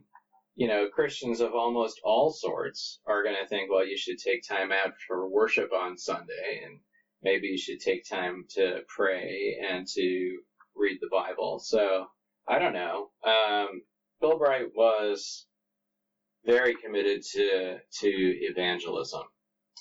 you 0.55 0.67
know, 0.67 0.87
Christians 0.87 1.39
of 1.41 1.53
almost 1.55 1.99
all 2.03 2.31
sorts 2.31 2.99
are 3.07 3.23
going 3.23 3.35
to 3.39 3.47
think, 3.47 3.71
well, 3.71 3.85
you 3.85 3.97
should 3.97 4.17
take 4.17 4.41
time 4.43 4.71
out 4.71 4.91
for 5.07 5.29
worship 5.29 5.71
on 5.73 5.97
Sunday, 5.97 6.61
and 6.65 6.79
maybe 7.23 7.47
you 7.47 7.57
should 7.57 7.79
take 7.79 8.03
time 8.09 8.45
to 8.51 8.81
pray 8.87 9.55
and 9.69 9.85
to 9.95 10.39
read 10.75 10.97
the 11.01 11.09
Bible. 11.11 11.59
So 11.59 12.05
I 12.47 12.59
don't 12.59 12.73
know. 12.73 13.09
Um, 13.25 13.81
Bill 14.21 14.37
Bright 14.37 14.67
was 14.75 15.45
very 16.45 16.75
committed 16.75 17.21
to 17.33 17.77
to 18.01 18.09
evangelism, 18.09 19.23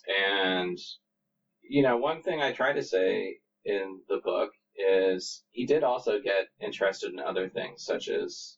and 0.09 0.79
you 1.63 1.83
know, 1.83 1.97
one 1.97 2.23
thing 2.23 2.41
I 2.41 2.53
try 2.53 2.73
to 2.73 2.83
say 2.83 3.37
in 3.65 4.01
the 4.09 4.19
book 4.25 4.51
is 4.79 5.43
he 5.51 5.65
did 5.65 5.83
also 5.83 6.19
get 6.19 6.47
interested 6.61 7.13
in 7.13 7.19
other 7.19 7.49
things 7.49 7.85
such 7.85 8.09
as 8.09 8.57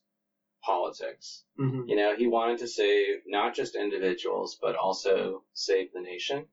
politics. 0.62 1.44
Mhm. 1.58 1.88
You 1.88 1.94
know, 1.94 2.14
he 2.14 2.26
wanted 2.26 2.58
to 2.58 2.66
save 2.66 3.20
not 3.26 3.54
just 3.54 3.74
individuals, 3.74 4.56
but 4.60 4.74
also 4.74 5.42
save 5.52 5.92
the 5.92 6.00
nation. 6.00 6.46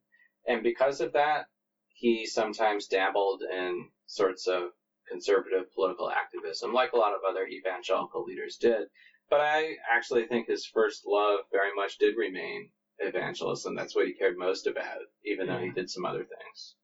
And 0.45 0.61
because 0.61 0.99
of 0.99 1.11
that, 1.13 1.45
he 1.87 2.25
sometimes 2.25 2.85
dabbled 2.85 3.41
in 3.41 3.89
sorts 4.05 4.47
of 4.47 4.69
conservative 5.07 5.71
political 5.73 6.09
activism, 6.09 6.73
like 6.73 6.91
a 6.93 6.97
lot 6.97 7.13
of 7.13 7.23
other 7.27 7.45
evangelical 7.45 8.23
leaders 8.23 8.55
did. 8.57 8.87
But 9.29 9.39
I 9.39 9.75
actually 9.89 10.25
think 10.25 10.45
his 10.45 10.65
first 10.65 11.05
love 11.05 11.39
very 11.51 11.73
much 11.73 11.97
did 11.97 12.15
remain 12.15 12.69
evangelism. 12.99 13.75
That's 13.75 13.95
what 13.95 14.05
he 14.05 14.13
cared 14.13 14.37
most 14.37 14.67
about, 14.67 15.01
even 15.23 15.47
though 15.47 15.57
he 15.57 15.69
did 15.71 15.89
some 15.89 16.05
other 16.05 16.23
things. 16.23 16.75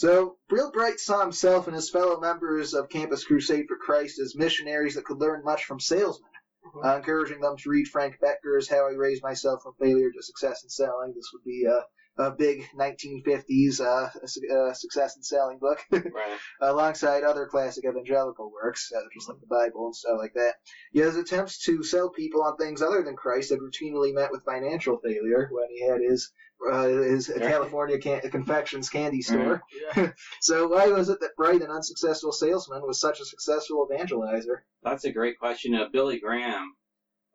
So, 0.00 0.38
Bill 0.48 0.70
Bright 0.72 0.98
saw 0.98 1.20
himself 1.20 1.66
and 1.66 1.76
his 1.76 1.90
fellow 1.90 2.18
members 2.18 2.72
of 2.72 2.88
Campus 2.88 3.22
Crusade 3.22 3.66
for 3.68 3.76
Christ 3.76 4.18
as 4.18 4.34
missionaries 4.34 4.94
that 4.94 5.04
could 5.04 5.18
learn 5.20 5.44
much 5.44 5.66
from 5.66 5.78
salesmen, 5.78 6.30
Mhm. 6.64 6.86
uh, 6.86 6.96
encouraging 6.96 7.40
them 7.42 7.58
to 7.58 7.68
read 7.68 7.86
Frank 7.86 8.14
Bettger's 8.18 8.66
How 8.66 8.86
I 8.88 8.92
Raised 8.92 9.22
Myself 9.22 9.60
from 9.62 9.74
Failure 9.74 10.10
to 10.10 10.22
Success 10.22 10.62
in 10.62 10.70
Selling. 10.70 11.12
This 11.14 11.28
would 11.34 11.44
be 11.44 11.66
a, 11.66 11.84
a 12.16 12.30
big 12.30 12.64
1950s 12.74 13.78
uh, 13.82 14.08
uh, 14.56 14.72
success 14.72 15.16
in 15.16 15.22
selling 15.22 15.58
book. 15.58 15.78
Right. 15.92 16.38
alongside 16.62 17.22
other 17.22 17.46
classic 17.46 17.84
evangelical 17.84 18.50
works, 18.50 18.90
uh, 18.96 19.00
just 19.14 19.28
like 19.28 19.38
the 19.40 19.46
Bible 19.48 19.84
and 19.84 19.94
stuff 19.94 20.16
like 20.16 20.32
that. 20.32 20.54
Yet 20.94 21.08
his 21.08 21.16
attempts 21.16 21.58
to 21.66 21.82
sell 21.82 22.08
people 22.08 22.42
on 22.42 22.56
things 22.56 22.80
other 22.80 23.02
than 23.02 23.16
Christ 23.16 23.50
had 23.50 23.58
routinely 23.58 24.14
met 24.14 24.30
with 24.32 24.46
financial 24.46 24.98
failure 25.04 25.50
when 25.52 25.68
he 25.68 25.82
had 25.86 26.00
his 26.00 26.32
uh, 26.70 26.86
his 26.86 27.28
Right. 27.28 27.40
California 27.42 27.98
can- 27.98 28.20
confections 28.30 28.88
candy 28.88 29.22
store. 29.22 29.62
Yeah. 29.96 30.12
So 30.40 30.68
why 30.68 30.86
was 30.88 31.08
it 31.08 31.20
that 31.20 31.36
Bright, 31.36 31.62
an 31.62 31.70
unsuccessful 31.70 32.32
salesman, 32.32 32.82
was 32.86 33.00
such 33.00 33.20
a 33.20 33.24
successful 33.24 33.86
evangelizer? 33.90 34.58
That's 34.82 35.04
a 35.04 35.12
great 35.12 35.38
question. 35.38 35.74
Uh, 35.74 35.88
Billy 35.92 36.18
Graham 36.18 36.74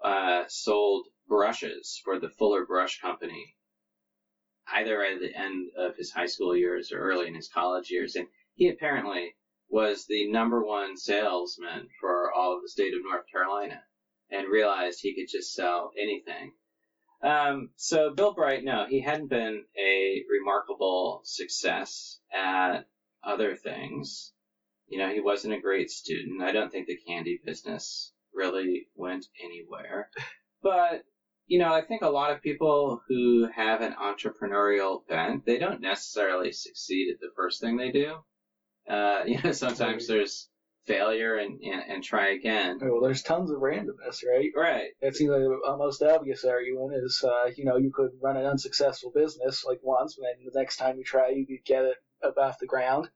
uh, 0.03 0.43
sold 0.47 1.07
brushes 1.27 2.01
for 2.03 2.19
the 2.19 2.29
Fuller 2.29 2.65
Brush 2.65 2.99
Company, 2.99 3.55
either 4.73 5.03
at 5.03 5.19
the 5.19 5.35
end 5.35 5.69
of 5.77 5.95
his 5.95 6.11
high 6.11 6.25
school 6.27 6.55
years 6.55 6.91
or 6.91 6.99
early 6.99 7.27
in 7.27 7.35
his 7.35 7.47
college 7.49 7.89
years, 7.89 8.15
and 8.15 8.27
he 8.55 8.69
apparently 8.69 9.35
was 9.69 10.05
the 10.07 10.29
number 10.31 10.63
one 10.63 10.95
salesman 10.97 11.87
for 11.99 12.31
all 12.31 12.55
of 12.55 12.61
the 12.61 12.69
state 12.69 12.93
of 12.93 13.01
North 13.03 13.25
Carolina. 13.31 13.81
and 14.31 14.47
realized 14.51 14.99
he 15.01 15.13
could 15.13 15.29
just 15.29 15.53
sell 15.53 15.91
anything. 16.01 16.51
Um, 17.25 17.71
so 17.75 18.13
Bill 18.13 18.33
Bright, 18.33 18.63
no, 18.63 18.85
he 18.87 19.01
hadn't 19.01 19.31
been 19.31 19.63
a 19.75 20.23
remarkable 20.29 21.21
success 21.23 22.19
at 22.31 22.85
other 23.23 23.55
things. 23.55 24.31
You 24.87 24.99
know, 24.99 25.09
he 25.11 25.21
wasn't 25.21 25.55
a 25.55 25.59
great 25.59 25.89
student. 25.89 26.43
I 26.43 26.51
don't 26.51 26.71
think 26.71 26.85
the 26.85 26.99
candy 27.07 27.39
business 27.43 28.13
really 28.31 28.89
went 28.95 29.25
anywhere. 29.43 30.11
But, 30.61 31.03
you 31.47 31.57
know, 31.57 31.73
I 31.73 31.81
think 31.81 32.03
a 32.03 32.09
lot 32.09 32.31
of 32.31 32.43
people 32.43 33.01
who 33.07 33.47
have 33.55 33.81
an 33.81 33.93
entrepreneurial 33.93 35.07
bent, 35.07 35.45
they 35.45 35.57
don't 35.57 35.81
necessarily 35.81 36.51
succeed 36.51 37.11
at 37.11 37.19
the 37.19 37.31
first 37.35 37.59
thing 37.59 37.77
they 37.77 37.91
do. 37.91 38.17
Uh, 38.87 39.23
you 39.27 39.39
know, 39.43 39.51
sometimes 39.51 40.07
there's 40.07 40.47
failure 40.85 41.35
and, 41.35 41.59
and, 41.61 41.81
and 41.87 42.03
try 42.03 42.29
again. 42.29 42.79
Well, 42.81 43.01
there's 43.01 43.21
tons 43.23 43.51
of 43.51 43.57
randomness, 43.57 44.23
right? 44.27 44.51
Right. 44.55 44.89
It 45.01 45.15
seems 45.15 45.31
like 45.31 45.41
the 45.41 45.77
most 45.77 46.01
obvious 46.03 46.43
argument 46.43 46.93
is, 47.03 47.23
uh, 47.23 47.49
you 47.55 47.65
know, 47.65 47.77
you 47.77 47.91
could 47.93 48.11
run 48.21 48.37
an 48.37 48.45
unsuccessful 48.45 49.11
business 49.13 49.65
like 49.65 49.79
once, 49.83 50.17
and 50.17 50.25
then 50.25 50.45
the 50.51 50.59
next 50.59 50.77
time 50.77 50.97
you 50.97 51.03
try, 51.03 51.29
you 51.29 51.45
could 51.45 51.65
get 51.65 51.85
it 51.85 51.97
up 52.23 52.37
off 52.37 52.59
the 52.59 52.67
ground. 52.67 53.09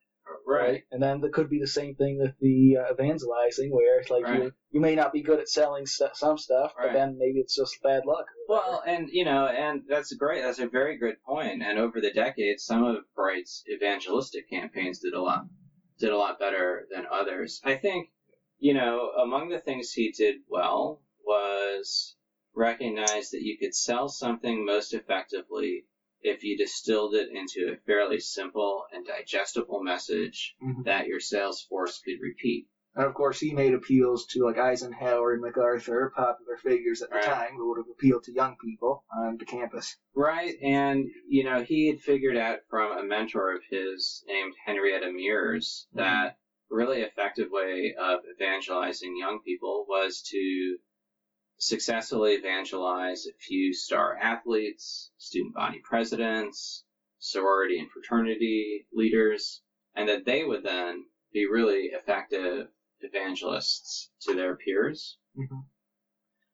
Right. 0.46 0.84
And 0.92 1.02
then 1.02 1.22
there 1.22 1.32
could 1.32 1.50
be 1.50 1.60
the 1.60 1.68
same 1.68 1.96
thing 1.96 2.20
with 2.20 2.36
the 2.40 2.78
uh, 2.78 2.94
evangelizing, 2.94 3.72
where 3.72 4.00
it's 4.00 4.10
like 4.12 4.24
Right. 4.26 4.44
you 4.44 4.52
you 4.72 4.80
may 4.80 4.94
not 4.94 5.12
be 5.12 5.24
good 5.24 5.40
at 5.40 5.50
selling 5.50 5.88
st- 5.88 6.16
some 6.16 6.38
stuff, 6.38 6.74
Right. 6.78 6.88
but 6.88 6.94
then 6.94 7.18
maybe 7.18 7.40
it's 7.40 7.56
just 7.56 7.82
bad 7.82 8.06
luck. 8.06 8.26
Well, 8.48 8.84
and 8.86 9.10
you 9.12 9.26
know, 9.26 9.48
and 9.48 9.82
that's 9.88 10.14
great. 10.14 10.44
That's 10.44 10.60
a 10.60 10.68
very 10.68 10.98
good 10.98 11.16
point. 11.24 11.64
And 11.64 11.80
over 11.80 12.00
the 12.00 12.12
decades, 12.12 12.64
some 12.64 12.84
of 12.84 12.98
Bright's 13.16 13.64
evangelistic 13.74 14.50
campaigns 14.50 15.00
did 15.00 15.14
a 15.14 15.22
lot 15.22 15.46
did 16.00 16.12
a 16.12 16.18
lot 16.18 16.40
better 16.40 16.88
than 16.90 17.06
others. 17.10 17.60
I 17.64 17.76
think, 17.76 18.10
you 18.58 18.74
know, 18.74 19.10
among 19.12 19.50
the 19.50 19.60
things 19.60 19.92
he 19.92 20.10
did 20.12 20.38
well 20.48 21.02
was 21.26 22.16
recognize 22.56 23.30
that 23.30 23.42
you 23.44 23.58
could 23.58 23.74
sell 23.76 24.08
something 24.10 24.66
most 24.66 24.94
effectively 24.94 25.86
if 26.22 26.44
you 26.44 26.58
distilled 26.58 27.14
it 27.16 27.30
into 27.30 27.72
a 27.72 27.78
fairly 27.86 28.20
simple 28.20 28.84
and 28.92 29.06
digestible 29.06 29.82
message 29.82 30.56
Mhm. 30.62 30.84
that 30.86 31.06
your 31.08 31.20
sales 31.20 31.62
force 31.70 32.00
could 32.00 32.20
repeat. 32.20 32.66
And 33.00 33.08
of 33.08 33.14
course, 33.14 33.40
he 33.40 33.54
made 33.54 33.74
appeals 33.74 34.26
to 34.26 34.44
like 34.44 34.58
Eisenhower 34.58 35.32
and 35.32 35.42
MacArthur, 35.42 36.12
popular 36.14 36.58
figures 36.58 37.02
at 37.02 37.10
the 37.10 37.16
Right. 37.16 37.24
time, 37.24 37.56
who 37.56 37.70
would 37.70 37.78
have 37.78 37.90
appealed 37.90 38.26
to 38.26 38.34
young 38.34 38.58
people 38.58 39.06
on 39.18 39.38
the 39.38 39.46
campus. 39.46 39.96
Right, 40.14 40.56
and 40.62 41.10
you 41.26 41.46
know 41.46 41.64
he 41.64 41.88
had 41.88 42.02
figured 42.02 42.36
out 42.36 42.60
from 42.70 42.98
a 42.98 43.04
mentor 43.04 43.56
of 43.56 43.64
his 43.70 44.22
named 44.28 44.54
Henrietta 44.66 45.14
Mears 45.14 45.88
mm-hmm. 45.92 46.00
that 46.00 46.40
really 46.70 47.00
effective 47.02 47.50
way 47.52 47.96
of 47.98 48.20
evangelizing 48.36 49.16
young 49.16 49.40
people 49.44 49.86
was 49.88 50.22
to 50.32 50.78
successfully 51.58 52.34
evangelize 52.34 53.26
a 53.28 53.34
few 53.40 53.74
star 53.74 54.18
athletes, 54.18 55.14
student 55.18 55.56
body 55.56 55.80
presidents, 55.80 56.84
sorority 57.20 57.80
and 57.80 57.90
fraternity 57.90 58.88
leaders, 58.92 59.62
and 59.96 60.10
that 60.10 60.26
they 60.26 60.44
would 60.44 60.64
then 60.64 61.06
be 61.32 61.46
really 61.46 61.92
effective 61.94 62.68
evangelists 63.02 64.10
to 64.22 64.34
their 64.36 64.56
peers. 64.56 65.18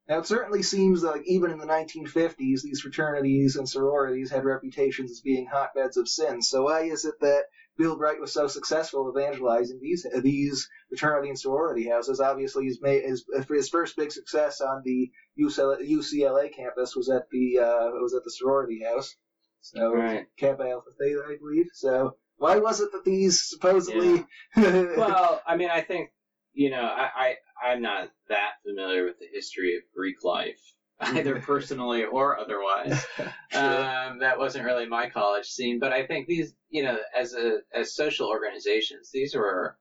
Now, 0.08 0.20
it 0.20 0.28
certainly 0.28 0.62
seems 0.62 1.04
like 1.04 1.24
even 1.26 1.50
in 1.52 1.58
the 1.58 1.66
1950s, 1.66 2.62
these 2.62 2.82
fraternities 2.82 3.56
and 3.56 3.68
sororities 3.68 4.30
had 4.30 4.46
reputations 4.46 5.12
as 5.12 5.22
being 5.22 5.48
hotbeds 5.48 5.98
of 5.98 6.08
sin. 6.08 6.42
So 6.44 6.64
why 6.64 6.82
is 6.82 7.06
it 7.06 7.16
that 7.22 7.46
Bill 7.78 7.98
Bright 7.98 8.20
was 8.20 8.32
so 8.32 8.48
successful 8.48 9.12
evangelizing 9.12 9.80
these 9.82 10.06
these 10.22 10.70
fraternity 10.90 11.30
and 11.30 11.40
sorority 11.40 11.90
houses? 11.90 12.20
Obviously, 12.20 12.66
his, 12.66 12.80
his, 12.84 13.26
his 13.50 13.70
first 13.70 13.96
big 13.98 14.12
success 14.12 14.62
on 14.62 14.84
the 14.86 15.12
UCLA, 15.40 15.82
UCLA 15.90 16.54
campus 16.54 16.96
was 16.96 17.10
at 17.10 17.28
the 17.32 17.60
uh, 17.60 17.90
was 18.00 18.14
at 18.14 18.24
the 18.24 18.32
sorority 18.32 18.84
house. 18.84 19.16
So 19.62 19.92
Right. 19.92 20.28
Kappa 20.38 20.70
Alpha 20.70 20.92
Theta, 21.00 21.24
I 21.28 21.38
believe. 21.38 21.70
So 21.74 22.16
why 22.38 22.58
was 22.58 22.80
it 22.80 22.92
that 22.92 23.04
these 23.06 23.42
supposedly? 23.42 24.24
well, 24.56 25.42
I 25.48 25.56
mean, 25.56 25.70
I 25.72 25.82
think 25.82 26.12
you 26.56 26.70
know, 26.70 26.82
I, 26.82 27.10
I 27.16 27.36
I'm 27.72 27.82
not 27.82 28.10
that 28.30 28.54
familiar 28.66 29.06
with 29.06 29.20
the 29.20 29.28
history 29.32 29.76
of 29.76 29.84
Greek 29.94 30.24
life, 30.24 30.60
either 31.00 31.40
personally 31.42 32.04
or 32.04 32.40
otherwise. 32.40 33.06
Um, 33.54 34.20
that 34.20 34.38
wasn't 34.38 34.66
really 34.66 34.86
my 34.86 35.08
college 35.08 35.46
scene, 35.46 35.80
but 35.80 35.94
I 35.94 36.06
think 36.06 36.28
these, 36.28 36.54
you 36.68 36.84
know, 36.84 36.98
as 37.18 37.34
a 37.34 37.60
as 37.74 37.96
social 37.96 38.28
organizations, 38.28 39.10
these 39.14 39.34
were, 39.34 39.78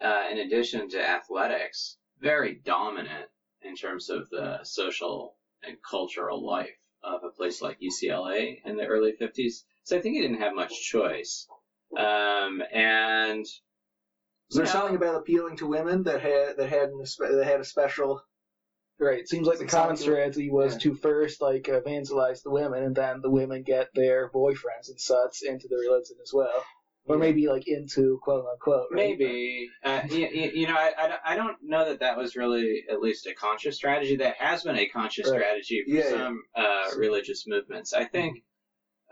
uh, 0.00 0.26
in 0.30 0.38
addition 0.38 0.88
to 0.90 1.10
athletics, 1.10 1.96
very 2.20 2.60
dominant 2.64 3.26
in 3.62 3.74
terms 3.74 4.08
of 4.08 4.28
the 4.30 4.60
social 4.62 5.34
and 5.64 5.76
cultural 5.82 6.46
life 6.46 6.70
of 7.02 7.24
a 7.24 7.30
place 7.30 7.60
like 7.60 7.78
UCLA 7.80 8.60
in 8.64 8.76
the 8.76 8.84
early 8.84 9.12
50s. 9.20 9.64
So 9.82 9.96
I 9.96 10.00
think 10.00 10.14
he 10.14 10.20
didn't 10.20 10.40
have 10.40 10.54
much 10.54 10.72
choice. 10.88 11.48
Um, 11.98 12.62
and 12.72 13.44
Was 14.50 14.56
there 14.56 14.66
you 14.66 14.70
something 14.72 14.96
about 14.96 15.14
appealing 15.16 15.56
to 15.58 15.66
women 15.66 16.02
that 16.04 16.20
had 16.22 16.56
that 16.58 16.68
had 16.68 16.88
an, 16.90 16.98
that 16.98 17.44
had 17.44 17.60
a 17.60 17.64
special? 17.64 18.20
Right. 18.98 19.20
It 19.20 19.28
seems 19.28 19.46
like 19.46 19.58
the 19.58 19.64
common 19.64 19.96
strategy 19.96 20.50
was 20.50 20.72
yeah. 20.74 20.78
to 20.80 20.94
first 20.94 21.40
like 21.40 21.68
evangelize 21.68 22.42
the 22.42 22.50
women, 22.50 22.82
and 22.82 22.94
then 22.94 23.22
the 23.22 23.30
women 23.30 23.62
get 23.62 23.88
their 23.94 24.28
boyfriends 24.30 24.88
and 24.88 25.00
such 25.00 25.38
into 25.42 25.68
the 25.68 25.76
religion 25.76 26.16
as 26.22 26.32
well, 26.34 26.64
or 27.06 27.16
Yeah. 27.16 27.20
maybe 27.20 27.48
like 27.48 27.66
into 27.66 28.18
quote 28.22 28.44
unquote. 28.44 28.88
Right? 28.90 29.16
Maybe. 29.18 29.70
Uh, 29.82 30.02
you, 30.10 30.26
you 30.28 30.66
know, 30.66 30.74
I, 30.76 30.92
I, 30.98 31.32
I 31.32 31.36
don't 31.36 31.56
know 31.62 31.86
that 31.88 32.00
that 32.00 32.18
was 32.18 32.36
really 32.36 32.82
at 32.90 33.00
least 33.00 33.26
a 33.26 33.32
conscious 33.34 33.76
strategy. 33.76 34.16
That 34.16 34.34
has 34.36 34.64
been 34.64 34.76
a 34.76 34.88
conscious 34.88 35.30
Right. 35.30 35.40
strategy 35.40 35.82
for 35.86 35.94
Yeah, 35.94 36.04
yeah. 36.04 36.10
some 36.10 36.42
uh, 36.54 36.88
religious 36.98 37.44
movements. 37.46 37.94
I 37.94 38.04
think, 38.04 38.42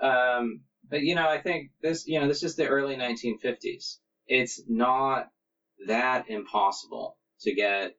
um, 0.03 0.63
but 0.91 1.01
you 1.03 1.15
know, 1.15 1.29
I 1.29 1.39
think 1.41 1.71
this, 1.81 2.07
you 2.07 2.21
know, 2.21 2.29
this 2.29 2.43
is 2.43 2.57
the 2.57 2.67
early 2.69 2.97
1950s. 2.97 3.99
It's 4.29 4.63
not 4.69 5.31
that 5.87 6.29
impossible 6.29 7.17
to 7.41 7.55
get 7.55 7.97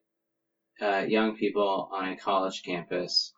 uh, 0.80 1.04
young 1.08 1.36
people 1.36 1.88
on 1.92 2.08
a 2.08 2.16
college 2.16 2.62
campus 2.64 3.34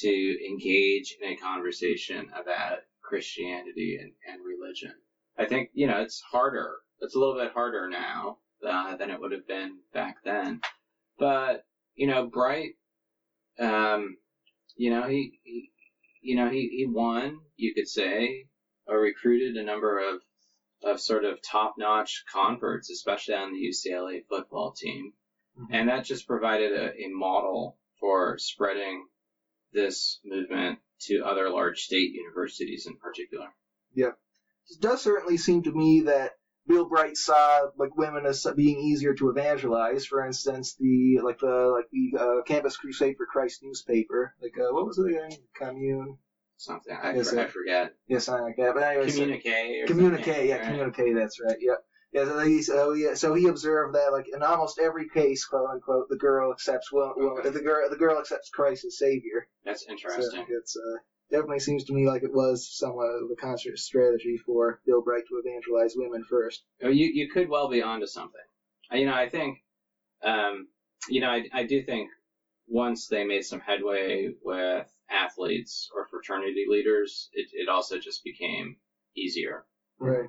to 0.00 0.46
engage 0.46 1.16
in 1.22 1.32
a 1.32 1.36
conversation 1.36 2.30
about 2.34 2.78
Christianity 3.02 3.98
and, 4.00 4.12
and 4.28 4.40
religion. 4.44 4.92
I 5.38 5.46
think, 5.46 5.70
you 5.72 5.86
know, 5.86 6.00
it's 6.00 6.20
harder. 6.20 6.76
It's 7.00 7.14
a 7.14 7.18
little 7.18 7.36
bit 7.36 7.52
harder 7.52 7.88
now 7.88 8.38
uh, 8.66 8.96
than 8.96 9.10
it 9.10 9.20
would 9.20 9.32
have 9.32 9.46
been 9.46 9.78
back 9.92 10.16
then. 10.24 10.60
But, 11.18 11.64
you 11.94 12.06
know, 12.06 12.26
Bright, 12.26 12.72
um, 13.58 14.16
you 14.76 14.90
know, 14.90 15.06
he, 15.08 15.38
he 15.42 15.70
you 16.22 16.36
know, 16.36 16.48
he, 16.48 16.68
he 16.68 16.86
won, 16.86 17.38
you 17.56 17.74
could 17.74 17.88
say, 17.88 18.46
or 18.86 19.00
recruited 19.00 19.56
a 19.56 19.64
number 19.64 19.98
of, 19.98 20.20
of 20.84 21.00
sort 21.00 21.24
of 21.24 21.42
top-notch 21.42 22.24
converts, 22.32 22.90
especially 22.90 23.34
on 23.34 23.52
the 23.52 23.60
UCLA 23.60 24.24
football 24.28 24.72
team. 24.72 25.12
Mhm. 25.58 25.66
And 25.70 25.88
that 25.88 26.04
just 26.04 26.26
provided 26.26 26.72
a, 26.72 26.94
a 26.96 27.08
model 27.08 27.78
for 28.00 28.38
spreading 28.38 29.06
this 29.72 30.20
movement 30.24 30.78
to 31.02 31.22
other 31.24 31.50
large 31.50 31.80
state 31.82 32.12
universities 32.12 32.86
in 32.86 32.96
particular. 32.96 33.48
Yeah. 33.94 34.12
It 34.70 34.80
does 34.80 35.02
certainly 35.02 35.36
seem 35.36 35.62
to 35.64 35.72
me 35.72 36.02
that 36.02 36.32
Bill 36.66 36.88
Bright 36.88 37.16
saw 37.16 37.70
like 37.76 37.96
women 37.96 38.24
as 38.24 38.46
being 38.56 38.78
easier 38.78 39.14
to 39.14 39.30
evangelize. 39.30 40.06
For 40.06 40.24
instance, 40.24 40.76
the 40.78 41.20
like 41.22 41.40
the 41.40 41.72
like 41.74 41.90
the 41.90 42.18
uh, 42.18 42.42
Campus 42.42 42.76
Crusade 42.76 43.16
for 43.16 43.26
Christ 43.26 43.62
newspaper. 43.62 44.34
Like 44.40 44.56
uh, 44.58 44.72
what 44.72 44.86
was 44.86 44.98
it 44.98 45.08
again? 45.08 45.38
Commune. 45.58 46.18
Something 46.62 46.96
I, 47.02 47.14
Yes, 47.14 47.30
for- 47.30 47.40
I 47.40 47.46
forget. 47.46 47.92
Yeah, 48.06 48.18
something 48.18 48.44
like 48.44 48.56
that. 48.58 48.74
But 48.74 48.84
anyway, 48.84 49.08
so- 49.10 49.18
Communique. 49.18 49.80
Or 49.82 49.86
communique. 49.86 50.48
Yeah, 50.48 50.56
right? 50.58 50.66
communique. 50.66 51.12
That's 51.12 51.40
right. 51.40 51.56
Yep. 51.60 51.78
Yeah, 52.12 52.24
so 52.26 52.38
he, 52.40 52.62
so, 52.62 52.92
he, 52.92 53.14
so 53.16 53.34
he 53.34 53.48
observed 53.48 53.94
that, 53.94 54.12
like 54.12 54.26
in 54.32 54.42
almost 54.42 54.78
every 54.78 55.08
case, 55.08 55.44
quote 55.46 55.68
unquote, 55.70 56.08
the 56.08 56.16
girl 56.18 56.52
accepts 56.52 56.92
will 56.92 57.14
Okay. 57.18 57.48
the 57.48 57.60
girl 57.62 57.88
the 57.90 57.96
girl 57.96 58.18
accepts 58.18 58.50
Christ 58.50 58.84
as 58.84 58.98
Savior. 58.98 59.48
That's 59.64 59.86
So 59.86 59.92
interesting. 59.92 60.46
it's 60.50 60.76
uh, 60.76 60.98
definitely 61.30 61.60
seems 61.60 61.84
to 61.84 61.94
me 61.94 62.06
like 62.06 62.22
it 62.22 62.32
was 62.32 62.68
somewhat 62.70 63.06
of 63.06 63.30
a 63.32 63.34
conscious 63.36 63.84
strategy 63.86 64.36
for 64.46 64.80
Bill 64.86 65.00
Bright 65.02 65.24
to 65.30 65.42
evangelize 65.44 65.94
women 65.96 66.22
first. 66.28 66.62
Oh, 66.82 66.88
you 66.90 67.06
you 67.06 67.28
could 67.30 67.48
well 67.48 67.68
be 67.68 67.82
onto 67.82 68.06
something. 68.06 68.40
You 68.92 69.06
know, 69.06 69.14
I 69.14 69.28
think, 69.30 69.58
um, 70.22 70.68
you 71.08 71.20
know, 71.22 71.30
I 71.30 71.44
I 71.52 71.64
do 71.64 71.82
think 71.82 72.10
once 72.68 73.08
they 73.08 73.24
made 73.24 73.42
some 73.46 73.60
headway 73.60 74.34
with 74.44 74.86
athletes 75.12 75.88
or 75.94 76.06
fraternity 76.06 76.64
leaders, 76.68 77.28
it 77.32 77.48
it 77.52 77.68
also 77.68 77.98
just 77.98 78.24
became 78.24 78.76
easier. 79.16 79.64
Right. 79.98 80.28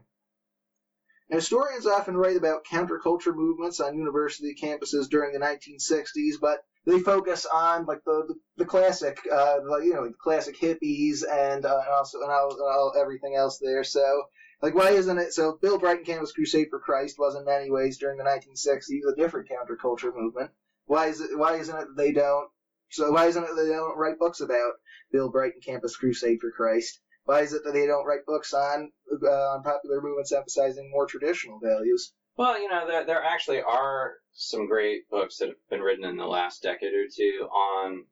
Historians 1.29 1.87
often 1.87 2.15
write 2.15 2.35
about 2.35 2.65
counterculture 2.65 3.33
movements 3.33 3.79
on 3.79 3.95
university 3.97 4.53
campuses 4.53 5.09
during 5.09 5.31
the 5.31 5.39
1960s, 5.39 6.39
but 6.39 6.59
they 6.85 6.99
focus 6.99 7.45
on 7.45 7.85
like 7.85 8.03
the 8.05 8.25
the, 8.27 8.35
the 8.57 8.65
classic, 8.65 9.19
uh, 9.31 9.59
you 9.79 9.93
know, 9.93 10.07
the 10.07 10.13
classic 10.21 10.59
hippies 10.59 11.23
and 11.23 11.65
uh, 11.65 11.79
and 11.85 11.93
also 11.93 12.21
and 12.21 12.31
all, 12.31 12.51
and 12.51 12.61
all 12.61 12.93
everything 12.99 13.35
else 13.35 13.57
there. 13.57 13.83
So, 13.83 14.23
like, 14.61 14.75
why 14.75 14.91
isn't 14.91 15.17
it? 15.17 15.33
So, 15.33 15.57
Bill 15.61 15.79
Bright 15.79 15.97
and 15.97 16.05
Campus 16.05 16.33
Crusade 16.33 16.67
for 16.69 16.79
Christ 16.79 17.17
was 17.17 17.35
in 17.35 17.45
many 17.45 17.71
ways 17.71 17.97
during 17.97 18.17
the 18.17 18.23
1960s 18.25 19.11
a 19.11 19.15
different 19.15 19.49
counterculture 19.49 20.13
movement. 20.13 20.51
Why 20.85 21.07
is 21.07 21.21
it? 21.21 21.37
Why 21.37 21.55
isn't 21.55 21.75
it 21.75 21.87
they 21.95 22.11
don't 22.11 22.49
So 22.93 23.11
why 23.11 23.25
isn't 23.25 23.43
it 23.43 23.55
that 23.55 23.63
they 23.63 23.69
don't 23.69 23.97
write 23.97 24.19
books 24.19 24.39
about 24.39 24.73
Bill 25.11 25.31
Bright 25.31 25.53
and 25.55 25.63
Campus 25.63 25.95
Crusade 25.95 26.39
for 26.39 26.51
Christ? 26.51 27.01
Why 27.25 27.41
is 27.41 27.51
it 27.51 27.63
that 27.63 27.73
they 27.73 27.87
don't 27.87 28.05
write 28.05 28.25
books 28.27 28.53
on 28.53 28.91
uh, 29.11 29.27
on 29.27 29.63
popular 29.63 29.99
movements 29.99 30.31
emphasizing 30.31 30.91
more 30.91 31.07
traditional 31.07 31.59
values? 31.59 32.13
Well, 32.37 32.61
you 32.61 32.69
know, 32.69 32.85
there 32.85 33.03
there 33.03 33.23
actually 33.23 33.61
are 33.61 34.17
some 34.33 34.67
great 34.67 35.09
books 35.09 35.37
that 35.37 35.47
have 35.47 35.69
been 35.71 35.81
written 35.81 36.05
in 36.05 36.17
the 36.17 36.27
last 36.27 36.61
decade 36.61 36.93
or 36.93 37.07
two 37.07 37.47
on 37.51 38.05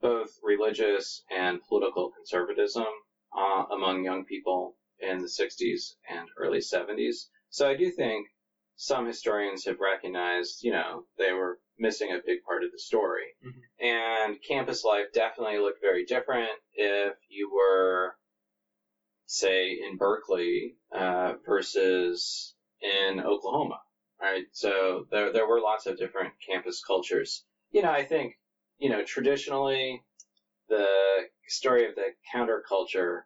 both 0.00 0.30
religious 0.42 1.22
and 1.30 1.60
political 1.68 2.10
conservatism 2.10 2.86
uh, 3.36 3.64
among 3.70 4.02
young 4.02 4.24
people 4.24 4.76
in 4.98 5.18
the 5.18 5.26
60s 5.26 5.94
and 6.08 6.28
early 6.38 6.60
70s. 6.60 7.28
So 7.50 7.68
I 7.68 7.74
do 7.74 7.90
think 7.90 8.28
some 8.80 9.06
historians 9.06 9.64
have 9.64 9.80
recognized, 9.80 10.62
you 10.62 10.70
know, 10.70 11.02
they 11.18 11.32
were 11.32 11.58
missing 11.78 12.12
a 12.12 12.18
big 12.24 12.38
part 12.44 12.62
of 12.62 12.70
the 12.70 12.78
story. 12.78 13.34
Mhm. 13.44 13.60
And 13.80 14.42
campus 14.42 14.84
life 14.84 15.06
definitely 15.12 15.58
looked 15.58 15.80
very 15.80 16.04
different 16.04 16.56
if 16.74 17.14
you 17.28 17.50
were, 17.52 18.14
say, 19.26 19.72
in 19.72 19.96
Berkeley 19.96 20.76
uh, 20.92 21.34
versus 21.44 22.54
in 22.80 23.18
Oklahoma, 23.20 23.80
right? 24.20 24.44
So 24.52 25.06
there 25.10 25.32
there 25.32 25.46
were 25.46 25.60
lots 25.60 25.86
of 25.86 25.96
different 25.96 26.32
campus 26.48 26.80
cultures. 26.80 27.44
You 27.70 27.82
know, 27.82 27.90
I 27.90 28.04
think, 28.04 28.38
you 28.78 28.88
know, 28.88 29.02
traditionally 29.02 30.00
the 30.68 31.26
story 31.48 31.84
of 31.84 31.96
the 31.96 32.10
counterculture 32.32 33.22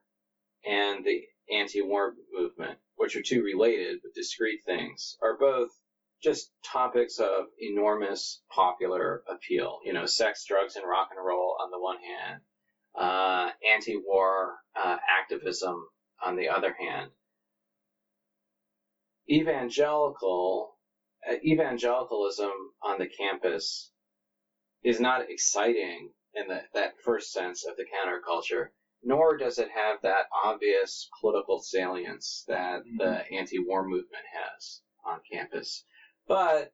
and 0.65 1.05
the 1.05 1.21
anti-war 1.51 2.15
movement, 2.33 2.79
which 3.03 3.17
are 3.17 3.21
two 3.21 3.43
related 3.43 3.99
but 4.01 4.15
discrete 4.15 4.61
things, 4.65 5.17
are 5.21 5.37
both 5.37 5.69
just 6.23 6.53
topics 6.65 7.19
of 7.19 7.47
enormous 7.59 8.41
popular 8.49 9.25
appeal. 9.29 9.81
You 9.85 9.93
know, 9.93 10.07
sex, 10.07 10.45
drugs, 10.47 10.77
and 10.77 10.89
rock 10.89 11.09
and 11.11 11.27
roll 11.27 11.57
on 11.61 11.73
the 11.73 11.81
one 11.81 11.97
hand, 11.99 12.41
uh, 12.95 13.51
anti-war 13.75 14.55
uh, 14.77 14.97
activism 15.21 15.85
on 16.25 16.37
the 16.37 16.49
other 16.49 16.73
hand. 16.79 17.11
Evangelical, 19.29 20.77
uh, 21.29 21.35
evangelicalism 21.45 22.53
on 22.85 22.99
the 22.99 23.09
campus 23.19 23.91
is 24.85 25.01
not 25.01 25.29
exciting 25.29 26.11
in 26.35 26.47
the, 26.47 26.61
that 26.75 26.93
first 27.05 27.33
sense 27.33 27.65
of 27.69 27.75
the 27.77 27.85
counterculture, 27.85 28.67
nor 29.03 29.37
does 29.37 29.59
it 29.59 29.69
have 29.71 30.01
that 30.03 30.27
obvious 30.45 31.09
political 31.21 31.59
salience 31.61 32.45
that 32.47 32.83
the 32.99 33.31
anti-war 33.33 33.85
movement 33.85 34.25
has 34.33 34.81
on 35.05 35.21
campus. 35.31 35.85
But, 36.27 36.73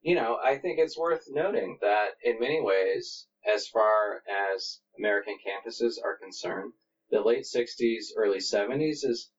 you 0.00 0.14
know, 0.14 0.38
I 0.42 0.58
think 0.58 0.78
it's 0.78 0.98
worth 0.98 1.24
noting 1.28 1.78
that 1.80 2.10
in 2.22 2.40
many 2.40 2.60
ways, 2.60 3.26
as 3.46 3.68
far 3.68 4.22
as 4.54 4.80
American 4.98 5.38
campuses 5.46 5.94
are 6.02 6.16
concerned, 6.16 6.72
the 7.10 7.20
late 7.20 7.44
60s, 7.44 8.06
early 8.16 8.38
70s 8.38 9.04
is 9.04 9.30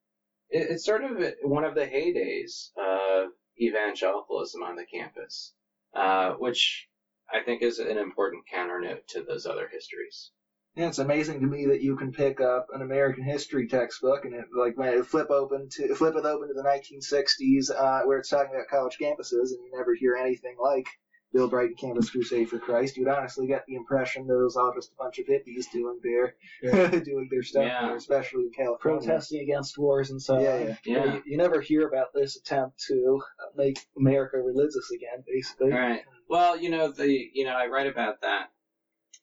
it, 0.49 0.71
it's 0.71 0.85
sort 0.85 1.03
of 1.03 1.33
one 1.43 1.63
of 1.63 1.75
the 1.75 1.85
heydays 1.85 2.69
of 2.77 3.29
evangelicalism 3.59 4.63
on 4.63 4.75
the 4.75 4.85
campus, 4.85 5.53
uh, 5.93 6.31
which 6.33 6.87
I 7.31 7.43
think 7.43 7.61
is 7.61 7.79
an 7.79 7.97
important 7.97 8.43
counternote 8.51 9.07
to 9.09 9.23
those 9.23 9.45
other 9.45 9.67
histories. 9.67 10.31
Yeah, 10.79 10.87
it's 10.87 10.99
amazing 10.99 11.41
to 11.41 11.45
me 11.45 11.65
that 11.65 11.81
you 11.81 11.97
can 11.97 12.13
pick 12.13 12.39
up 12.39 12.67
an 12.73 12.81
American 12.81 13.21
history 13.25 13.67
textbook 13.67 14.23
and 14.23 14.33
it, 14.33 14.45
like 14.55 14.75
flip 15.03 15.29
open 15.29 15.67
to 15.73 15.93
flip 15.93 16.15
it 16.15 16.23
open 16.23 16.47
to 16.47 16.53
the 16.53 16.63
1960s, 16.63 17.69
uh, 17.69 18.05
where 18.05 18.17
it's 18.19 18.29
talking 18.29 18.53
about 18.55 18.69
college 18.69 18.95
campuses, 18.97 19.51
and 19.51 19.59
you 19.65 19.71
never 19.75 19.93
hear 19.93 20.15
anything 20.15 20.55
like 20.57 20.87
Bill 21.33 21.49
Bright 21.49 21.71
and 21.71 21.77
Campus 21.77 22.09
Crusade 22.09 22.47
for 22.49 22.59
Christ. 22.59 22.95
You'd 22.95 23.09
honestly 23.09 23.45
get 23.45 23.65
the 23.67 23.75
impression 23.75 24.25
that 24.27 24.39
it 24.39 24.41
was 24.41 24.55
all 24.55 24.73
just 24.73 24.93
a 24.93 25.03
bunch 25.03 25.19
of 25.19 25.25
hippies 25.25 25.69
doing 25.69 25.99
their 26.01 26.33
doing 27.01 27.27
their 27.29 27.43
stuff, 27.43 27.63
Yeah. 27.65 27.87
there, 27.87 27.97
especially 27.97 28.43
in 28.43 28.51
California. 28.55 29.01
protesting 29.01 29.41
against 29.41 29.77
wars 29.77 30.11
and 30.11 30.21
so 30.21 30.39
Yeah, 30.39 30.59
yeah. 30.59 30.75
You, 30.85 30.93
Yeah. 30.95 31.13
you, 31.15 31.23
you 31.25 31.37
never 31.37 31.59
hear 31.59 31.89
about 31.89 32.13
this 32.13 32.37
attempt 32.37 32.81
to 32.87 33.19
uh, 33.41 33.49
make 33.57 33.79
America 33.97 34.37
religious 34.37 34.89
again, 34.95 35.25
basically. 35.27 35.73
All 35.73 35.77
right. 35.77 36.03
Well, 36.29 36.55
you 36.57 36.69
know 36.69 36.89
the 36.89 37.29
you 37.33 37.43
know 37.43 37.53
I 37.53 37.65
write 37.67 37.87
about 37.87 38.21
that 38.21 38.51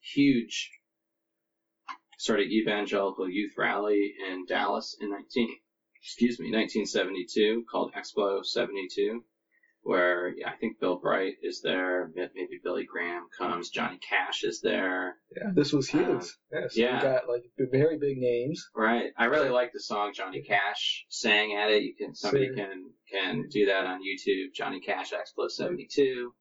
huge 0.03 0.71
sort 2.17 2.41
of 2.41 2.47
evangelical 2.47 3.29
youth 3.29 3.53
rally 3.57 4.15
in 4.31 4.45
Dallas 4.47 4.97
in 5.01 5.11
19 5.11 5.49
excuse 6.03 6.39
me 6.39 6.47
1972 6.47 7.65
called 7.71 7.93
Expo 7.95 8.45
72 8.45 9.23
where 9.83 10.35
yeah, 10.37 10.51
I 10.51 10.57
think 10.57 10.81
Bill 10.81 10.97
Bright 10.97 11.35
is 11.43 11.61
there 11.63 12.11
maybe 12.15 12.61
Billy 12.63 12.85
Graham 12.85 13.27
comes 13.37 13.71
Johnny 13.71 13.99
Cash 13.99 14.43
is 14.43 14.61
there 14.61 15.17
Yeah, 15.37 15.51
this 15.55 15.73
was 15.73 15.89
huge. 15.89 16.03
Um, 16.03 16.29
yeah, 16.53 16.69
so 16.69 16.81
yeah. 16.81 17.03
got 17.03 17.29
like 17.29 17.45
very 17.59 17.99
big 17.99 18.19
names. 18.19 18.65
right 18.75 19.11
I 19.17 19.27
really 19.27 19.51
like 19.51 19.73
the 19.73 19.81
song 19.81 20.13
Johnny 20.15 20.43
Cash 20.43 21.07
sang 21.09 21.55
at 21.55 21.71
it 21.71 21.83
you 21.83 21.95
can 21.95 22.15
somebody 22.15 22.55
can 22.55 22.91
can 23.11 23.49
do 23.51 23.67
that 23.67 23.87
on 23.87 24.01
YouTube 24.01 24.55
Johnny 24.55 24.81
Cash 24.81 25.13
Expo 25.13 25.51
72 25.51 26.33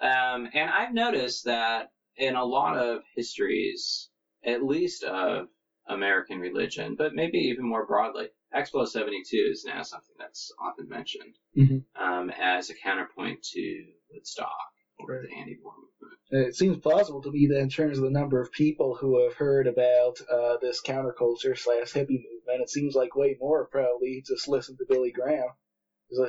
um, 0.00 0.48
and 0.52 0.70
I've 0.70 0.92
noticed 0.92 1.44
that 1.46 1.90
in 2.16 2.34
a 2.34 2.44
lot 2.44 2.76
of 2.76 3.02
histories, 3.14 4.10
at 4.46 4.62
least 4.62 5.02
of 5.04 5.46
American 5.88 6.38
religion, 6.38 6.94
but 6.96 7.12
maybe 7.14 7.38
even 7.38 7.64
more 7.68 7.84
broadly, 7.86 8.28
Expo 8.54 8.86
72 8.86 9.48
is 9.50 9.64
now 9.66 9.82
something 9.82 10.14
that's 10.18 10.50
often 10.58 10.88
mentioned 10.88 11.34
Mhm. 11.56 11.82
um, 11.94 12.30
as 12.30 12.70
a 12.70 12.74
counterpoint 12.74 13.42
to 13.42 13.84
Woodstock 14.10 14.50
or 14.98 15.06
Right. 15.14 15.28
the 15.28 15.34
anti-war 15.36 15.72
movement. 15.76 16.18
Uh, 16.32 16.46
It 16.48 16.54
seems 16.54 16.78
plausible 16.78 17.22
to 17.22 17.30
me 17.30 17.46
that 17.46 17.58
in 17.60 17.68
terms 17.68 17.98
of 17.98 18.04
the 18.04 18.10
number 18.10 18.40
of 18.40 18.50
people 18.52 18.94
who 18.94 19.22
have 19.22 19.34
heard 19.34 19.66
about 19.66 20.20
uh, 20.28 20.56
this 20.58 20.80
counterculture 20.80 21.56
slash 21.56 21.92
hippie 21.92 22.22
movement, 22.22 22.62
it 22.62 22.68
seems 22.70 22.94
like 22.94 23.14
way 23.14 23.36
more 23.38 23.66
probably 23.66 24.22
just 24.26 24.48
listen 24.48 24.76
to 24.76 24.84
Billy 24.88 25.10
Graham. 25.12 25.48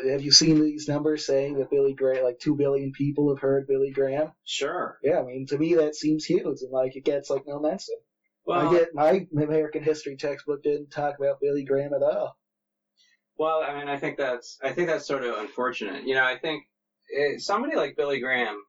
Have 0.09 0.21
you 0.21 0.31
seen 0.31 0.59
these 0.59 0.87
numbers 0.87 1.23
saying 1.25 1.53
that 1.57 1.69
Billy 1.69 1.93
Graham, 1.93 2.23
like 2.23 2.39
two 2.39 2.55
billion 2.55 2.91
people 2.91 3.29
have 3.29 3.39
heard 3.39 3.67
Billy 3.67 3.91
Graham? 3.91 4.31
Sure. 4.43 4.97
Yeah, 5.03 5.19
I 5.19 5.23
mean 5.23 5.45
to 5.47 5.57
me 5.57 5.75
that 5.75 5.93
seems 5.95 6.25
huge, 6.25 6.61
and 6.61 6.71
like 6.71 6.95
it 6.95 7.03
gets 7.03 7.29
like 7.29 7.45
no 7.45 7.59
mention. 7.59 7.95
Well, 8.47 8.59
I 8.59 8.65
get 8.65 8.93
my 8.95 9.27
American 9.31 9.83
history 9.83 10.15
textbook 10.15 10.63
didn't 10.63 10.89
talk 10.89 11.19
about 11.19 11.39
Billy 11.39 11.63
Graham 11.63 11.93
at 11.93 12.01
all. 12.01 12.35
Well, 13.37 13.61
I 13.61 13.73
mean, 13.73 13.87
I 13.87 13.97
think 13.97 14.17
that's 14.17 14.57
I 14.63 14.71
think 14.71 14.87
that's 14.87 15.05
sort 15.07 15.23
of 15.23 15.37
unfortunate. 15.37 16.03
You 16.05 16.15
know, 16.15 16.23
I 16.25 16.37
think 16.37 16.63
eh, 17.15 17.37
somebody 17.37 17.75
like 17.75 17.95
Billy 17.95 18.19
Graham, 18.19 18.63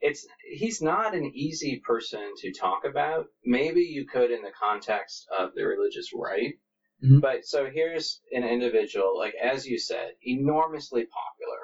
it's 0.00 0.26
he's 0.42 0.80
not 0.82 1.14
an 1.14 1.30
easy 1.34 1.80
person 1.84 2.32
to 2.38 2.52
talk 2.52 2.84
about. 2.84 3.26
Maybe 3.44 3.82
you 3.82 4.04
could 4.06 4.30
in 4.30 4.42
the 4.42 4.52
context 4.52 5.26
of 5.36 5.54
the 5.54 5.64
religious 5.64 6.08
right, 6.14 6.54
Mhm. 7.02 7.20
but 7.20 7.44
so 7.44 7.68
here's 7.70 8.20
an 8.32 8.44
individual, 8.44 9.16
like 9.16 9.34
as 9.42 9.66
you 9.66 9.78
said, 9.78 10.12
enormously 10.22 11.04
popular, 11.04 11.58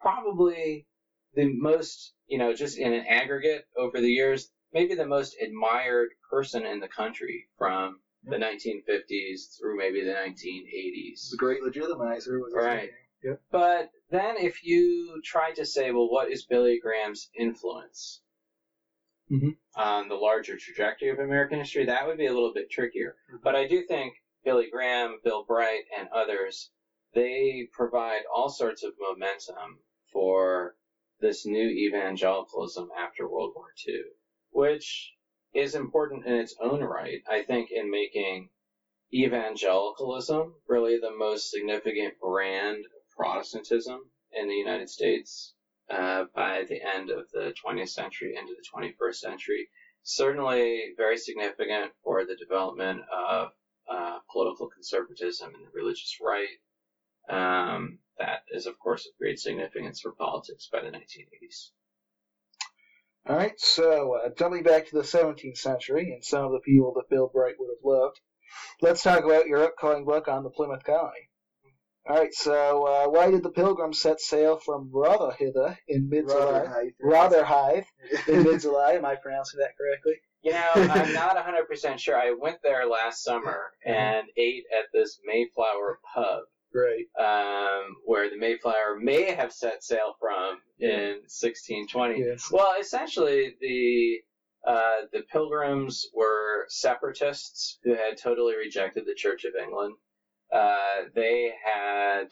probably 0.00 0.86
the 1.34 1.46
most, 1.46 2.12
you 2.28 2.38
know, 2.38 2.52
just 2.54 2.78
in 2.78 2.92
an 2.92 3.04
aggregate 3.08 3.64
over 3.76 4.00
the 4.00 4.10
years, 4.10 4.48
maybe 4.72 4.94
the 4.94 5.04
most 5.04 5.36
admired 5.40 6.08
person 6.28 6.64
in 6.64 6.78
the 6.80 6.88
country 6.88 7.46
from 7.58 7.98
the 8.22 8.36
1950s 8.36 9.56
through 9.58 9.76
maybe 9.76 10.02
the 10.02 10.12
1980s. 10.12 11.30
The 11.30 11.36
great 11.36 11.60
legitimizer 11.62 12.38
was 12.40 12.52
Right. 12.54 12.90
name. 13.22 13.34
But 13.50 13.88
then 14.10 14.36
if 14.36 14.62
you 14.62 15.18
try 15.24 15.50
to 15.52 15.64
say, 15.64 15.90
well, 15.90 16.08
what 16.08 16.28
is 16.30 16.42
Billy 16.44 16.78
Graham's 16.78 17.28
influence 17.34 18.20
Mhm. 19.30 19.52
on 19.76 20.08
the 20.08 20.16
larger 20.16 20.56
trajectory 20.56 21.08
of 21.08 21.18
American 21.18 21.58
history, 21.58 21.84
that 21.84 22.04
would 22.06 22.16
be 22.16 22.26
a 22.26 22.32
little 22.32 22.52
bit 22.52 22.68
trickier. 22.70 23.14
But 23.42 23.54
I 23.54 23.64
do 23.64 23.80
think 23.82 24.12
Billy 24.44 24.68
Graham, 24.68 25.18
Bill 25.22 25.42
Bright, 25.42 25.82
and 25.96 26.06
others, 26.12 26.68
they 27.12 27.64
provide 27.72 28.22
all 28.32 28.48
sorts 28.48 28.82
of 28.82 28.92
momentum 28.98 29.80
for 30.12 30.74
this 31.20 31.44
new 31.44 31.66
evangelicalism 31.68 32.88
after 32.96 33.26
World 33.26 33.52
War 33.54 33.72
II, 33.86 34.00
which 34.50 35.14
is 35.54 35.74
important 35.74 36.26
in 36.26 36.34
its 36.34 36.54
own 36.60 36.82
right, 36.82 37.22
I 37.28 37.42
think, 37.42 37.70
in 37.70 37.90
making 37.90 38.50
evangelicalism 39.12 40.54
really 40.68 40.98
the 40.98 41.10
most 41.10 41.50
significant 41.50 42.18
brand 42.20 42.84
of 42.84 43.16
Protestantism 43.16 44.10
in 44.32 44.48
the 44.48 44.54
United 44.54 44.88
States 44.88 45.54
uh, 45.90 46.24
by 46.34 46.64
the 46.68 46.80
end 46.80 47.10
of 47.10 47.28
the 47.32 47.52
20th 47.64 47.88
century 47.88 48.36
into 48.36 48.54
the 48.54 48.64
21st 48.72 49.16
century. 49.16 49.68
Certainly 50.02 50.94
very 50.96 51.18
significant 51.18 51.92
for 52.02 52.24
the 52.24 52.36
development 52.36 53.02
of 53.12 53.50
uh, 53.90 54.18
political 54.30 54.68
conservatism 54.68 55.52
and 55.54 55.66
the 55.66 55.70
religious 55.74 56.18
right. 56.22 56.48
Um, 57.28 57.98
that 58.18 58.44
is, 58.52 58.66
of 58.66 58.78
course, 58.78 59.06
of 59.06 59.18
great 59.18 59.38
significance 59.38 60.00
for 60.00 60.12
politics 60.12 60.68
by 60.70 60.80
the 60.80 60.90
1980s. 60.90 61.70
All 63.26 63.36
right, 63.36 63.58
so 63.58 64.14
uh, 64.14 64.30
jumping 64.36 64.62
back 64.62 64.88
to 64.88 64.96
the 64.96 65.02
17th 65.02 65.58
century 65.58 66.12
and 66.12 66.24
some 66.24 66.44
of 66.44 66.52
the 66.52 66.60
people 66.60 66.94
that 66.94 67.10
Bill 67.10 67.30
Bright 67.32 67.54
would 67.58 67.68
have 67.68 67.84
loved, 67.84 68.20
let's 68.80 69.02
talk 69.02 69.24
about 69.24 69.46
your 69.46 69.62
upcoming 69.62 70.04
book 70.04 70.26
on 70.26 70.42
the 70.42 70.50
Plymouth 70.50 70.84
Colony. 70.84 71.28
All 72.08 72.16
right, 72.16 72.32
so 72.32 72.86
uh, 72.86 73.08
why 73.10 73.30
did 73.30 73.42
the 73.42 73.50
Pilgrims 73.50 74.00
set 74.00 74.20
sail 74.20 74.56
from 74.56 74.90
Rotherhithe 74.90 75.76
in 75.86 76.08
mid-July? 76.08 76.64
Rotherhithe. 76.64 76.92
Rotherhithe 77.00 77.84
in 78.26 78.42
mid-July. 78.44 78.92
Am 78.92 79.04
I 79.04 79.16
pronouncing 79.16 79.60
that 79.60 79.76
correctly? 79.76 80.14
You 80.42 80.52
know, 80.52 80.70
I'm 80.74 81.12
not 81.12 81.36
100% 81.36 81.98
sure. 81.98 82.16
I 82.16 82.34
went 82.40 82.62
there 82.62 82.86
last 82.86 83.22
summer 83.22 83.72
and 83.84 84.26
ate 84.38 84.64
at 84.76 84.86
this 84.94 85.20
Mayflower 85.24 86.00
pub, 86.14 86.44
Right. 86.74 87.04
um, 87.18 87.96
where 88.04 88.30
the 88.30 88.36
Mayflower 88.36 88.98
may 89.00 89.32
have 89.32 89.52
set 89.52 89.82
sail 89.82 90.14
from 90.18 90.58
in 90.78 91.22
1620. 91.26 92.20
Yes. 92.20 92.48
Well, 92.52 92.74
essentially, 92.80 93.54
the 93.60 94.18
uh, 94.66 95.06
the 95.12 95.22
Pilgrims 95.32 96.06
were 96.14 96.66
separatists 96.68 97.78
who 97.82 97.94
had 97.94 98.18
totally 98.18 98.56
rejected 98.56 99.04
the 99.06 99.14
Church 99.14 99.44
of 99.44 99.54
England. 99.60 99.94
Uh, 100.52 101.08
they 101.14 101.52
had 101.64 102.26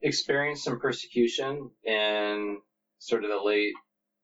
experienced 0.00 0.64
some 0.64 0.78
persecution 0.78 1.70
in 1.84 2.58
sort 2.98 3.24
of 3.24 3.30
the 3.30 3.42
late 3.42 3.74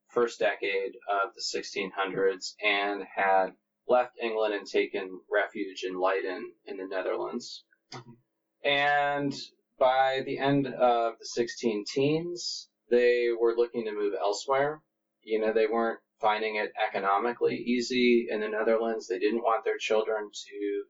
first 0.08 0.38
decade 0.38 0.92
of 1.10 1.32
the 1.34 1.42
1600s 1.42 2.54
and 2.64 3.02
had 3.14 3.48
left 3.88 4.12
England 4.22 4.54
and 4.54 4.66
taken 4.66 5.20
refuge 5.30 5.84
in 5.84 5.98
Leiden 5.98 6.52
in 6.66 6.76
the 6.76 6.86
Netherlands. 6.86 7.64
And 8.64 9.34
by 9.78 10.22
the 10.24 10.38
end 10.38 10.66
of 10.66 11.18
the 11.18 11.26
16 11.26 11.84
teens, 11.92 12.68
they 12.90 13.28
were 13.38 13.54
looking 13.56 13.84
to 13.86 13.92
move 13.92 14.14
elsewhere. 14.14 14.80
You 15.22 15.40
know, 15.40 15.52
they 15.52 15.66
weren't 15.66 16.00
finding 16.20 16.56
it 16.56 16.72
economically 16.88 17.56
easy 17.56 18.28
in 18.30 18.40
the 18.40 18.48
Netherlands. 18.48 19.08
They 19.08 19.18
didn't 19.18 19.42
want 19.42 19.64
their 19.64 19.78
children 19.78 20.30
to 20.48 20.84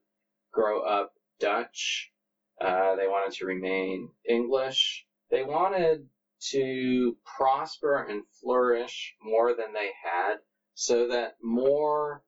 grow 0.53 0.83
up 0.83 1.12
Dutch. 1.41 2.12
Uh, 2.61 2.95
they 2.97 3.09
wanted 3.09 3.35
to 3.39 3.47
remain 3.47 4.11
English. 4.29 5.07
They 5.31 5.43
wanted 5.43 6.07
to 6.51 7.16
prosper 7.25 8.05
and 8.05 8.23
flourish 8.41 9.14
more 9.23 9.55
than 9.57 9.73
they 9.73 9.91
had 10.05 10.37
so 10.75 11.09
that 11.09 11.37
more 11.43 12.23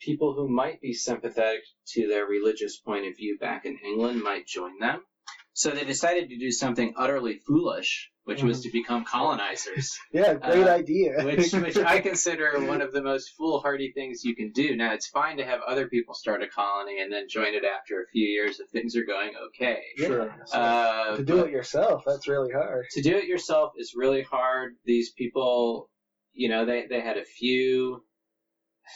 people 0.00 0.34
who 0.34 0.48
might 0.48 0.80
be 0.80 0.92
sympathetic 0.92 1.62
to 1.88 2.08
their 2.08 2.26
religious 2.26 2.78
point 2.78 3.06
of 3.06 3.16
view 3.16 3.36
back 3.40 3.64
in 3.66 3.78
England 3.84 4.22
might 4.22 4.46
join 4.46 4.78
them. 4.78 5.02
So 5.52 5.70
they 5.70 5.84
decided 5.84 6.30
to 6.30 6.38
do 6.38 6.50
something 6.50 6.94
utterly 6.96 7.38
foolish, 7.46 8.10
which 8.24 8.42
was 8.42 8.62
to 8.62 8.70
become 8.70 9.04
colonizers, 9.04 9.98
Yeah, 10.12 10.34
great 10.34 10.66
Uh, 10.66 10.70
idea. 10.70 11.20
which 11.24 11.52
which 11.52 11.76
I 11.76 12.00
consider 12.00 12.64
one 12.66 12.80
of 12.80 12.92
the 12.92 13.02
most 13.02 13.30
foolhardy 13.36 13.92
things 13.92 14.24
you 14.24 14.34
can 14.34 14.52
do. 14.52 14.74
Now 14.76 14.94
it's 14.94 15.08
fine 15.08 15.36
to 15.38 15.44
have 15.44 15.60
other 15.66 15.88
people 15.88 16.14
start 16.14 16.42
a 16.42 16.46
colony 16.46 17.00
and 17.00 17.12
then 17.12 17.26
join 17.28 17.52
it 17.54 17.64
after 17.64 18.00
a 18.00 18.06
few 18.12 18.26
years 18.26 18.60
if 18.60 18.70
things 18.70 18.96
are 18.96 19.04
going 19.04 19.32
okay. 19.48 19.80
Yeah. 19.98 20.28
Uh, 20.52 21.16
to 21.16 21.24
do 21.24 21.44
it 21.44 21.50
yourself, 21.50 22.04
that's 22.06 22.26
really 22.28 22.52
hard. 22.52 22.86
to 22.92 23.02
do 23.02 23.16
it 23.16 23.24
yourself 23.26 23.72
is 23.76 23.92
really 23.96 24.22
hard. 24.22 24.76
These 24.84 25.10
people, 25.12 25.90
you 26.32 26.48
know, 26.48 26.64
they, 26.64 26.86
they 26.88 27.00
had 27.00 27.18
a 27.18 27.24
few 27.24 28.02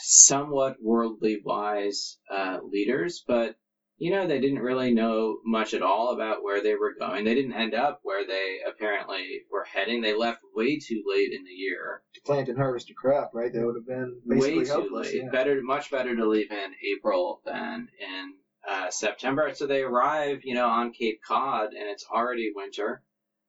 somewhat 0.03 0.77
worldly 0.81 1.41
wise 1.45 2.17
uh, 2.31 2.59
leaders, 2.63 3.23
but 3.27 3.55
you 3.97 4.11
know, 4.11 4.27
they 4.27 4.41
didn't 4.41 4.59
really 4.59 4.93
know 4.93 5.39
much 5.45 5.73
at 5.73 5.81
all 5.81 6.13
about 6.13 6.43
where 6.43 6.61
they 6.61 6.75
were 6.75 6.95
going. 6.99 7.25
They 7.25 7.35
didn't 7.35 7.53
end 7.53 7.75
up 7.75 8.01
where 8.03 8.27
they 8.27 8.59
apparently 8.67 9.43
were 9.53 9.65
heading. 9.65 10.01
They 10.01 10.13
left 10.13 10.41
way 10.53 10.81
too 10.81 11.03
late 11.07 11.31
in 11.33 11.45
the 11.45 11.53
year. 11.53 12.03
To 12.15 12.21
plant 12.23 12.49
and 12.49 12.59
harvest 12.59 12.91
a 12.91 12.95
crop, 12.95 13.31
right? 13.33 13.53
That 13.53 13.65
would 13.65 13.77
have 13.77 13.87
been 13.87 14.21
Way 14.27 14.65
too 14.65 14.65
helpless. 14.65 15.13
late. 15.13 15.23
yeah. 15.23 15.31
Better, 15.31 15.61
much 15.63 15.93
better 15.93 16.15
to 16.17 16.27
leave 16.29 16.51
in 16.51 16.73
April 16.93 17.41
than 17.45 17.87
in 18.01 18.33
uh, 18.69 18.91
September. 18.91 19.53
So 19.55 19.67
they 19.67 19.83
arrive, 19.83 20.41
you 20.43 20.55
know, 20.55 20.67
on 20.67 20.93
Cape 20.93 21.21
Cod, 21.27 21.69
and 21.73 21.89
it's 21.89 22.05
already 22.13 22.51
winter. 22.53 23.01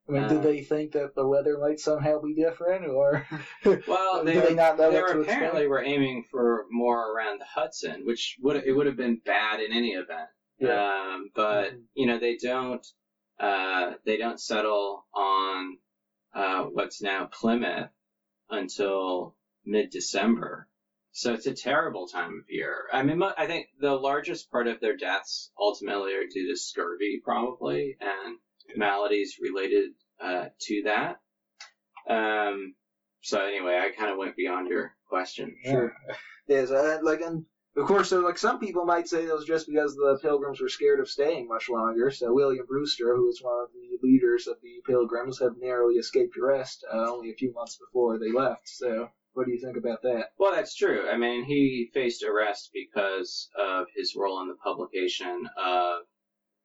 I 0.07 0.11
mean, 0.11 0.23
Uh, 0.23 0.27
did 0.27 0.43
they 0.43 0.61
think 0.61 0.91
that 0.91 1.15
the 1.15 1.27
weather 1.27 1.57
might 1.57 1.79
somehow 1.79 2.19
be 2.21 2.35
different, 2.35 2.85
or 2.85 3.25
Well, 3.87 4.23
did 4.23 4.27
they, 4.27 4.49
they 4.49 4.53
not 4.53 4.77
know 4.77 4.91
they 4.91 5.01
what 5.01 5.07
to 5.09 5.13
were 5.15 5.21
expect? 5.21 5.37
apparently 5.37 5.67
were 5.67 5.83
aiming 5.83 6.25
for 6.29 6.65
more 6.69 7.11
around 7.11 7.39
the 7.39 7.45
Hudson, 7.45 8.05
which 8.05 8.37
would 8.41 8.57
it 8.65 8.71
would 8.73 8.85
have 8.85 8.97
been 8.97 9.19
bad 9.25 9.59
in 9.61 9.71
any 9.71 9.93
event. 9.93 10.29
Um, 10.61 11.29
but 11.35 11.73
Mhm. 11.73 11.83
you 11.95 12.05
know 12.05 12.19
they 12.19 12.37
don't 12.37 12.85
uh, 13.39 13.93
they 14.05 14.17
don't 14.17 14.39
settle 14.39 15.05
on 15.13 15.77
uh, 16.33 16.63
what's 16.65 17.01
now 17.01 17.25
Plymouth 17.25 17.89
until 18.49 19.35
mid 19.65 19.89
December. 19.89 20.67
So 21.11 21.33
it's 21.33 21.45
a 21.47 21.53
terrible 21.53 22.07
time 22.07 22.39
of 22.39 22.49
year. 22.49 22.87
I 22.91 23.01
mean, 23.01 23.21
I 23.23 23.47
think 23.47 23.67
the 23.79 23.93
largest 23.95 24.51
part 24.51 24.67
of 24.67 24.81
their 24.81 24.97
deaths 24.97 25.49
ultimately 25.57 26.13
are 26.13 26.27
due 26.27 26.49
to 26.49 26.57
scurvy, 26.57 27.21
probably, 27.23 27.95
and 28.01 28.37
maladies 28.76 29.38
related 29.41 29.91
uh, 30.22 30.45
to 30.61 30.84
that. 30.86 31.20
Um, 32.07 32.76
so 33.22 33.41
anyway, 33.41 33.80
I 33.82 33.89
kind 33.97 34.11
of 34.11 34.18
went 34.18 34.36
beyond 34.36 34.68
your 34.70 34.93
question. 35.09 35.55
Sure. 35.63 35.93
Yes, 36.47 36.70
uh, 36.70 36.99
like, 37.01 37.22
and 37.22 37.45
of 37.78 37.88
course, 37.88 38.09
so 38.09 38.22
like 38.22 38.38
some 38.38 38.59
people 38.59 38.86
might 38.86 39.07
say 39.07 39.26
that 39.26 39.36
was 39.36 39.45
just 39.45 39.68
because 39.68 39.95
the 39.95 40.18
Pilgrims 40.22 40.61
were 40.61 40.70
scared 40.70 40.99
of 40.99 41.09
staying 41.09 41.47
much 41.47 41.68
longer. 41.70 42.09
So 42.09 42.34
William 42.34 42.66
Brewster, 42.66 43.16
who 43.16 43.26
was 43.26 43.41
one 43.41 43.63
of 43.63 43.70
the 43.74 43.97
leaders 44.07 44.47
of 44.47 44.57
the 44.61 44.82
Pilgrims, 44.86 45.39
had 45.39 45.57
narrowly 45.59 45.95
escaped 45.95 46.38
arrest 46.38 46.86
uh, 46.93 47.11
only 47.11 47.32
a 47.32 47.36
few 47.36 47.51
months 47.51 47.78
before 47.78 48.18
they 48.18 48.32
left. 48.32 48.70
So, 48.70 49.09
what 49.34 49.45
do 49.45 49.51
you 49.51 49.59
think 49.59 49.76
about 49.76 50.03
that? 50.03 50.30
Well, 50.38 50.53
that's 50.53 50.76
true. 50.76 51.09
I 51.09 51.18
mean, 51.18 51.43
he 51.43 51.89
faced 51.93 52.24
arrest 52.24 52.70
because 52.74 53.49
of 53.59 53.88
his 53.93 54.16
role 54.16 54.41
in 54.41 54.47
the 54.47 54.55
publication 54.55 55.49
of 55.57 56.03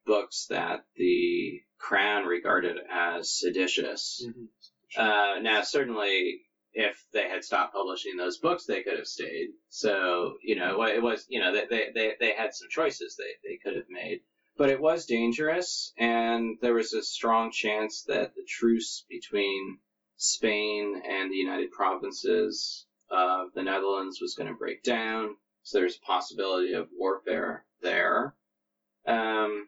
books 0.05 0.47
that 0.49 0.83
the 0.95 1.61
Crown 1.77 2.25
regarded 2.25 2.77
as 2.91 3.31
seditious. 3.31 4.25
Uh, 4.95 5.35
now, 5.41 5.61
certainly, 5.61 6.41
if 6.73 7.03
they 7.13 7.27
had 7.27 7.43
stopped 7.43 7.73
publishing 7.73 8.17
those 8.17 8.37
books, 8.37 8.65
they 8.65 8.83
could 8.83 8.97
have 8.97 9.07
stayed. 9.07 9.49
So, 9.69 10.35
you 10.43 10.55
know, 10.55 10.83
it 10.83 11.01
was, 11.01 11.25
you 11.27 11.39
know, 11.39 11.53
they, 11.53 11.65
they, 11.69 11.87
they, 11.93 12.13
they 12.19 12.33
had 12.33 12.53
some 12.53 12.67
choices 12.69 13.15
they, 13.17 13.49
they 13.49 13.57
could 13.57 13.75
have 13.75 13.89
made. 13.89 14.19
But 14.57 14.69
it 14.69 14.81
was 14.81 15.05
dangerous, 15.05 15.93
and 15.97 16.57
there 16.61 16.73
was 16.73 16.93
a 16.93 17.01
strong 17.01 17.51
chance 17.51 18.03
that 18.07 18.35
the 18.35 18.45
truce 18.47 19.05
between 19.09 19.79
Spain 20.17 21.01
and 21.07 21.31
the 21.31 21.37
United 21.37 21.71
Provinces 21.71 22.85
of 23.09 23.53
the 23.55 23.63
Netherlands 23.63 24.19
was 24.21 24.35
going 24.35 24.49
to 24.49 24.57
break 24.57 24.83
down. 24.83 25.35
So 25.63 25.79
there's 25.79 25.97
a 25.97 26.05
possibility 26.05 26.73
of 26.73 26.89
warfare 26.95 27.65
there. 27.81 28.35
Um, 29.07 29.67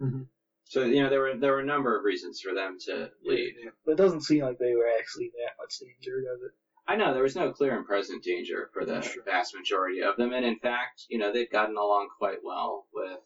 Mhm. 0.00 0.26
So 0.64 0.84
you 0.84 1.00
know 1.02 1.08
there 1.08 1.20
were 1.20 1.36
there 1.36 1.52
were 1.52 1.60
a 1.60 1.64
number 1.64 1.96
of 1.96 2.04
reasons 2.04 2.40
for 2.40 2.52
them 2.52 2.76
to 2.80 3.10
leave. 3.22 3.54
But 3.84 3.92
it 3.92 3.96
doesn't 3.96 4.22
seem 4.22 4.42
like 4.42 4.58
they 4.58 4.74
were 4.74 4.88
actually 4.98 5.30
that 5.36 5.52
much 5.58 5.78
danger, 5.78 6.20
does 6.20 6.42
it? 6.42 6.52
I 6.88 6.96
know 6.96 7.12
there 7.12 7.22
was 7.22 7.34
no 7.36 7.50
clear 7.50 7.76
and 7.76 7.84
present 7.84 8.22
danger 8.22 8.68
for 8.72 8.84
the 8.84 9.00
Sure. 9.00 9.22
vast 9.24 9.54
majority 9.54 10.02
of 10.02 10.16
them, 10.16 10.32
and 10.32 10.44
in 10.44 10.58
fact, 10.58 11.04
you 11.08 11.18
know 11.18 11.32
they'd 11.32 11.50
gotten 11.50 11.76
along 11.76 12.08
quite 12.18 12.42
well 12.42 12.86
with 12.92 13.20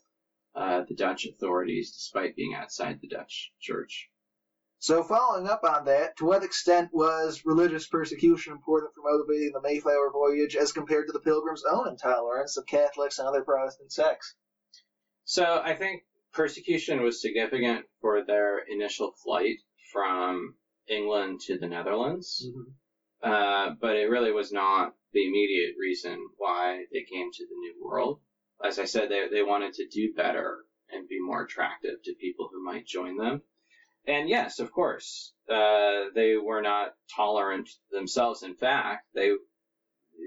uh, 0.55 0.83
the 0.89 0.95
Dutch 0.95 1.27
authorities, 1.27 1.91
despite 1.93 2.35
being 2.35 2.55
outside 2.55 3.01
the 3.01 3.07
Dutch 3.07 3.53
Church. 3.61 4.09
So, 4.79 5.03
following 5.03 5.47
up 5.47 5.63
on 5.63 5.85
that, 5.85 6.17
to 6.17 6.25
what 6.25 6.43
extent 6.43 6.89
was 6.93 7.43
religious 7.45 7.87
persecution 7.87 8.53
important 8.53 8.93
for 8.95 9.03
motivating 9.03 9.53
the 9.53 9.61
Mayflower 9.61 10.11
voyage 10.11 10.57
as 10.57 10.73
compared 10.73 11.07
to 11.07 11.13
the 11.13 11.21
Pilgrims' 11.21 11.63
own 11.65 11.87
intolerance 11.87 12.57
of 12.57 12.65
Catholics 12.67 13.19
and 13.19 13.29
other 13.29 13.43
Protestant 13.43 13.93
sects? 13.93 14.35
So 15.25 15.61
I 15.63 15.75
think 15.75 16.03
persecution 16.33 17.03
was 17.03 17.21
significant 17.21 17.87
for 18.01 18.25
their 18.25 18.59
initial 18.59 19.13
flight 19.25 19.59
from 19.93 20.55
England 20.89 21.41
to 21.47 21.59
the 21.59 21.69
Netherlands. 21.69 22.47
Uh, 23.23 23.75
but 23.81 23.97
it 23.97 24.09
really 24.09 24.33
was 24.33 24.53
not 24.53 24.95
the 25.13 25.27
immediate 25.27 25.75
reason 25.79 26.29
why 26.39 26.85
they 26.93 27.03
came 27.03 27.31
to 27.33 27.47
the 27.47 27.55
New 27.55 27.75
World. 27.85 28.21
As 28.65 28.79
I 28.79 28.85
said, 28.85 29.09
they, 29.11 29.29
they 29.31 29.43
wanted 29.43 29.75
to 29.75 29.89
do 29.89 30.15
better 30.15 30.65
and 30.91 31.09
be 31.09 31.21
more 31.21 31.45
attractive 31.45 32.03
to 32.05 32.15
people 32.15 32.49
who 32.51 32.65
might 32.65 32.87
join 32.87 33.17
them. 33.17 33.43
And 34.07 34.29
yes, 34.29 34.59
of 34.59 34.73
course, 34.73 35.35
uh, 35.49 36.07
they 36.15 36.37
were 36.37 36.63
not 36.63 36.95
tolerant 37.15 37.69
themselves. 37.91 38.43
In 38.43 38.55
fact, 38.55 39.07
they, 39.15 39.33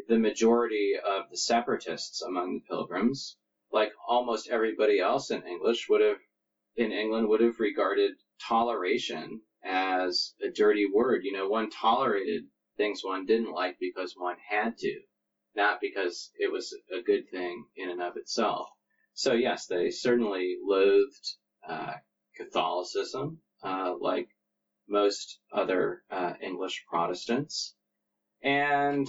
the 0.07 0.19
majority 0.19 0.93
of 0.95 1.29
the 1.31 1.37
separatists 1.37 2.21
among 2.21 2.53
the 2.53 2.67
pilgrims, 2.69 3.37
like 3.73 3.91
almost 4.07 4.49
everybody 4.49 4.99
else 4.99 5.31
in 5.31 5.41
English, 5.43 5.89
would 5.89 6.01
have, 6.01 6.19
in 6.77 6.91
England, 6.91 7.27
would 7.27 7.41
have 7.41 7.59
regarded 7.59 8.13
toleration 8.47 9.41
as 9.63 10.35
a 10.41 10.49
dirty 10.49 10.85
word. 10.85 11.23
You 11.23 11.33
know, 11.33 11.47
one 11.47 11.71
tolerated 11.71 12.43
things 12.77 13.03
one 13.03 13.25
didn't 13.25 13.51
like 13.51 13.77
because 13.79 14.13
one 14.15 14.37
had 14.47 14.77
to, 14.77 15.01
not 15.55 15.81
because 15.81 16.31
it 16.37 16.51
was 16.51 16.75
a 16.91 17.01
good 17.01 17.29
thing 17.29 17.65
in 17.75 17.89
and 17.89 18.01
of 18.01 18.15
itself. 18.15 18.69
So 19.13 19.33
yes, 19.33 19.65
they 19.65 19.89
certainly 19.89 20.57
loathed 20.63 21.35
uh, 21.67 21.93
Catholicism, 22.35 23.39
uh, 23.63 23.95
like 23.99 24.27
most 24.87 25.39
other 25.51 26.03
uh, 26.11 26.33
English 26.41 26.83
Protestants, 26.87 27.75
and 28.43 29.07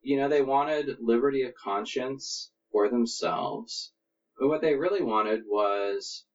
you 0.00 0.16
know 0.16 0.28
they 0.28 0.42
wanted 0.42 0.96
liberty 1.00 1.42
of 1.42 1.54
conscience 1.54 2.52
for 2.76 2.90
themselves. 2.90 3.90
But 4.38 4.48
what 4.48 4.60
they 4.60 4.74
really 4.74 5.00
wanted 5.00 5.40
was 5.46 6.26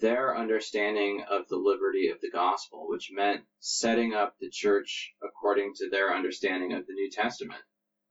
their 0.00 0.36
understanding 0.36 1.22
of 1.30 1.46
the 1.46 1.56
liberty 1.56 2.08
of 2.08 2.20
the 2.20 2.30
gospel, 2.30 2.88
which 2.88 3.10
meant 3.12 3.42
setting 3.60 4.12
up 4.12 4.34
the 4.40 4.48
church 4.50 5.12
according 5.22 5.74
to 5.76 5.88
their 5.88 6.12
understanding 6.12 6.72
of 6.72 6.84
the 6.84 6.94
New 6.94 7.08
Testament. 7.08 7.60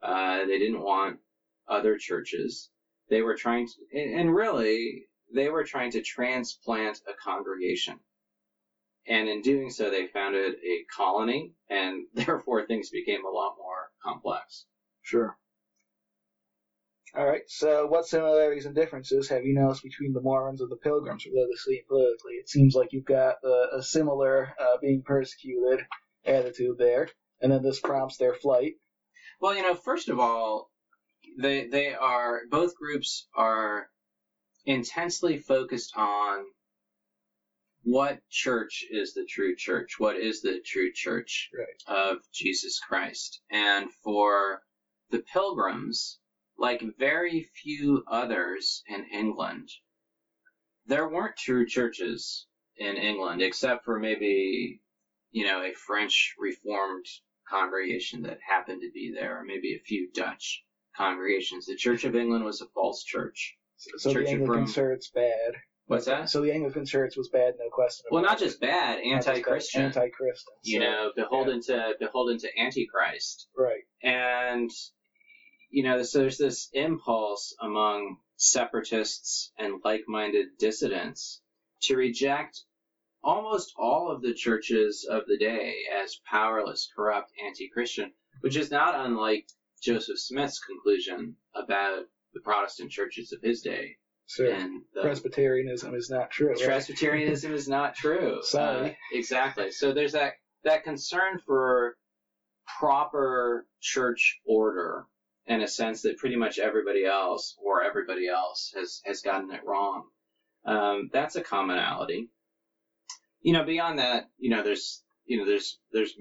Uh, 0.02 0.45
they 0.45 0.58
didn't 0.60 0.82
want 0.82 1.20
other 1.68 1.97
churches. 1.97 2.70
They 3.10 3.22
were 3.22 3.36
trying 3.36 3.68
to, 3.68 3.99
and 3.99 4.34
really, 4.34 5.08
they 5.36 5.49
were 5.49 5.66
trying 5.66 5.91
to 5.91 6.02
transplant 6.02 7.02
a 7.06 7.14
congregation. 7.22 7.99
And 9.06 9.28
in 9.28 9.41
doing 9.41 9.72
so, 9.72 9.89
they 9.89 10.08
founded 10.08 10.54
a 10.54 10.86
colony, 10.95 11.52
and 11.70 12.06
therefore 12.14 12.66
things 12.66 12.89
became 12.89 13.26
a 13.26 13.30
lot 13.30 13.56
more 13.58 13.89
complex. 14.02 14.64
Sure. 15.02 15.36
All 17.14 17.26
right. 17.26 17.41
So, 17.47 17.88
what 17.88 18.05
similarities 18.05 18.66
and 18.66 18.76
differences 18.76 19.28
have 19.30 19.43
you 19.43 19.53
noticed 19.53 19.84
between 19.84 20.14
the 20.14 20.22
Mormons 20.22 20.62
and 20.62 20.72
the 20.72 20.78
Pilgrims 20.78 21.26
religiously 21.26 21.78
and 21.78 21.88
politically? 21.88 22.34
It 22.36 22.49
seems 22.49 22.74
like 22.74 22.93
you've 22.93 23.05
got 23.05 23.36
a, 23.43 23.78
a 23.78 23.84
similar 23.84 24.53
uh, 24.59 24.78
being 24.82 25.01
persecuted 25.03 25.82
attitude 26.26 26.78
there, 26.78 27.07
and 27.41 27.51
then 27.51 27.62
this 27.64 27.80
prompts 27.82 28.18
their 28.18 28.34
flight. 28.34 28.74
Well, 29.41 29.55
you 29.55 29.62
know, 29.62 29.76
first 29.76 30.09
of 30.09 30.20
all, 30.20 30.70
they 31.39 31.66
they 31.66 31.93
are 31.93 32.41
both 32.49 32.76
groups 32.76 33.28
are 33.36 33.86
intensely 34.66 35.38
focused 35.38 35.93
on 35.97 36.45
what 37.84 38.20
church 38.30 38.84
is 38.91 39.14
the 39.14 39.26
true 39.26 39.53
church, 39.55 39.95
what 39.97 40.16
is 40.18 40.41
the 40.41 40.59
true 40.66 40.89
church 40.93 41.49
Right. 41.53 41.68
of 42.12 42.18
Jesus 42.34 42.80
Christ, 42.80 43.41
and 43.51 43.89
for 44.03 44.59
the 45.12 45.22
pilgrims, 45.34 46.18
like 46.62 46.84
very 46.99 47.49
few 47.62 48.03
others 48.07 48.84
in 48.88 49.05
England, 49.12 49.68
there 50.86 51.09
weren't 51.09 51.36
true 51.36 51.66
churches 51.66 52.45
in 52.78 52.95
England 52.95 53.41
except 53.41 53.84
for 53.84 53.99
maybe 53.99 54.82
you 55.32 55.45
know 55.45 55.62
a 55.64 55.74
French 55.74 56.36
Reformed 56.39 57.05
congregation 57.49 58.22
that 58.24 58.38
happened 58.47 58.82
to 58.82 58.91
be 58.93 59.12
there, 59.14 59.39
or 59.39 59.43
maybe 59.43 59.74
a 59.74 59.84
few 59.86 60.09
Dutch 60.14 60.64
congregations. 60.95 61.66
The 61.66 61.76
Church 61.76 62.05
of 62.05 62.16
England 62.16 62.45
was 62.45 62.62
a 62.62 62.68
false 62.74 63.03
church. 63.03 63.57
So, 63.78 63.91
so 63.97 64.14
Church 64.14 64.28
the 64.28 64.34
Anglican. 64.34 64.68
Church 64.68 65.05
bad. 65.14 65.53
What's 65.88 66.05
that? 66.05 66.30
So 66.30 66.41
the 66.41 66.53
Anglican 66.53 66.86
Church 66.86 67.18
was 67.18 67.30
bad, 67.30 67.55
no 67.59 67.70
question. 67.70 68.05
Well, 68.12 68.24
not 68.24 68.39
just 68.39 68.62
bad. 68.62 68.99
Not 69.03 69.03
just 69.03 69.26
bad, 69.26 69.34
anti-Christian. 69.34 69.82
Anti-Christian. 69.82 70.53
you 70.64 70.80
know, 70.80 71.12
beholden 71.16 71.62
to 71.64 71.95
beholden 71.99 72.38
to 72.38 72.47
Antichrist. 72.57 73.47
Right. 73.57 73.84
And 74.03 74.70
you 75.72 75.84
know, 75.84 76.04
so 76.04 76.20
there's 76.20 76.38
this 76.38 76.70
impulse 76.74 77.56
among 77.62 78.18
separatists 78.36 79.52
and 79.58 79.82
like-minded 79.84 80.48
dissidents 80.60 81.42
to 81.84 81.96
reject 81.96 82.62
almost 83.24 83.74
all 83.78 84.12
of 84.12 84.22
the 84.22 84.34
churches 84.34 85.08
of 85.10 85.24
the 85.28 85.38
day 85.38 85.76
as 86.04 86.20
powerless, 86.30 86.90
corrupt, 86.96 87.32
anti-Christian, 87.46 88.12
which 88.42 88.58
is 88.58 88.70
not 88.72 89.06
unlike 89.06 89.48
Joseph 89.82 90.20
Smith's 90.20 90.60
conclusion 90.60 91.36
about 91.56 92.04
the 92.34 92.42
Protestant 92.42 92.92
churches 92.92 93.32
of 93.32 93.42
his 93.42 93.62
day. 93.62 93.98
So 94.26 94.50
And 94.50 94.82
the, 94.94 95.02
Presbyterianism 95.02 95.94
is 95.94 96.10
not 96.10 96.32
true. 96.32 96.50
right? 96.50 96.64
Presbyterianism 96.64 97.54
is 97.54 97.68
not 97.68 97.96
true. 97.96 98.40
Sorry. 98.44 98.92
Uh, 98.92 98.94
exactly. 99.14 99.72
So 99.72 99.94
there's 99.94 100.14
that 100.14 100.34
that 100.64 100.84
concern 100.84 101.40
for 101.46 101.98
proper 102.80 103.66
church 103.82 104.40
order 104.46 105.06
in 105.52 105.62
a 105.62 105.68
sense 105.68 106.02
that 106.02 106.18
pretty 106.18 106.38
much 106.38 106.60
everybody 106.60 107.04
else 107.06 107.56
or 107.62 107.84
everybody 107.84 108.28
else 108.28 108.72
has 108.74 109.02
has 109.06 109.22
gotten 109.22 109.52
it 109.52 109.66
wrong. 109.66 110.08
Um, 110.66 111.10
that's 111.12 111.36
a 111.36 111.41
commonality. 111.41 112.30
You 113.41 113.54
know, 113.54 113.66
beyond 113.66 113.99
that, 113.99 114.30
you 114.38 114.49
know, 114.49 114.64
there's 114.64 115.04
you 115.26 115.38
know, 115.38 115.45
there's 115.45 115.78
there's 115.91 116.14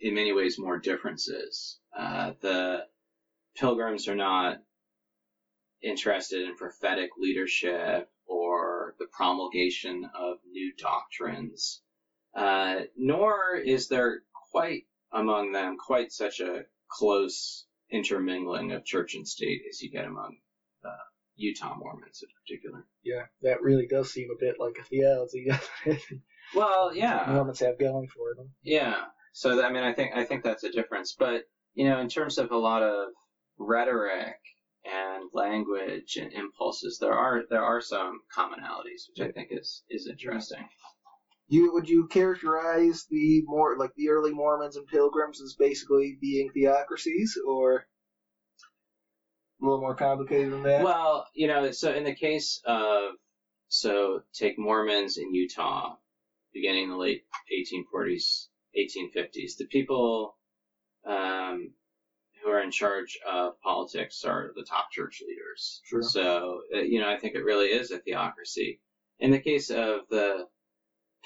in 0.00 0.14
many 0.14 0.32
ways 0.32 0.58
more 0.58 0.78
differences. 0.78 1.78
Uh, 1.96 2.32
the 2.40 2.86
pilgrims 3.54 4.08
are 4.08 4.16
not 4.16 4.56
interested 5.82 6.46
in 6.46 6.56
prophetic 6.56 7.10
leadership 7.18 8.08
or 8.26 8.94
the 8.98 9.06
promulgation 9.12 10.08
of 10.18 10.38
new 10.50 10.72
doctrines, 10.78 11.82
uh, 12.34 12.76
nor 12.96 13.56
is 13.56 13.88
there 13.88 14.22
quite 14.50 14.84
among 15.12 15.52
them 15.52 15.76
quite 15.76 16.10
such 16.10 16.40
a 16.40 16.62
close 16.90 17.66
intermingling 17.94 18.72
of 18.72 18.84
church 18.84 19.14
and 19.14 19.26
state 19.26 19.62
as 19.68 19.80
you 19.80 19.90
get 19.90 20.04
among 20.04 20.36
the 20.82 20.90
Utah 21.36 21.76
Mormons 21.76 22.22
in 22.22 22.28
particular. 22.42 22.84
Yeah, 23.02 23.26
that 23.42 23.62
really 23.62 23.86
does 23.86 24.12
seem 24.12 24.28
a 24.30 24.38
bit 24.38 24.56
like 24.58 24.76
a 24.80 24.84
theology. 24.84 25.48
Well, 26.54 26.94
yeah, 26.94 27.24
Mormons 27.28 27.60
have 27.60 27.78
going 27.78 28.08
for 28.08 28.34
them. 28.36 28.50
Yeah. 28.62 28.96
So 29.32 29.64
I 29.64 29.72
mean, 29.72 29.82
I 29.82 29.92
think 29.92 30.12
I 30.14 30.24
think 30.24 30.44
that's 30.44 30.64
a 30.64 30.70
difference. 30.70 31.14
But 31.18 31.44
you 31.74 31.88
know, 31.88 32.00
in 32.00 32.08
terms 32.08 32.38
of 32.38 32.50
a 32.50 32.56
lot 32.56 32.82
of 32.82 33.08
rhetoric 33.58 34.36
and 34.84 35.30
language 35.32 36.16
and 36.20 36.32
impulses, 36.32 36.98
there 36.98 37.14
are 37.14 37.44
there 37.48 37.64
are 37.64 37.80
some 37.80 38.20
commonalities, 38.36 39.08
which 39.08 39.26
I 39.26 39.32
think 39.32 39.48
is 39.50 39.82
is 39.88 40.06
interesting. 40.06 40.68
You 41.48 41.72
would 41.74 41.88
you 41.88 42.06
characterize 42.06 43.04
the 43.10 43.42
more 43.46 43.76
like 43.76 43.94
the 43.96 44.08
early 44.08 44.32
Mormons 44.32 44.76
and 44.76 44.86
Pilgrims 44.86 45.42
as 45.42 45.54
basically 45.54 46.16
being 46.20 46.50
theocracies, 46.50 47.36
or 47.46 47.86
a 49.60 49.64
little 49.64 49.80
more 49.80 49.94
complicated 49.94 50.52
than 50.52 50.62
that? 50.62 50.82
Well, 50.82 51.26
you 51.34 51.46
know, 51.46 51.70
so 51.70 51.92
in 51.92 52.04
the 52.04 52.14
case 52.14 52.60
of 52.64 53.12
so 53.68 54.20
take 54.32 54.58
Mormons 54.58 55.18
in 55.18 55.34
Utah, 55.34 55.96
beginning 56.52 56.84
in 56.84 56.90
the 56.90 56.96
late 56.96 57.24
1840s, 57.52 58.46
1850s, 58.78 59.56
the 59.58 59.66
people 59.66 60.36
um, 61.04 61.72
who 62.42 62.50
are 62.50 62.62
in 62.62 62.70
charge 62.70 63.18
of 63.30 63.60
politics 63.60 64.24
are 64.24 64.50
the 64.54 64.64
top 64.64 64.90
church 64.92 65.22
leaders. 65.26 65.80
Sure. 65.84 66.02
So, 66.02 66.60
uh, 66.74 66.78
you 66.78 67.00
know, 67.00 67.08
I 67.08 67.18
think 67.18 67.34
it 67.34 67.44
really 67.44 67.66
is 67.66 67.90
a 67.90 67.98
theocracy. 67.98 68.80
In 69.18 69.30
the 69.30 69.40
case 69.40 69.70
of 69.70 70.00
the 70.08 70.46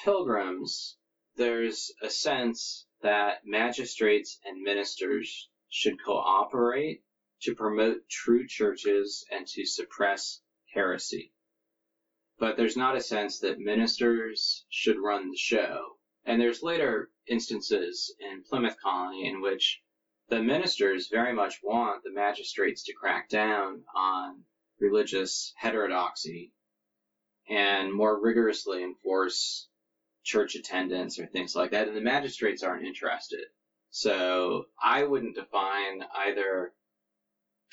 pilgrims, 0.04 0.96
there's 1.36 1.92
a 2.02 2.10
sense 2.10 2.86
that 3.02 3.44
magistrates 3.44 4.38
and 4.44 4.62
ministers 4.62 5.48
should 5.68 6.02
cooperate 6.02 7.02
to 7.42 7.54
promote 7.54 8.08
true 8.08 8.46
churches 8.46 9.24
and 9.30 9.46
to 9.46 9.64
suppress 9.64 10.40
heresy. 10.72 11.32
But 12.38 12.56
there's 12.56 12.76
not 12.76 12.96
a 12.96 13.00
sense 13.00 13.40
that 13.40 13.58
ministers 13.58 14.64
should 14.68 14.98
run 14.98 15.30
the 15.30 15.36
show. 15.36 15.98
And 16.24 16.40
there's 16.40 16.62
later 16.62 17.10
instances 17.26 18.14
in 18.20 18.42
Plymouth 18.42 18.76
Colony 18.82 19.26
in 19.26 19.40
which 19.40 19.80
the 20.28 20.42
ministers 20.42 21.08
very 21.08 21.32
much 21.32 21.60
want 21.62 22.02
the 22.04 22.12
magistrates 22.12 22.84
to 22.84 22.92
crack 22.92 23.28
down 23.28 23.84
on 23.94 24.44
religious 24.78 25.52
heterodoxy 25.56 26.52
and 27.48 27.92
more 27.92 28.20
rigorously 28.20 28.82
enforce 28.82 29.68
church 30.28 30.54
attendance 30.56 31.18
or 31.18 31.26
things 31.26 31.54
like 31.56 31.70
that. 31.70 31.88
And 31.88 31.96
the 31.96 32.02
magistrates 32.02 32.62
aren't 32.62 32.86
interested. 32.86 33.44
So 33.90 34.64
I 34.82 35.02
wouldn't 35.02 35.36
define 35.36 36.02
either 36.14 36.70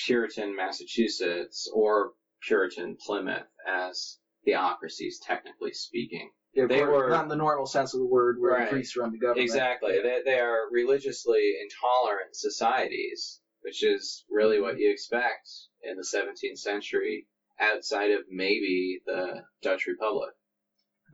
Puritan 0.05 0.55
Massachusetts 0.55 1.69
or 1.73 2.13
Puritan 2.41 2.95
Plymouth 3.05 3.47
as 3.67 4.17
theocracies, 4.45 5.19
technically 5.21 5.73
speaking. 5.73 6.29
Yeah, 6.53 6.67
they 6.67 6.81
were- 6.83 7.09
not 7.09 7.23
in 7.23 7.29
the 7.29 7.35
normal 7.35 7.65
sense 7.65 7.93
of 7.93 7.99
the 7.99 8.05
word, 8.05 8.39
where 8.39 8.53
Right. 8.53 8.69
priests 8.69 8.95
run 8.95 9.11
the 9.11 9.17
government. 9.17 9.43
Exactly. 9.43 9.99
They, 10.01 10.21
they 10.23 10.39
are 10.39 10.69
religiously 10.71 11.57
intolerant 11.61 12.33
societies, 12.35 13.41
which 13.63 13.83
is 13.83 14.23
really 14.29 14.61
what 14.61 14.77
you 14.79 14.89
expect 14.89 15.49
in 15.81 15.97
the 15.97 16.03
17th 16.05 16.59
century 16.59 17.27
outside 17.59 18.11
of 18.11 18.23
maybe 18.29 19.01
the 19.05 19.43
Dutch 19.61 19.87
Republic. 19.87 20.33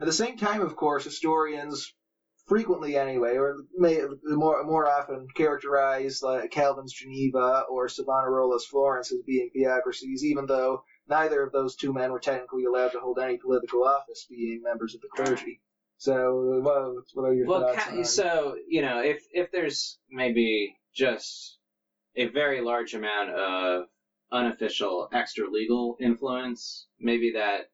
At 0.01 0.07
the 0.07 0.13
same 0.13 0.35
time, 0.35 0.61
of 0.61 0.75
course, 0.75 1.03
historians 1.03 1.93
frequently, 2.47 2.97
anyway, 2.97 3.37
or 3.37 3.57
may 3.77 4.01
more 4.23 4.63
more 4.63 4.89
often 4.89 5.27
characterize 5.35 6.23
uh, 6.23 6.47
Calvin's 6.49 6.91
Geneva 6.91 7.65
or 7.69 7.87
Savonarola's 7.87 8.65
Florence 8.65 9.11
as 9.11 9.21
being 9.27 9.51
theocracies, 9.53 10.25
even 10.25 10.47
though 10.47 10.83
neither 11.07 11.43
of 11.43 11.51
those 11.51 11.75
two 11.75 11.93
men 11.93 12.11
were 12.11 12.19
technically 12.19 12.65
allowed 12.65 12.93
to 12.93 12.99
hold 12.99 13.19
any 13.19 13.37
political 13.37 13.83
office, 13.83 14.25
being 14.27 14.63
members 14.63 14.95
of 14.95 15.01
the 15.01 15.07
clergy. 15.15 15.61
So, 15.97 16.59
what, 16.63 17.03
what 17.13 17.29
are 17.29 17.33
your 17.35 17.45
Well, 17.45 17.61
thoughts 17.61 17.85
ca- 17.85 18.03
so 18.03 18.55
you 18.67 18.81
know, 18.81 19.03
if 19.03 19.23
if 19.31 19.51
there's 19.51 19.99
maybe 20.09 20.75
just 20.95 21.59
a 22.15 22.25
very 22.25 22.61
large 22.61 22.95
amount 22.95 23.29
of 23.29 23.85
unofficial 24.31 25.09
extra 25.13 25.47
legal 25.47 25.95
influence, 25.99 26.87
maybe 26.99 27.33
that 27.35 27.67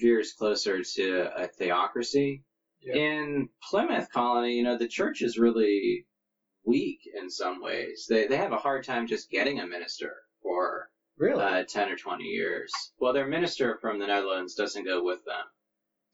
veers 0.00 0.32
closer 0.32 0.82
to 0.82 1.30
a 1.36 1.46
theocracy. 1.48 2.44
Yeah. 2.80 2.94
In 2.94 3.48
Plymouth 3.70 4.08
Colony, 4.12 4.54
you 4.56 4.62
know, 4.62 4.76
the 4.78 4.86
church 4.88 5.22
is 5.22 5.38
really 5.38 6.06
weak 6.64 7.00
in 7.20 7.30
some 7.30 7.60
ways. 7.62 8.06
They 8.08 8.26
they 8.26 8.36
have 8.36 8.52
a 8.52 8.56
hard 8.58 8.84
time 8.84 9.06
just 9.06 9.30
getting 9.30 9.58
a 9.60 9.66
minister 9.66 10.14
for 10.42 10.88
Really? 11.16 11.42
uh, 11.42 11.64
10 11.68 11.88
or 11.90 11.96
20 11.96 12.22
years. 12.24 12.70
Well, 12.98 13.12
their 13.12 13.26
minister 13.26 13.78
from 13.80 13.98
the 13.98 14.06
Netherlands 14.06 14.54
doesn't 14.54 14.84
go 14.84 15.02
with 15.02 15.24
them. 15.24 15.44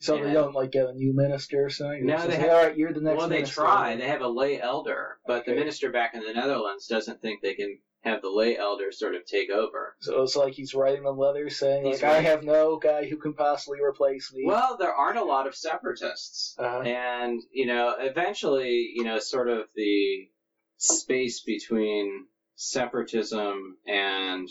So 0.00 0.16
Yeah. 0.16 0.24
they 0.24 0.32
don't 0.32 0.54
like 0.54 0.70
get 0.72 0.86
a 0.88 0.94
new 0.94 1.14
minister 1.14 1.64
or 1.66 1.70
something. 1.70 2.06
No, 2.06 2.26
they 2.26 2.36
have- 2.36 2.50
all 2.50 2.64
right. 2.66 2.76
You're 2.76 2.92
the 2.92 3.00
next. 3.02 3.18
well, 3.18 3.28
they 3.28 3.36
minister. 3.36 3.54
try. 3.62 3.96
They 3.96 4.06
have 4.08 4.22
a 4.22 4.28
lay 4.28 4.60
elder, 4.60 5.18
but 5.26 5.44
the 5.44 5.54
minister 5.54 5.90
back 5.90 6.14
in 6.14 6.22
the 6.22 6.32
Netherlands 6.32 6.86
doesn't 6.86 7.20
think 7.20 7.42
they 7.42 7.54
can 7.54 7.78
have 8.04 8.20
the 8.20 8.28
lay 8.28 8.56
elder 8.56 8.92
sort 8.92 9.14
of 9.14 9.24
take 9.24 9.50
over. 9.50 9.96
So 10.00 10.22
it's 10.22 10.36
like 10.36 10.52
he's 10.52 10.74
writing 10.74 11.04
them 11.04 11.18
letters 11.18 11.56
saying, 11.56 11.86
He's 11.86 12.02
like, 12.02 12.12
I 12.12 12.20
have 12.20 12.44
no 12.44 12.78
guy 12.78 13.06
who 13.08 13.16
can 13.16 13.32
possibly 13.32 13.80
replace 13.80 14.32
me. 14.32 14.44
Well, 14.46 14.76
there 14.78 14.92
aren't 14.92 15.18
a 15.18 15.24
lot 15.24 15.46
of 15.46 15.54
separatists. 15.54 16.54
Uh-huh. 16.58 16.82
And, 16.82 17.40
you 17.50 17.66
know, 17.66 17.94
eventually, 17.98 18.92
you 18.94 19.04
know, 19.04 19.18
sort 19.18 19.48
of 19.48 19.68
the 19.74 20.28
space 20.76 21.42
between 21.42 22.26
separatism 22.56 23.78
and 23.86 24.48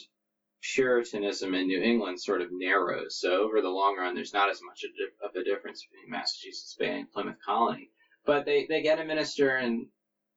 Puritanism 0.73 1.53
in 1.53 1.67
New 1.67 1.81
England 1.81 2.21
sort 2.21 2.41
of 2.41 2.47
narrows. 2.51 3.19
So 3.19 3.43
over 3.43 3.61
the 3.61 3.69
long 3.69 3.97
run, 3.97 4.15
there's 4.15 4.33
not 4.33 4.49
as 4.49 4.61
much 4.65 4.83
of 4.83 5.35
a 5.35 5.43
difference 5.43 5.85
between 5.85 6.09
Massachusetts 6.09 6.75
Bay 6.79 6.99
and 6.99 7.11
Plymouth 7.11 7.37
Colony. 7.45 7.91
But 8.25 8.45
they, 8.45 8.65
they 8.67 8.81
get 8.81 8.99
a 8.99 9.05
minister 9.05 9.57
in, 9.57 9.87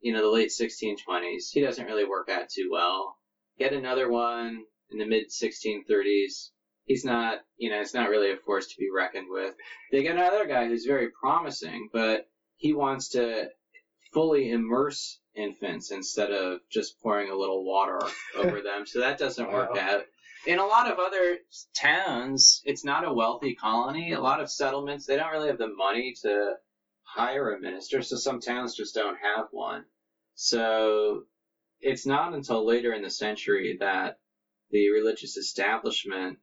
you 0.07 0.13
know, 0.13 0.23
the 0.23 0.29
late 0.29 0.51
1620s. 0.51 1.49
He 1.51 1.61
doesn't 1.61 1.85
really 1.85 2.05
work 2.05 2.29
out 2.29 2.49
too 2.49 2.69
well. 2.71 3.17
Get 3.59 3.73
another 3.73 4.09
one 4.09 4.63
in 4.93 4.99
the 4.99 5.05
mid 5.05 5.25
1630s. 5.31 6.51
He's 6.85 7.05
not, 7.05 7.39
you 7.57 7.71
know, 7.71 7.81
it's 7.81 7.93
not 7.93 8.09
really 8.09 8.31
a 8.31 8.37
force 8.37 8.69
to 8.69 8.77
be 8.79 8.87
reckoned 8.89 9.27
with. 9.29 9.53
They 9.91 10.05
get 10.05 10.15
another 10.15 10.47
guy 10.47 10.69
who's 10.69 10.85
very 10.85 11.09
promising, 11.21 11.89
but 11.93 12.21
he 12.55 12.73
wants 12.73 13.09
to 13.09 13.49
fully 14.13 14.49
immerse 14.53 15.19
infants 15.35 15.91
instead 15.91 16.31
of 16.31 16.61
just 16.71 17.01
pouring 17.03 17.29
a 17.29 17.35
little 17.35 17.65
water 17.65 17.99
over 18.37 18.61
them. 18.61 18.87
So 18.87 19.01
that 19.01 19.19
doesn't 19.19 19.51
work 19.51 19.75
Wow. 19.75 19.81
out. 19.81 20.03
In 20.47 20.61
a 20.61 20.67
lot 20.67 20.89
of 20.89 21.01
other 21.01 21.39
towns, 21.75 22.63
it's 22.65 22.85
not 22.85 23.03
a 23.05 23.13
wealthy 23.13 23.57
colony. 23.57 24.13
A 24.13 24.21
lot 24.21 24.39
of 24.41 24.49
settlements, 24.49 25.05
they 25.05 25.17
don't 25.17 25.33
really 25.33 25.49
have 25.49 25.59
the 25.59 25.67
money 25.67 26.15
to 26.23 26.53
hire 27.03 27.51
a 27.53 27.59
minister, 27.59 28.03
so 28.03 28.15
some 28.15 28.41
towns 28.41 28.77
just 28.77 28.95
don't 28.95 29.17
have 29.21 29.47
one. 29.51 29.83
So 30.39 31.25
it's 31.81 32.05
not 32.05 32.35
until 32.35 32.67
later 32.67 32.93
in 32.93 33.01
the 33.01 33.09
century 33.11 33.79
that 33.81 34.19
the 34.71 34.91
religious 34.91 35.39
establishment, 35.39 36.39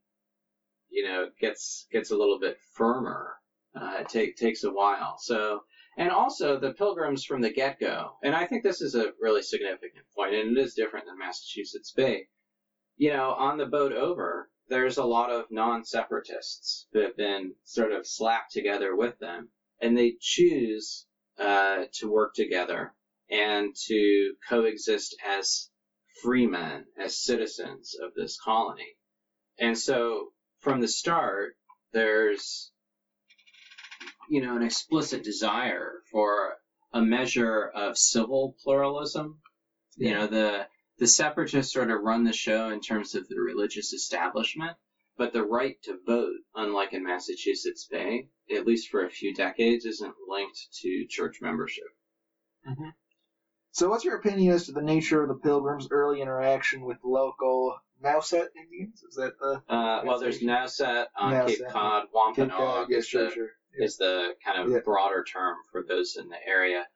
you 0.89 1.03
know, 1.03 1.29
gets 1.39 1.85
gets 1.91 2.09
a 2.09 2.17
little 2.17 2.39
bit 2.39 2.57
firmer. 2.73 3.35
Uh, 3.75 3.97
it 3.99 4.09
take, 4.09 4.35
takes 4.35 4.63
a 4.63 4.71
while. 4.71 5.17
So, 5.19 5.61
and 5.95 6.11
also 6.11 6.59
the 6.59 6.73
pilgrims 6.73 7.23
from 7.23 7.41
the 7.41 7.51
get 7.51 7.79
go, 7.79 8.17
and 8.23 8.35
I 8.35 8.47
think 8.47 8.63
this 8.63 8.81
is 8.81 8.95
a 8.95 9.13
really 9.21 9.43
significant 9.43 10.05
point, 10.15 10.33
and 10.33 10.57
it 10.57 10.61
is 10.61 10.73
different 10.73 11.05
than 11.05 11.19
Massachusetts 11.19 11.91
Bay. 11.91 12.27
You 12.97 13.11
know, 13.11 13.33
on 13.33 13.57
the 13.57 13.67
boat 13.67 13.91
over, 13.93 14.49
there's 14.69 14.97
a 14.97 15.05
lot 15.05 15.29
of 15.29 15.51
non 15.51 15.85
separatists 15.85 16.87
who 16.93 16.99
have 17.01 17.15
been 17.15 17.53
sort 17.63 17.91
of 17.91 18.07
slapped 18.07 18.53
together 18.53 18.95
with 18.95 19.19
them, 19.19 19.49
and 19.79 19.95
they 19.95 20.15
choose 20.19 21.05
uh, 21.37 21.85
to 21.93 22.09
work 22.09 22.33
together 22.33 22.95
and 23.29 23.75
to 23.87 24.33
coexist 24.49 25.15
as 25.25 25.69
free 26.21 26.45
men, 26.47 26.85
as 26.97 27.23
citizens 27.23 27.95
of 28.01 28.13
this 28.15 28.37
colony. 28.39 28.95
And 29.59 29.77
so 29.77 30.29
from 30.59 30.81
the 30.81 30.87
start, 30.87 31.55
there's, 31.91 32.71
you 34.29 34.41
know, 34.41 34.55
an 34.55 34.63
explicit 34.63 35.23
desire 35.23 36.01
for 36.11 36.55
a 36.93 37.01
measure 37.01 37.65
of 37.65 37.97
civil 37.97 38.55
pluralism. 38.63 39.41
You 39.95 40.11
know, 40.11 40.27
the, 40.27 40.67
the 40.99 41.07
separatists 41.07 41.73
sort 41.73 41.91
of 41.91 42.01
run 42.01 42.23
the 42.23 42.33
show 42.33 42.69
in 42.69 42.81
terms 42.81 43.15
of 43.15 43.27
the 43.27 43.39
religious 43.39 43.93
establishment, 43.93 44.77
but 45.17 45.33
the 45.33 45.43
right 45.43 45.75
to 45.83 45.99
vote, 46.05 46.33
unlike 46.55 46.93
in 46.93 47.03
Massachusetts 47.03 47.87
Bay, 47.89 48.27
at 48.55 48.65
least 48.65 48.89
for 48.89 49.05
a 49.05 49.09
few 49.09 49.33
decades, 49.33 49.85
isn't 49.85 50.15
linked 50.27 50.67
to 50.81 51.05
church 51.09 51.37
membership. 51.41 51.85
Mm-hmm. 52.67 52.89
So, 53.73 53.89
what's 53.89 54.03
your 54.05 54.17
opinion 54.17 54.53
as 54.53 54.67
to 54.67 54.71
the 54.71 54.83
nature 54.83 55.23
of 55.23 55.29
the 55.29 55.33
Pilgrims' 55.33 55.87
early 55.89 56.21
interaction 56.21 56.85
with 56.85 56.97
local 57.03 57.75
Nauset 58.03 58.49
Indians? 58.55 59.01
Is 59.01 59.15
that 59.15 59.33
the 59.39 59.63
Uh, 59.67 60.03
well, 60.05 60.19
there's 60.19 60.41
Nauset 60.41 61.07
on 61.17 61.33
Nauset, 61.33 61.47
Cape 61.47 61.67
Cod. 61.69 62.03
Cape 62.03 62.09
Wampanoag 62.13 62.51
Cod? 62.59 62.87
Yes, 62.91 62.99
is, 62.99 63.07
sure, 63.07 63.25
the, 63.25 63.31
sure. 63.31 63.49
is 63.73 63.97
the 63.97 64.35
kind 64.45 64.61
of 64.61 64.69
Yeah. 64.69 64.77
broader 64.85 65.23
term 65.23 65.57
for 65.71 65.81
those 65.81 66.15
in 66.17 66.29
the 66.29 66.37
area. 66.47 66.87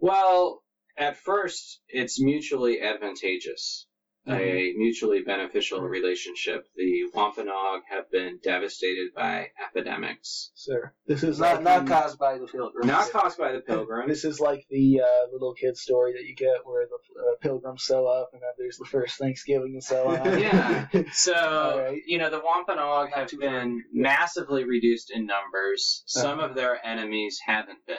Well, 0.00 0.64
at 0.96 1.16
first, 1.16 1.80
it's 1.88 2.20
mutually 2.20 2.80
advantageous, 2.82 3.86
Mm-hmm. 4.26 4.40
a 4.40 4.72
mutually 4.78 5.20
beneficial 5.22 5.82
relationship. 5.82 6.66
The 6.76 7.10
Wampanoag 7.12 7.82
have 7.90 8.10
been 8.10 8.38
devastated 8.42 9.08
by 9.14 9.48
epidemics, 9.68 10.50
Sir, 10.54 10.94
this 11.06 11.22
is 11.22 11.38
Not, 11.38 11.56
like 11.56 11.62
not 11.62 11.84
the- 11.84 11.90
caused 11.92 12.18
by 12.18 12.38
the 12.38 12.46
Pilgrims. 12.46 12.86
not 12.86 13.10
caused 13.10 13.36
by 13.36 13.52
the 13.52 13.60
Pilgrims. 13.60 14.08
This 14.08 14.24
is 14.24 14.40
like 14.40 14.64
the 14.70 15.00
uh, 15.00 15.30
little 15.32 15.52
kid 15.52 15.76
story 15.76 16.14
that 16.14 16.24
you 16.24 16.34
get 16.34 16.56
where 16.64 16.86
the 16.86 16.94
uh, 17.20 17.36
pilgrims 17.42 17.84
sew 17.84 18.06
up 18.06 18.30
and 18.32 18.40
then 18.40 18.48
there's 18.56 18.78
the 18.78 18.86
first 18.86 19.18
Thanksgiving 19.18 19.72
and 19.74 19.84
so 19.84 20.08
on. 20.08 20.38
Yeah. 20.40 20.86
So, 21.12 21.34
Alright. 21.34 22.02
you 22.06 22.16
know, 22.18 22.30
the 22.30 22.40
Wampanoag 22.42 23.10
have 23.12 23.30
been 23.38 23.82
massively 23.92 24.64
reduced 24.64 25.10
in 25.10 25.26
numbers. 25.26 26.02
Some 26.06 26.38
Uh-huh. 26.38 26.48
of 26.48 26.54
their 26.54 26.84
enemies 26.84 27.38
haven't 27.44 27.84
been. 27.86 27.96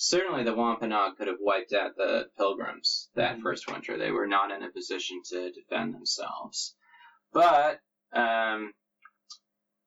Certainly, 0.00 0.44
the 0.44 0.54
Wampanoag 0.54 1.16
could 1.16 1.26
have 1.26 1.40
wiped 1.40 1.72
out 1.72 1.96
the 1.96 2.30
Pilgrims 2.36 3.10
that 3.14 3.36
Mhm. 3.36 3.42
first 3.42 3.66
winter. 3.68 3.98
They 3.98 4.12
were 4.12 4.28
not 4.28 4.52
in 4.52 4.62
a 4.62 4.70
position 4.70 5.20
to 5.24 5.50
defend 5.50 5.92
themselves. 5.92 6.76
But 7.32 7.80
um, 8.12 8.72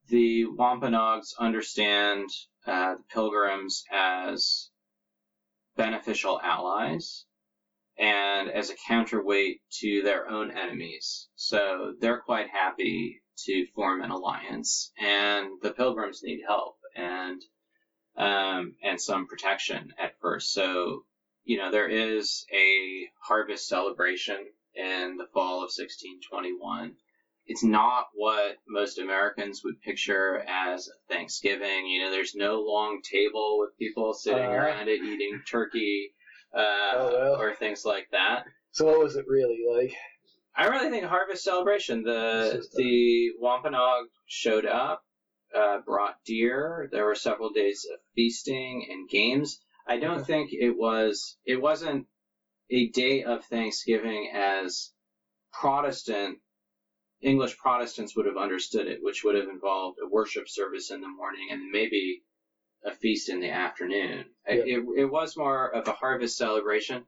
the 0.07 0.45
Wampanoags 0.47 1.34
understand 1.39 2.30
uh, 2.66 2.95
the 2.95 3.03
Pilgrims 3.03 3.86
as 3.89 4.70
beneficial 5.78 6.41
allies 6.41 7.26
and 7.97 8.49
as 8.49 8.70
a 8.70 8.76
counterweight 8.76 9.62
to 9.80 10.01
their 10.03 10.28
own 10.30 10.51
enemies. 10.51 11.30
So 11.36 11.95
they're 11.99 12.20
quite 12.20 12.49
happy 12.49 13.24
to 13.45 13.66
form 13.68 14.01
an 14.01 14.12
alliance, 14.12 14.91
and 14.97 15.59
the 15.62 15.74
Pilgrims 15.74 16.22
need 16.22 16.41
help 16.45 16.78
and 16.95 17.41
um, 18.18 18.76
and 18.84 18.99
some 19.01 19.28
protection 19.28 19.93
at 19.99 20.14
first. 20.22 20.53
So 20.53 21.03
you 21.43 21.57
know 21.57 21.72
there 21.72 21.88
is 21.89 22.45
a 22.53 23.07
harvest 23.22 23.68
celebration 23.68 24.38
in 24.76 25.18
the 25.18 25.28
fall 25.34 25.57
of 25.57 25.72
1621. 25.76 26.95
It's 27.47 27.64
not 27.64 28.05
what 28.14 28.57
most 28.68 28.99
Americans 28.99 29.62
would 29.64 29.82
picture 29.82 30.43
as 30.47 30.88
Thanksgiving. 31.09 31.88
You 31.88 32.03
know, 32.03 32.12
there's 32.12 32.36
no 32.36 32.62
long 32.62 33.01
table 33.01 33.57
with 33.59 33.78
people 33.80 34.14
sitting 34.14 34.45
Uh. 34.45 34.51
around 34.51 34.88
it 34.88 35.01
eating 35.01 35.41
turkey 35.49 36.14
uh, 36.55 36.59
Oh, 36.95 37.09
well. 37.14 37.36
or 37.41 37.55
things 37.55 37.84
like 37.84 38.07
that. 38.12 38.43
So 38.72 38.86
what 38.86 38.99
was 38.99 39.16
it 39.16 39.26
really 39.28 39.64
like? 39.76 39.93
I 40.55 40.68
really 40.68 40.89
think 40.89 41.05
harvest 41.05 41.43
celebration. 41.43 42.03
The 42.03 42.59
uh, 42.59 42.62
the 42.76 43.30
Wampanoag 43.39 44.05
showed 44.28 44.66
up, 44.66 45.01
uh, 45.56 45.80
brought 45.86 46.16
deer. 46.26 46.89
There 46.91 47.06
were 47.06 47.16
several 47.16 47.52
days 47.52 47.86
of 47.91 47.99
feasting 48.16 48.88
and 48.89 49.08
games. 49.10 49.60
I 49.88 49.97
don't 49.97 50.26
think 50.26 50.52
it 50.54 50.72
was 50.72 51.38
it 51.45 51.62
wasn't 51.62 52.06
a 52.70 52.88
day 52.89 53.24
of 53.24 53.43
Thanksgiving 53.45 54.30
as 54.34 54.91
Protestant 55.52 56.39
English 57.22 57.58
Protestants 57.58 58.16
would 58.16 58.26
have 58.26 58.38
understood 58.38 58.88
it, 58.88 58.99
which 59.02 59.24
would 59.24 59.36
have 59.36 59.47
involved 59.47 59.99
a 60.02 60.08
worship 60.08 60.49
service 60.49 60.89
in 60.91 61.02
the 61.02 61.08
morning 61.08 61.49
and 61.52 61.72
maybe 61.72 62.24
a 62.84 62.91
feast 62.91 63.30
in 63.30 63.39
the 63.39 63.49
afternoon. 63.49 64.26
It, 64.45 64.68
it, 64.68 64.84
it 64.97 65.06
was 65.06 65.38
more 65.38 65.70
of 65.74 65.88
a 65.88 65.91
harvest 65.91 66.38
celebration. 66.38 67.06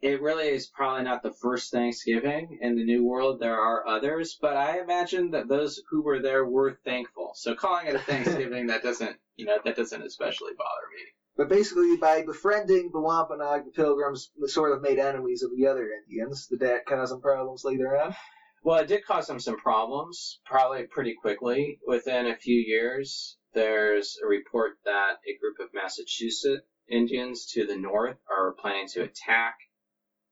It 0.00 0.22
really 0.22 0.48
is 0.48 0.68
probably 0.68 1.02
not 1.02 1.24
the 1.24 1.32
first 1.32 1.72
Thanksgiving 1.72 2.60
in 2.60 2.76
the 2.76 2.84
New 2.84 3.04
World. 3.04 3.40
There 3.40 3.58
are 3.58 3.84
others, 3.84 4.38
but 4.40 4.56
I 4.56 4.80
imagine 4.80 5.32
that 5.32 5.48
those 5.48 5.80
who 5.90 6.02
were 6.02 6.20
there 6.20 6.44
were 6.44 6.78
thankful. 6.84 7.32
So 7.34 7.56
calling 7.56 7.88
it 7.88 7.96
a 7.96 7.98
Thanksgiving, 7.98 8.68
that 8.68 8.84
doesn't, 8.84 9.16
you 9.34 9.44
know, 9.44 9.58
that 9.64 9.74
doesn't 9.74 10.02
especially 10.02 10.52
bother 10.56 10.88
me. 10.94 11.02
But 11.36 11.48
basically, 11.48 11.96
by 11.96 12.22
befriending 12.22 12.90
the 12.92 13.00
Wampanoag, 13.00 13.64
the 13.64 13.72
Pilgrims 13.72 14.30
sort 14.46 14.72
of 14.72 14.82
made 14.82 15.00
enemies 15.00 15.42
of 15.42 15.50
the 15.56 15.66
other 15.66 15.88
Indians. 15.90 16.46
Did 16.46 16.60
that 16.60 16.86
cause 16.86 17.08
some 17.10 17.20
problems 17.20 17.64
later 17.64 18.00
on? 18.00 18.14
Well, 18.62 18.78
it 18.78 18.86
did 18.86 19.04
cause 19.04 19.26
them 19.26 19.40
some 19.40 19.56
problems, 19.56 20.40
probably 20.44 20.84
pretty 20.84 21.14
quickly. 21.20 21.80
Within 21.86 22.26
a 22.26 22.36
few 22.36 22.60
years, 22.60 23.36
there's 23.52 24.16
a 24.22 24.28
report 24.28 24.78
that 24.84 25.16
a 25.26 25.38
group 25.40 25.58
of 25.58 25.74
Massachusetts 25.74 26.66
Indians 26.88 27.46
to 27.52 27.66
the 27.66 27.76
north 27.76 28.16
are 28.30 28.54
planning 28.60 28.88
to 28.88 29.02
attack 29.02 29.58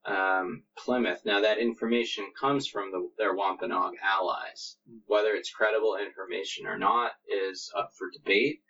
um, 0.07 0.63
Plymouth. 0.79 1.21
Now, 1.25 1.41
that 1.41 1.59
information 1.59 2.27
comes 2.39 2.67
from 2.67 2.91
the, 2.93 3.09
their 3.19 3.35
Wampanoag 3.35 3.95
allies. 4.03 4.77
Whether 5.07 5.31
it's 5.35 5.51
credible 5.51 5.97
information 5.97 6.67
or 6.67 6.79
not 6.79 7.13
is 7.29 7.71
up 7.77 7.91
for 7.99 8.09
debate. 8.11 8.61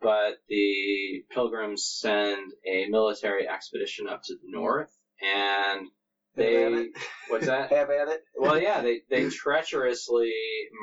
But 0.00 0.36
the 0.48 1.24
Pilgrims 1.30 1.86
send 1.86 2.52
a 2.66 2.86
military 2.86 3.48
expedition 3.48 4.08
up 4.08 4.20
to 4.24 4.34
the 4.34 4.50
north, 4.50 4.90
and 5.22 5.88
they 6.34 6.88
what's 7.28 7.46
that? 7.46 7.72
Have 7.72 7.88
at 7.88 8.08
it. 8.08 8.20
Well, 8.36 8.60
yeah, 8.60 8.82
they, 8.82 9.00
they 9.08 9.30
treacherously 9.30 10.32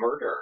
murder 0.00 0.36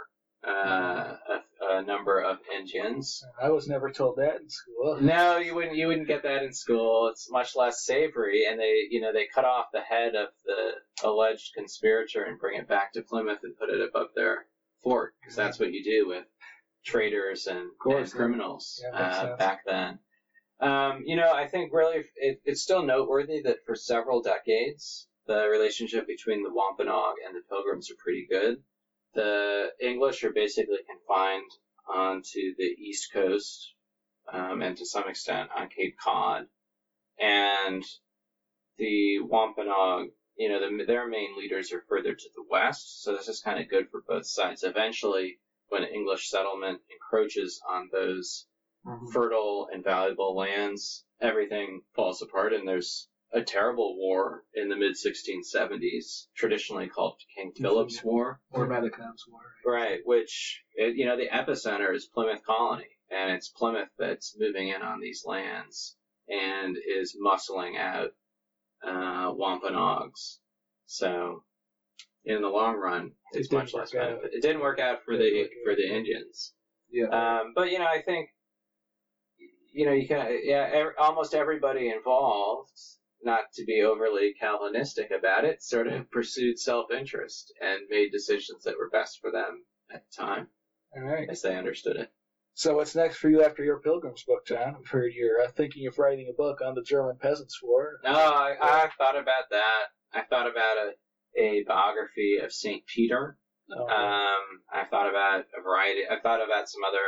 uh, 0.46 1.16
a, 1.28 1.40
a 1.62 1.82
number 1.82 2.20
of 2.20 2.38
Indians. 2.54 3.22
I 3.40 3.50
was 3.50 3.66
never 3.66 3.90
told 3.90 4.16
that 4.16 4.40
in 4.40 4.48
school. 4.48 4.98
No, 5.00 5.36
you 5.38 5.54
wouldn't. 5.54 5.76
You 5.76 5.86
wouldn't 5.86 6.08
get 6.08 6.22
that 6.24 6.42
in 6.42 6.52
school. 6.52 7.08
It's 7.08 7.30
much 7.30 7.54
less 7.54 7.84
savory, 7.84 8.46
and 8.46 8.58
they, 8.58 8.86
you 8.90 9.00
know, 9.00 9.12
they 9.12 9.26
cut 9.32 9.44
off 9.44 9.66
the 9.72 9.80
head 9.80 10.14
of 10.14 10.28
the 10.44 10.72
alleged 11.04 11.52
conspirator 11.54 12.24
and 12.24 12.38
bring 12.38 12.58
it 12.58 12.68
back 12.68 12.92
to 12.92 13.02
Plymouth 13.02 13.38
and 13.42 13.56
put 13.56 13.70
it 13.70 13.80
above 13.80 14.08
their 14.16 14.46
fort, 14.82 15.12
because 15.20 15.36
that's 15.36 15.58
what 15.58 15.72
you 15.72 15.82
do 15.82 16.06
with 16.08 16.24
traitors 16.84 17.46
and, 17.46 17.70
course, 17.80 18.10
and 18.10 18.18
criminals 18.18 18.82
Yeah, 18.82 18.98
uh, 18.98 19.36
back 19.36 19.60
then. 19.64 19.98
Um, 20.60 21.02
you 21.04 21.16
know, 21.16 21.32
I 21.32 21.46
think 21.46 21.72
really 21.72 22.02
it, 22.16 22.40
it's 22.44 22.62
still 22.62 22.82
noteworthy 22.82 23.40
that 23.42 23.58
for 23.66 23.74
several 23.74 24.20
decades 24.20 25.06
the 25.26 25.46
relationship 25.48 26.06
between 26.06 26.42
the 26.42 26.52
Wampanoag 26.52 27.14
and 27.24 27.34
the 27.34 27.40
Pilgrims 27.48 27.90
are 27.90 27.96
pretty 28.02 28.26
good. 28.28 28.56
The 29.14 29.72
English 29.80 30.24
are 30.24 30.32
basically 30.32 30.78
confined 30.88 31.50
onto 31.86 32.54
the 32.56 32.74
east 32.78 33.12
coast 33.12 33.74
um, 34.32 34.62
and 34.62 34.76
to 34.76 34.86
some 34.86 35.08
extent 35.08 35.50
on 35.56 35.68
Cape 35.68 35.96
Cod, 36.02 36.46
and 37.18 37.84
the 38.78 39.18
Wampanoag, 39.20 40.08
you 40.36 40.48
know, 40.48 40.60
the, 40.60 40.84
their 40.84 41.06
main 41.08 41.36
leaders 41.36 41.72
are 41.72 41.84
further 41.88 42.14
to 42.14 42.28
the 42.34 42.44
west. 42.48 43.02
So 43.02 43.14
this 43.14 43.28
is 43.28 43.40
kind 43.40 43.60
of 43.60 43.68
good 43.68 43.88
for 43.90 44.00
both 44.06 44.26
sides. 44.26 44.62
Eventually, 44.62 45.38
when 45.68 45.84
English 45.84 46.28
settlement 46.28 46.80
encroaches 46.90 47.60
on 47.68 47.88
those 47.92 48.46
fertile 49.12 49.68
and 49.70 49.84
valuable 49.84 50.34
lands, 50.34 51.04
everything 51.20 51.80
falls 51.94 52.22
apart, 52.22 52.52
and 52.52 52.66
there's 52.66 53.08
a 53.32 53.42
terrible 53.42 53.96
war 53.96 54.42
in 54.54 54.68
the 54.68 54.76
mid 54.76 54.92
1670s, 54.94 56.26
traditionally 56.36 56.88
called 56.88 57.14
King 57.34 57.52
Philip's 57.56 58.02
War. 58.04 58.40
Or 58.50 58.66
Metacom's 58.66 59.24
War. 59.28 59.40
Right, 59.66 60.00
which, 60.04 60.62
it, 60.74 60.96
you 60.96 61.06
know, 61.06 61.16
the 61.16 61.28
epicenter 61.28 61.94
is 61.94 62.06
Plymouth 62.06 62.44
Colony, 62.44 62.88
and 63.10 63.30
it's 63.32 63.48
Plymouth 63.48 63.88
that's 63.98 64.36
moving 64.38 64.68
in 64.68 64.82
on 64.82 65.00
these 65.00 65.24
lands 65.26 65.96
and 66.28 66.76
is 66.76 67.16
muscling 67.24 67.78
out 67.78 68.10
uh, 68.86 69.32
Wampanoags. 69.32 70.40
So, 70.86 71.42
in 72.24 72.42
the 72.42 72.48
long 72.48 72.76
run, 72.76 73.12
it's 73.32 73.48
didn't 73.48 73.64
much 73.64 73.74
less 73.74 73.94
out. 73.94 74.00
benefit. 74.20 74.34
It 74.34 74.42
didn't 74.42 74.60
work 74.60 74.78
out 74.78 75.04
for 75.04 75.16
the 75.16 75.48
for 75.64 75.74
the 75.74 75.88
Indians. 75.88 76.52
Yeah. 76.90 77.06
Um, 77.06 77.52
but 77.54 77.70
you 77.70 77.78
know, 77.78 77.86
I 77.86 78.02
think 78.02 78.28
you 79.72 79.86
know 79.86 79.92
you 79.92 80.06
can 80.06 80.40
yeah 80.44 80.68
ev- 80.72 80.94
almost 80.98 81.34
everybody 81.34 81.90
involved, 81.90 82.70
not 83.22 83.44
to 83.54 83.64
be 83.64 83.82
overly 83.82 84.34
Calvinistic 84.38 85.10
about 85.10 85.44
it, 85.44 85.62
sort 85.62 85.86
of 85.86 86.10
pursued 86.10 86.58
self-interest 86.58 87.52
and 87.60 87.80
made 87.88 88.10
decisions 88.10 88.64
that 88.64 88.76
were 88.78 88.90
best 88.90 89.20
for 89.20 89.30
them 89.30 89.64
at 89.92 90.02
the 90.04 90.22
time 90.22 90.48
All 90.96 91.02
right. 91.02 91.28
as 91.30 91.42
they 91.42 91.56
understood 91.56 91.96
it. 91.96 92.10
So 92.54 92.74
what's 92.76 92.94
next 92.94 93.16
for 93.16 93.30
you 93.30 93.42
after 93.42 93.64
your 93.64 93.80
Pilgrim's 93.80 94.24
book, 94.24 94.46
John? 94.46 94.76
I've 94.78 94.86
heard 94.86 95.12
you're 95.14 95.40
uh, 95.40 95.50
thinking 95.52 95.86
of 95.86 95.98
writing 95.98 96.28
a 96.30 96.36
book 96.36 96.60
on 96.60 96.74
the 96.74 96.82
German 96.82 97.16
Peasants' 97.18 97.58
War. 97.62 97.98
No, 98.04 98.10
I, 98.10 98.56
I 98.60 98.90
thought 98.98 99.16
about 99.18 99.44
that. 99.50 99.84
I 100.12 100.22
thought 100.24 100.50
about 100.50 100.76
a, 100.76 101.40
a 101.40 101.64
biography 101.66 102.36
of 102.44 102.52
Saint 102.52 102.84
Peter. 102.86 103.38
Oh, 103.74 103.86
Um, 103.88 104.60
I've 104.70 104.90
thought 104.90 105.08
about 105.08 105.46
a 105.58 105.62
variety. 105.62 106.02
I've 106.10 106.20
thought 106.22 106.44
about 106.44 106.68
some 106.68 106.82
other 106.86 106.98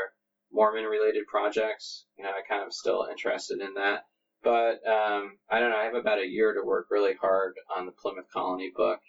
Mormon-related 0.50 1.26
projects. 1.26 2.06
You 2.16 2.24
know, 2.24 2.30
I'm 2.30 2.44
kind 2.48 2.62
of 2.64 2.72
still 2.72 3.06
interested 3.10 3.60
in 3.60 3.74
that. 3.74 4.04
But 4.44 4.86
um, 4.86 5.38
I 5.50 5.58
don't 5.58 5.70
know. 5.70 5.76
I 5.76 5.84
have 5.84 5.94
about 5.94 6.18
a 6.20 6.26
year 6.26 6.52
to 6.52 6.62
work 6.62 6.86
really 6.90 7.14
hard 7.14 7.54
on 7.74 7.86
the 7.86 7.92
Plymouth 7.92 8.26
Colony 8.32 8.70
book, 8.76 9.00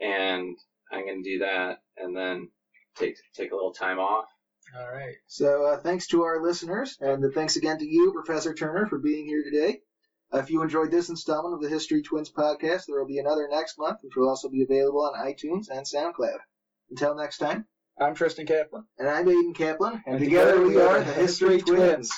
and 0.00 0.56
I'm 0.92 1.04
going 1.04 1.22
to 1.22 1.28
do 1.30 1.38
that, 1.40 1.80
and 1.96 2.16
then 2.16 2.48
take 2.96 3.16
take 3.34 3.50
a 3.50 3.54
little 3.54 3.72
time 3.72 3.98
off. 3.98 4.26
all 4.78 4.88
right. 4.90 5.14
So 5.26 5.66
uh, 5.66 5.78
thanks 5.78 6.06
to 6.08 6.22
our 6.22 6.42
listeners, 6.42 6.96
and 7.00 7.24
thanks 7.34 7.56
again 7.56 7.78
to 7.78 7.86
you, 7.86 8.12
Professor 8.12 8.54
Turner, 8.54 8.86
for 8.86 8.98
being 8.98 9.26
here 9.26 9.42
today. 9.42 9.80
Uh, 10.32 10.38
if 10.38 10.50
you 10.50 10.62
enjoyed 10.62 10.90
this 10.90 11.08
installment 11.08 11.54
of 11.54 11.62
the 11.62 11.68
History 11.74 12.02
Twins 12.02 12.30
podcast, 12.30 12.84
there 12.86 12.98
will 12.98 13.06
be 13.06 13.18
another 13.18 13.48
next 13.50 13.78
month, 13.78 13.98
which 14.02 14.14
will 14.14 14.28
also 14.28 14.48
be 14.48 14.62
available 14.62 15.02
on 15.02 15.26
iTunes 15.26 15.68
and 15.70 15.86
SoundCloud. 15.86 16.38
Until 16.90 17.16
next 17.16 17.38
time, 17.38 17.64
I'm 17.98 18.14
Tristan 18.14 18.46
Kaplan. 18.46 18.84
and 18.98 19.08
I'm 19.08 19.26
Aiden 19.26 19.54
Kaplan, 19.56 20.02
and, 20.06 20.16
And 20.16 20.24
together 20.24 20.52
together 20.52 20.68
we 20.68 20.76
we 20.76 20.80
are 20.82 20.98
are 20.98 20.98
the 21.00 21.04
the 21.06 21.12
History 21.14 21.54
History 21.54 21.76
Twins. 21.76 21.92
Twins. 21.94 22.06